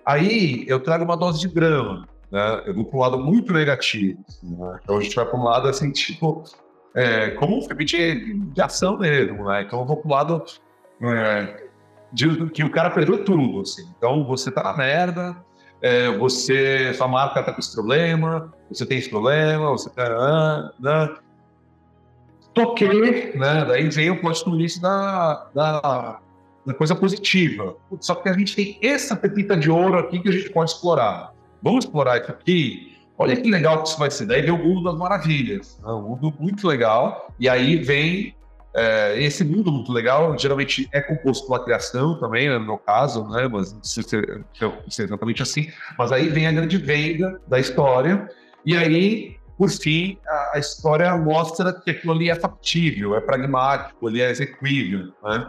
Aí, 0.07 0.65
eu 0.67 0.81
trago 0.81 1.05
uma 1.05 1.17
dose 1.17 1.41
de 1.41 1.49
grama. 1.49 2.09
Né? 2.31 2.62
Eu 2.67 2.75
vou 2.75 2.87
para 2.87 2.97
um 2.97 3.01
lado 3.01 3.19
muito 3.19 3.53
negativo. 3.53 4.25
Né? 4.43 4.79
Então, 4.83 4.97
a 4.97 5.01
gente 5.03 5.15
vai 5.15 5.27
para 5.27 5.38
um 5.38 5.45
lado 5.45 5.69
assim, 5.69 5.93
tipo, 5.93 6.43
é, 6.94 7.31
como 7.31 7.59
um 7.59 7.62
filme 7.62 7.85
de, 7.85 8.35
de 8.35 8.62
ação 8.62 8.98
mesmo, 8.98 9.44
né? 9.46 9.62
Então 9.62 9.81
eu 9.81 9.87
vou 9.87 9.96
pro 9.96 10.11
lado 10.11 10.44
é, 11.02 11.66
de, 12.12 12.46
que 12.50 12.62
o 12.62 12.70
cara 12.70 12.90
perdeu 12.90 13.24
tudo, 13.24 13.61
assim. 13.61 13.88
Então 13.96 14.24
você 14.24 14.50
tá 14.50 14.62
na 14.62 14.76
merda, 14.76 15.37
é, 15.81 16.11
você, 16.16 16.92
sua 16.94 17.09
marca 17.09 17.42
tá 17.42 17.52
com 17.52 17.61
esse 17.61 17.72
problema, 17.72 18.52
você 18.70 18.87
tem 18.87 18.98
esse 18.98 19.11
problema, 19.11 19.70
você 19.70 19.90
tá... 19.90 20.72
Toquei, 22.55 23.33
né? 23.35 23.64
Daí 23.64 23.88
veio 23.88 24.12
o 24.12 24.20
plot 24.20 24.44
twist 24.44 24.78
da, 24.78 25.48
da, 25.55 26.20
da 26.66 26.74
coisa 26.74 26.94
positiva. 26.94 27.74
Só 27.98 28.14
que 28.14 28.28
a 28.28 28.35
gente 28.35 28.55
tem 28.55 28.78
essa 28.83 29.16
pepita 29.16 29.57
de 29.57 29.70
ouro 29.70 29.98
aqui 29.98 30.20
que 30.20 30.28
a 30.28 30.33
gente 30.33 30.50
pode 30.50 30.70
explorar. 30.70 31.33
Vamos 31.62 31.87
explorar 31.87 32.20
isso 32.20 32.31
aqui 32.31 32.91
Olha 33.22 33.37
que 33.37 33.50
legal 33.50 33.82
que 33.82 33.88
isso 33.88 33.98
vai 33.98 34.11
ser. 34.11 34.26
Daí 34.26 34.42
vem 34.42 34.50
o 34.50 34.58
mundo 34.58 34.85
das 34.85 34.98
maravilhas, 34.98 35.78
né? 35.82 35.92
um 35.92 36.02
mundo 36.02 36.35
muito 36.38 36.66
legal. 36.66 37.32
E 37.38 37.48
aí 37.48 37.76
vem 37.76 38.35
é, 38.74 39.22
esse 39.22 39.44
mundo 39.44 39.70
muito 39.70 39.92
legal, 39.92 40.37
geralmente 40.38 40.88
é 40.92 41.00
composto 41.00 41.46
pela 41.46 41.62
criação 41.62 42.18
também, 42.18 42.48
né, 42.48 42.58
no 42.58 42.64
meu 42.64 42.78
caso, 42.78 43.28
né? 43.28 43.46
Mas 43.46 43.72
não 43.72 43.85
sei 43.85 44.02
se 44.02 44.16
é 44.16 45.02
exatamente 45.04 45.42
assim. 45.42 45.70
Mas 45.98 46.11
aí 46.11 46.28
vem 46.28 46.46
a 46.46 46.52
grande 46.52 46.78
venda 46.78 47.40
da 47.46 47.61
história. 47.61 48.28
E 48.64 48.76
aí, 48.76 49.37
por 49.58 49.70
fim, 49.70 50.18
a, 50.26 50.52
a 50.54 50.58
história 50.58 51.14
mostra 51.16 51.72
que 51.72 51.90
aquilo 51.90 52.12
ali 52.12 52.30
é 52.30 52.35
factível, 52.35 53.14
é 53.14 53.20
pragmático, 53.20 54.08
ele 54.08 54.22
é 54.22 54.30
execuível. 54.30 55.12
Né? 55.22 55.48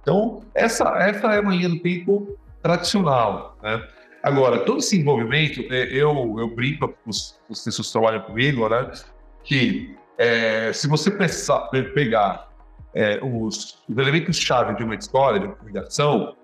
Então, 0.00 0.42
essa, 0.54 0.84
essa 0.98 1.34
é 1.34 1.40
uma 1.40 1.54
linha 1.54 1.68
do 1.68 1.78
tempo 1.78 2.38
tradicional. 2.62 3.56
Né? 3.62 3.82
Agora, 4.22 4.60
todo 4.60 4.78
esse 4.78 4.98
envolvimento, 4.98 5.60
é, 5.72 5.84
eu, 5.92 6.36
eu 6.38 6.48
brinco 6.54 6.88
com 6.88 7.10
os, 7.10 7.40
os 7.48 7.64
que 7.64 7.92
trabalham 7.92 8.22
comigo, 8.22 8.68
né, 8.68 8.90
que 9.42 9.96
é, 10.16 10.72
se 10.72 10.86
você 10.86 11.10
pensar, 11.10 11.68
pegar 11.94 12.48
é, 12.94 13.18
os, 13.22 13.82
os 13.88 13.98
elementos-chave 13.98 14.76
de 14.76 14.84
uma 14.84 14.94
história, 14.94 15.40
de 15.40 15.46
uma 15.46 15.56
ligação, 15.64 16.36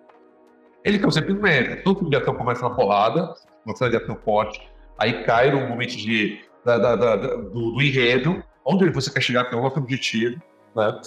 ele 0.85 0.97
estão 0.97 1.11
sempre 1.11 1.35
meio. 1.35 1.83
Toda 1.85 2.03
ligação 2.03 2.35
começa 2.35 2.69
na 2.69 2.75
porrada, 2.75 3.35
uma 3.65 3.77
cena 3.77 3.91
de 3.91 3.97
ação 3.97 4.17
forte, 4.25 4.61
aí 4.99 5.23
cai 5.25 5.53
no 5.53 5.69
momento 5.69 5.97
de, 5.97 6.41
da, 6.65 6.79
da, 6.79 6.97
da, 6.97 7.17
do, 7.17 7.73
do, 7.73 7.83
enredo, 7.83 8.43
onde 8.65 8.91
você 8.91 9.13
quer 9.13 9.21
chegar, 9.21 9.45
tem 9.45 9.59
um 9.59 9.63
outro 9.63 9.81
objetivo, 9.81 10.43
né? 10.75 11.01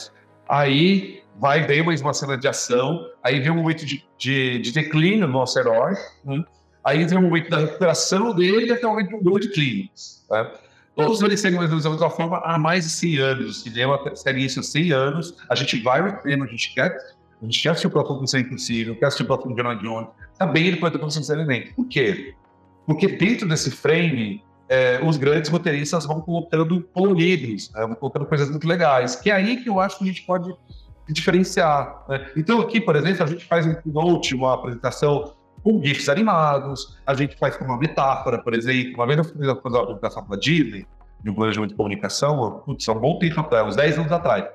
Aí 0.48 1.22
vai, 1.38 1.66
vem 1.66 1.84
mais 1.84 2.02
uma 2.02 2.14
cena 2.14 2.38
de 2.38 2.48
ação, 2.48 3.06
aí 3.24 3.40
vem 3.40 3.52
um 3.52 3.56
momento 3.56 3.86
de, 3.86 4.06
de, 4.18 4.60
de 4.60 4.72
declínio 4.72 5.28
do 5.28 5.34
nosso 5.34 5.60
herói, 5.60 5.94
né? 6.24 6.44
Aí 6.84 7.06
tem 7.06 7.18
o 7.18 7.22
momento 7.22 7.50
da 7.50 7.60
recuperação 7.60 8.34
dele 8.34 8.72
até 8.72 8.86
o 8.86 8.92
momento 8.92 9.22
do 9.22 9.40
de 9.40 9.50
clínicas. 9.50 10.26
Né? 10.30 10.52
Todos 10.96 11.22
eles 11.22 11.44
ou 11.46 11.52
menos 11.52 12.00
da 12.00 12.10
forma 12.10 12.40
há 12.44 12.58
mais 12.58 12.86
de 12.86 12.92
100 12.92 13.18
anos. 13.18 13.50
O 13.50 13.54
cinema 13.62 14.00
segue 14.16 14.44
isso 14.44 14.60
há 14.60 14.64
100 14.64 14.92
anos. 14.92 15.36
A 15.50 15.56
gente 15.56 15.82
vai 15.82 16.02
vendo, 16.24 16.44
a 16.44 16.48
gente 16.48 16.74
quer, 16.74 16.96
a 17.42 17.46
gente 17.46 17.62
quer 17.62 17.70
assistir 17.70 17.88
o 17.88 17.92
próximo 17.92 18.22
Missão 18.22 18.40
Impossível, 18.40 18.96
quer 18.96 19.06
assistir 19.06 19.24
o 19.24 19.28
próximo 19.28 19.52
Indiana 19.52 19.76
Jones. 19.76 20.10
Também 20.38 20.68
ele 20.68 20.78
pode 20.78 20.98
ter 20.98 21.08
de 21.08 21.32
elemento. 21.32 21.74
Por 21.76 21.88
quê? 21.88 22.36
Porque 22.86 23.08
dentro 23.08 23.48
desse 23.48 23.72
frame, 23.72 24.44
é, 24.68 25.00
os 25.04 25.18
grandes 25.18 25.50
roteiristas 25.50 26.06
vão 26.06 26.20
colocando 26.22 26.82
coloridos, 26.94 27.72
né? 27.72 27.82
vão 27.82 27.96
colocando 27.96 28.26
coisas 28.26 28.50
muito 28.50 28.68
legais. 28.68 29.16
Que 29.16 29.30
é 29.30 29.36
aí 29.36 29.58
que 29.64 29.70
eu 29.70 29.80
acho 29.80 29.98
que 29.98 30.04
a 30.04 30.08
gente 30.08 30.24
pode 30.24 30.54
diferenciar. 31.10 32.04
Né? 32.10 32.32
Então, 32.36 32.60
aqui, 32.60 32.82
por 32.82 32.96
exemplo, 32.96 33.24
a 33.24 33.28
gente 33.28 33.46
faz 33.46 33.66
um 33.66 33.76
note, 33.86 34.36
uma 34.36 34.56
apresentação 34.56 35.34
com 35.64 35.82
GIFs 35.84 36.10
animados, 36.10 36.98
a 37.06 37.14
gente 37.14 37.38
faz 37.38 37.58
com 37.58 37.66
uma 37.66 37.78
metáfora, 37.78 38.42
por 38.42 38.54
exemplo. 38.54 38.96
Uma 38.96 39.08
vez 39.08 39.18
eu 39.20 39.24
fiz 39.24 39.36
uma 39.36 39.52
apresentação 39.54 40.24
para 40.24 40.36
a 40.36 40.40
Disney, 40.40 40.86
de 41.24 41.30
um 41.30 41.34
planejamento 41.34 41.72
de 41.72 41.76
comunicação, 41.76 42.64
putz, 42.66 42.88
há 42.90 42.94
um 42.94 43.00
bom 43.00 43.20
tempo 43.20 43.40
atrás, 43.40 43.68
uns 43.68 43.76
10 43.76 44.00
anos 44.00 44.12
atrás. 44.12 44.46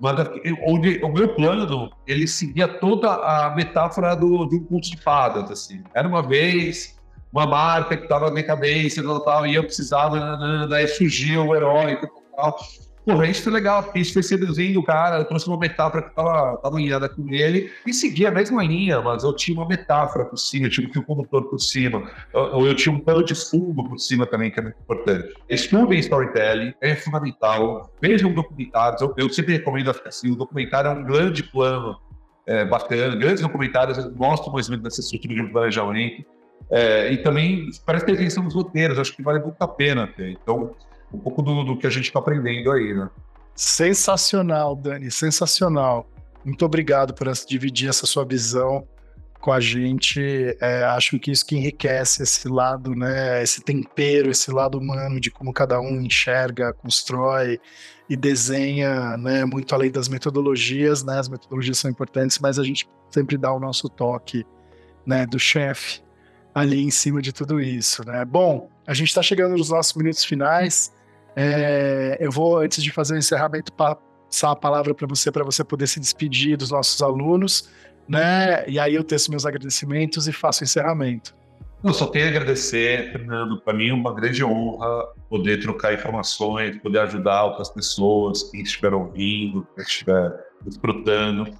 Mas, 0.00 0.28
onde 0.66 1.00
o 1.02 1.08
meu 1.08 1.34
plano, 1.34 1.90
ele 2.06 2.26
seguia 2.26 2.66
toda 2.66 3.08
a 3.08 3.54
metáfora 3.54 4.16
do, 4.16 4.46
do 4.46 4.60
conto 4.62 4.90
de 4.90 4.96
fadas, 4.96 5.50
assim. 5.50 5.82
Era 5.94 6.08
uma 6.08 6.22
vez 6.22 6.98
uma 7.32 7.46
marca 7.46 7.96
que 7.96 8.02
estava 8.02 8.26
na 8.26 8.32
minha 8.32 8.46
cabeça, 8.46 9.02
tal, 9.02 9.20
tal, 9.20 9.46
e 9.46 9.54
eu 9.54 9.62
precisava, 9.62 10.66
daí 10.68 10.86
surgiu 10.86 11.46
o 11.46 11.56
herói, 11.56 11.98
tal. 12.36 12.58
Porra, 13.04 13.26
isso 13.26 13.42
foi 13.42 13.52
legal, 13.52 13.82
porque 13.82 13.98
isso 13.98 14.12
foi 14.12 14.22
seduzindo 14.22 14.78
o 14.78 14.84
cara, 14.84 15.24
trouxe 15.24 15.48
uma 15.48 15.58
metáfora 15.58 16.04
que 16.04 16.14
tava, 16.14 16.56
tava 16.58 17.08
com 17.08 17.28
ele 17.30 17.72
e 17.84 17.92
seguia 17.92 18.28
a 18.28 18.30
mesma 18.30 18.62
linha, 18.62 19.00
mas 19.00 19.24
eu 19.24 19.34
tinha 19.34 19.58
uma 19.58 19.66
metáfora 19.66 20.24
por 20.24 20.36
cima, 20.36 20.66
eu 20.66 20.70
tinha 20.70 20.88
um 20.88 20.92
fio 20.92 21.02
condutor 21.02 21.48
por 21.50 21.58
cima, 21.58 22.08
ou 22.32 22.64
eu 22.64 22.76
tinha 22.76 22.94
um 22.94 23.00
pano 23.00 23.24
de 23.24 23.34
fundo 23.34 23.82
por 23.82 23.98
cima 23.98 24.24
também, 24.24 24.52
que 24.52 24.60
é 24.60 24.62
muito 24.62 24.78
importante. 24.80 25.34
Estudem 25.48 25.98
storytelling, 25.98 26.72
é 26.80 26.94
fundamental, 26.94 27.92
vejam 28.00 28.32
documentários, 28.32 29.02
eu, 29.02 29.12
eu 29.16 29.28
sempre 29.30 29.54
recomendo 29.54 29.92
assim, 30.06 30.30
o 30.30 30.36
documentário 30.36 30.90
é 30.90 30.94
um 30.94 31.02
grande 31.02 31.42
plano 31.42 31.98
é, 32.46 32.64
bacana, 32.64 33.16
grandes 33.16 33.42
documentários 33.42 33.98
mostram 34.14 34.52
o 34.52 34.56
movimento 34.56 34.82
dessa 34.82 35.00
estrutura 35.00 35.34
de 35.34 35.50
planejamento. 35.50 36.24
É, 36.70 37.12
e 37.12 37.18
também 37.18 37.68
parece 37.84 38.06
ter 38.06 38.12
atenção 38.12 38.44
nos 38.44 38.54
roteiros, 38.54 38.98
acho 38.98 39.14
que 39.14 39.22
vale 39.22 39.40
muito 39.40 39.60
a 39.60 39.68
pena 39.68 40.06
ter. 40.06 40.30
Então, 40.30 40.74
um 41.12 41.18
pouco 41.18 41.42
do, 41.42 41.64
do 41.64 41.76
que 41.76 41.86
a 41.86 41.90
gente 41.90 42.06
está 42.06 42.18
aprendendo 42.18 42.70
aí, 42.70 42.94
né? 42.94 43.08
Sensacional, 43.54 44.74
Dani, 44.74 45.10
sensacional. 45.10 46.08
Muito 46.44 46.64
obrigado 46.64 47.14
por 47.14 47.30
dividir 47.46 47.88
essa 47.88 48.06
sua 48.06 48.24
visão 48.24 48.86
com 49.40 49.52
a 49.52 49.60
gente. 49.60 50.56
É, 50.60 50.84
acho 50.84 51.18
que 51.18 51.30
isso 51.30 51.44
que 51.44 51.56
enriquece 51.56 52.22
esse 52.22 52.48
lado, 52.48 52.94
né? 52.94 53.42
Esse 53.42 53.60
tempero, 53.60 54.30
esse 54.30 54.50
lado 54.50 54.78
humano 54.78 55.20
de 55.20 55.30
como 55.30 55.52
cada 55.52 55.80
um 55.80 56.00
enxerga, 56.00 56.72
constrói 56.72 57.60
e 58.08 58.16
desenha, 58.16 59.16
né? 59.18 59.44
Muito 59.44 59.74
além 59.74 59.90
das 59.90 60.08
metodologias, 60.08 61.02
né? 61.02 61.18
As 61.18 61.28
metodologias 61.28 61.78
são 61.78 61.90
importantes, 61.90 62.38
mas 62.38 62.58
a 62.58 62.64
gente 62.64 62.88
sempre 63.10 63.36
dá 63.36 63.52
o 63.52 63.60
nosso 63.60 63.88
toque, 63.88 64.46
né? 65.04 65.26
Do 65.26 65.38
chefe 65.38 66.00
ali 66.54 66.82
em 66.82 66.90
cima 66.90 67.20
de 67.20 67.32
tudo 67.32 67.60
isso, 67.60 68.04
né? 68.06 68.24
Bom, 68.24 68.70
a 68.86 68.94
gente 68.94 69.08
está 69.08 69.22
chegando 69.22 69.56
nos 69.56 69.70
nossos 69.70 69.94
minutos 69.94 70.24
finais. 70.24 70.92
É, 71.34 72.18
eu 72.20 72.30
vou, 72.30 72.58
antes 72.58 72.82
de 72.82 72.90
fazer 72.90 73.14
o 73.14 73.18
encerramento, 73.18 73.72
passar 73.72 74.50
a 74.50 74.56
palavra 74.56 74.94
para 74.94 75.06
você, 75.06 75.30
para 75.30 75.44
você 75.44 75.64
poder 75.64 75.86
se 75.86 75.98
despedir 75.98 76.56
dos 76.56 76.70
nossos 76.70 77.00
alunos, 77.02 77.70
né? 78.08 78.68
E 78.68 78.78
aí 78.78 78.94
eu 78.94 79.04
teço 79.04 79.30
meus 79.30 79.46
agradecimentos 79.46 80.28
e 80.28 80.32
faço 80.32 80.62
o 80.62 80.64
encerramento. 80.64 81.34
Eu 81.82 81.92
só 81.92 82.06
tenho 82.06 82.26
a 82.26 82.28
agradecer, 82.28 83.10
Fernando. 83.10 83.60
Para 83.60 83.74
mim 83.74 83.88
é 83.88 83.94
uma 83.94 84.14
grande 84.14 84.44
honra 84.44 85.04
poder 85.28 85.60
trocar 85.60 85.92
informações, 85.92 86.78
poder 86.78 87.00
ajudar 87.00 87.44
outras 87.44 87.70
pessoas, 87.70 88.44
quem 88.44 88.62
estiver 88.62 88.94
ouvindo, 88.94 89.66
quem 89.74 89.84
estiver 89.84 90.32
desfrutando. 90.64 91.52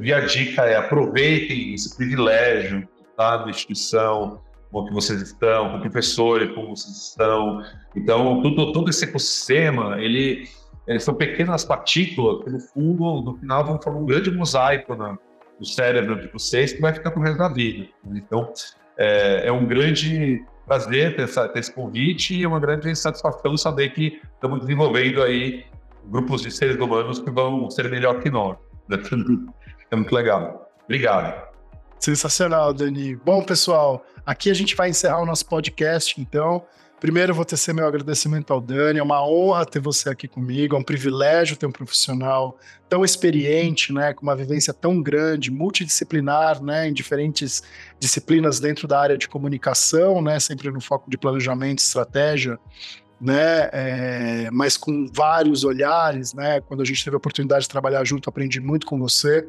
Minha 0.00 0.20
dica 0.20 0.62
é 0.62 0.76
aproveitem 0.76 1.72
esse 1.72 1.96
privilégio 1.96 2.88
tá, 3.16 3.36
da 3.36 3.50
instituição, 3.50 4.40
como 4.70 4.86
que 4.86 4.94
vocês 4.94 5.22
estão, 5.22 5.72
com 5.72 5.80
professores, 5.80 6.52
como 6.54 6.76
vocês 6.76 7.08
estão. 7.08 7.62
Então, 7.96 8.42
todo, 8.42 8.72
todo 8.72 8.90
esse 8.90 9.04
ecossistema, 9.04 10.00
ele, 10.00 10.48
eles 10.86 11.02
são 11.02 11.14
pequenas 11.14 11.64
partículas 11.64 12.44
que, 12.44 12.50
no 12.50 12.60
fundo, 12.60 13.22
no 13.22 13.36
final, 13.38 13.64
vão 13.64 13.80
formar 13.80 14.00
um 14.00 14.06
grande 14.06 14.30
mosaico 14.30 14.94
na, 14.94 15.18
no 15.58 15.64
cérebro 15.64 16.20
de 16.20 16.28
vocês 16.28 16.72
que 16.72 16.80
vai 16.80 16.92
ficar 16.92 17.10
pro 17.10 17.22
resto 17.22 17.38
da 17.38 17.48
vida. 17.48 17.86
Então, 18.14 18.52
é, 18.96 19.48
é 19.48 19.52
um 19.52 19.66
grande 19.66 20.44
prazer 20.66 21.16
ter, 21.16 21.22
essa, 21.22 21.48
ter, 21.48 21.60
esse 21.60 21.72
convite 21.72 22.38
e 22.38 22.44
é 22.44 22.48
uma 22.48 22.60
grande 22.60 22.94
satisfação 22.94 23.56
saber 23.56 23.90
que 23.90 24.20
estamos 24.34 24.60
desenvolvendo 24.60 25.22
aí 25.22 25.64
grupos 26.04 26.42
de 26.42 26.50
seres 26.50 26.76
humanos 26.76 27.18
que 27.18 27.30
vão 27.30 27.70
ser 27.70 27.90
melhor 27.90 28.20
que 28.20 28.30
nós. 28.30 28.56
É 29.90 29.96
muito 29.96 30.14
legal. 30.14 30.70
Obrigado. 30.84 31.47
Sensacional, 32.00 32.72
Dani. 32.72 33.16
Bom, 33.16 33.42
pessoal, 33.42 34.04
aqui 34.24 34.50
a 34.50 34.54
gente 34.54 34.74
vai 34.74 34.90
encerrar 34.90 35.20
o 35.20 35.26
nosso 35.26 35.46
podcast, 35.46 36.20
então. 36.20 36.64
Primeiro, 37.00 37.32
vou 37.32 37.44
tecer 37.44 37.72
meu 37.72 37.86
agradecimento 37.86 38.52
ao 38.52 38.60
Dani. 38.60 38.98
É 38.98 39.02
uma 39.02 39.24
honra 39.24 39.64
ter 39.64 39.78
você 39.78 40.08
aqui 40.08 40.26
comigo. 40.26 40.74
É 40.74 40.78
um 40.78 40.82
privilégio 40.82 41.56
ter 41.56 41.66
um 41.66 41.70
profissional 41.70 42.58
tão 42.88 43.04
experiente, 43.04 43.92
né, 43.92 44.12
com 44.12 44.22
uma 44.22 44.34
vivência 44.34 44.74
tão 44.74 45.00
grande, 45.00 45.50
multidisciplinar, 45.50 46.60
né, 46.62 46.88
em 46.88 46.92
diferentes 46.92 47.62
disciplinas 48.00 48.58
dentro 48.58 48.88
da 48.88 48.98
área 48.98 49.16
de 49.16 49.28
comunicação, 49.28 50.20
né, 50.20 50.40
sempre 50.40 50.70
no 50.70 50.80
foco 50.80 51.08
de 51.08 51.16
planejamento, 51.16 51.78
estratégia, 51.78 52.58
né, 53.20 53.68
é, 53.72 54.48
mas 54.50 54.76
com 54.76 55.06
vários 55.12 55.62
olhares, 55.64 56.32
né. 56.34 56.60
Quando 56.62 56.80
a 56.80 56.84
gente 56.84 57.04
teve 57.04 57.14
a 57.14 57.18
oportunidade 57.18 57.62
de 57.62 57.68
trabalhar 57.68 58.02
junto, 58.04 58.28
aprendi 58.28 58.58
muito 58.58 58.86
com 58.86 58.98
você. 58.98 59.46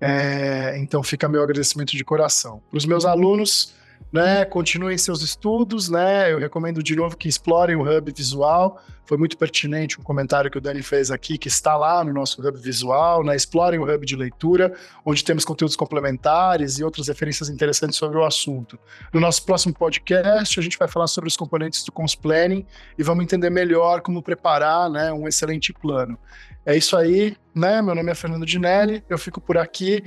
É, 0.00 0.78
então 0.78 1.02
fica 1.02 1.28
meu 1.28 1.42
agradecimento 1.42 1.96
de 1.96 2.04
coração. 2.04 2.62
Para 2.70 2.78
os 2.78 2.86
meus 2.86 3.04
alunos, 3.04 3.74
né, 4.12 4.44
continuem 4.44 4.96
seus 4.98 5.22
estudos, 5.22 5.88
né? 5.88 6.32
Eu 6.32 6.38
recomendo 6.38 6.82
de 6.82 6.96
novo 6.96 7.16
que 7.16 7.28
explorem 7.28 7.76
o 7.76 7.82
Hub 7.82 8.12
Visual. 8.12 8.82
Foi 9.04 9.18
muito 9.18 9.36
pertinente 9.36 10.00
um 10.00 10.04
comentário 10.04 10.50
que 10.50 10.56
o 10.56 10.60
Dani 10.60 10.82
fez 10.82 11.10
aqui, 11.10 11.36
que 11.36 11.48
está 11.48 11.76
lá 11.76 12.02
no 12.02 12.12
nosso 12.12 12.40
Hub 12.40 12.58
Visual, 12.58 13.24
né? 13.24 13.36
Explorem 13.36 13.78
o 13.78 13.82
Hub 13.82 14.06
de 14.06 14.16
leitura, 14.16 14.72
onde 15.04 15.24
temos 15.24 15.44
conteúdos 15.44 15.76
complementares 15.76 16.78
e 16.78 16.84
outras 16.84 17.08
referências 17.08 17.48
interessantes 17.48 17.96
sobre 17.98 18.18
o 18.18 18.24
assunto. 18.24 18.78
No 19.12 19.20
nosso 19.20 19.44
próximo 19.44 19.74
podcast, 19.74 20.58
a 20.58 20.62
gente 20.62 20.78
vai 20.78 20.88
falar 20.88 21.08
sobre 21.08 21.28
os 21.28 21.36
componentes 21.36 21.84
do 21.84 21.92
Planning 22.20 22.64
e 22.96 23.02
vamos 23.02 23.24
entender 23.24 23.50
melhor 23.50 24.00
como 24.00 24.22
preparar, 24.22 24.88
né, 24.88 25.12
um 25.12 25.28
excelente 25.28 25.72
plano. 25.72 26.18
É 26.70 26.76
isso 26.76 26.96
aí, 26.96 27.36
né? 27.52 27.82
Meu 27.82 27.96
nome 27.96 28.12
é 28.12 28.14
Fernando 28.14 28.46
Dinelli, 28.46 29.02
eu 29.10 29.18
fico 29.18 29.40
por 29.40 29.58
aqui. 29.58 30.04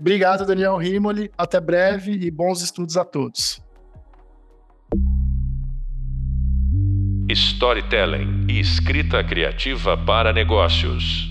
Obrigado, 0.00 0.46
Daniel 0.46 0.78
Rimoli. 0.78 1.30
Até 1.36 1.60
breve 1.60 2.12
e 2.12 2.30
bons 2.30 2.62
estudos 2.62 2.96
a 2.96 3.04
todos. 3.04 3.62
Storytelling 7.28 8.46
e 8.48 8.58
escrita 8.58 9.22
criativa 9.22 9.98
para 9.98 10.32
negócios. 10.32 11.27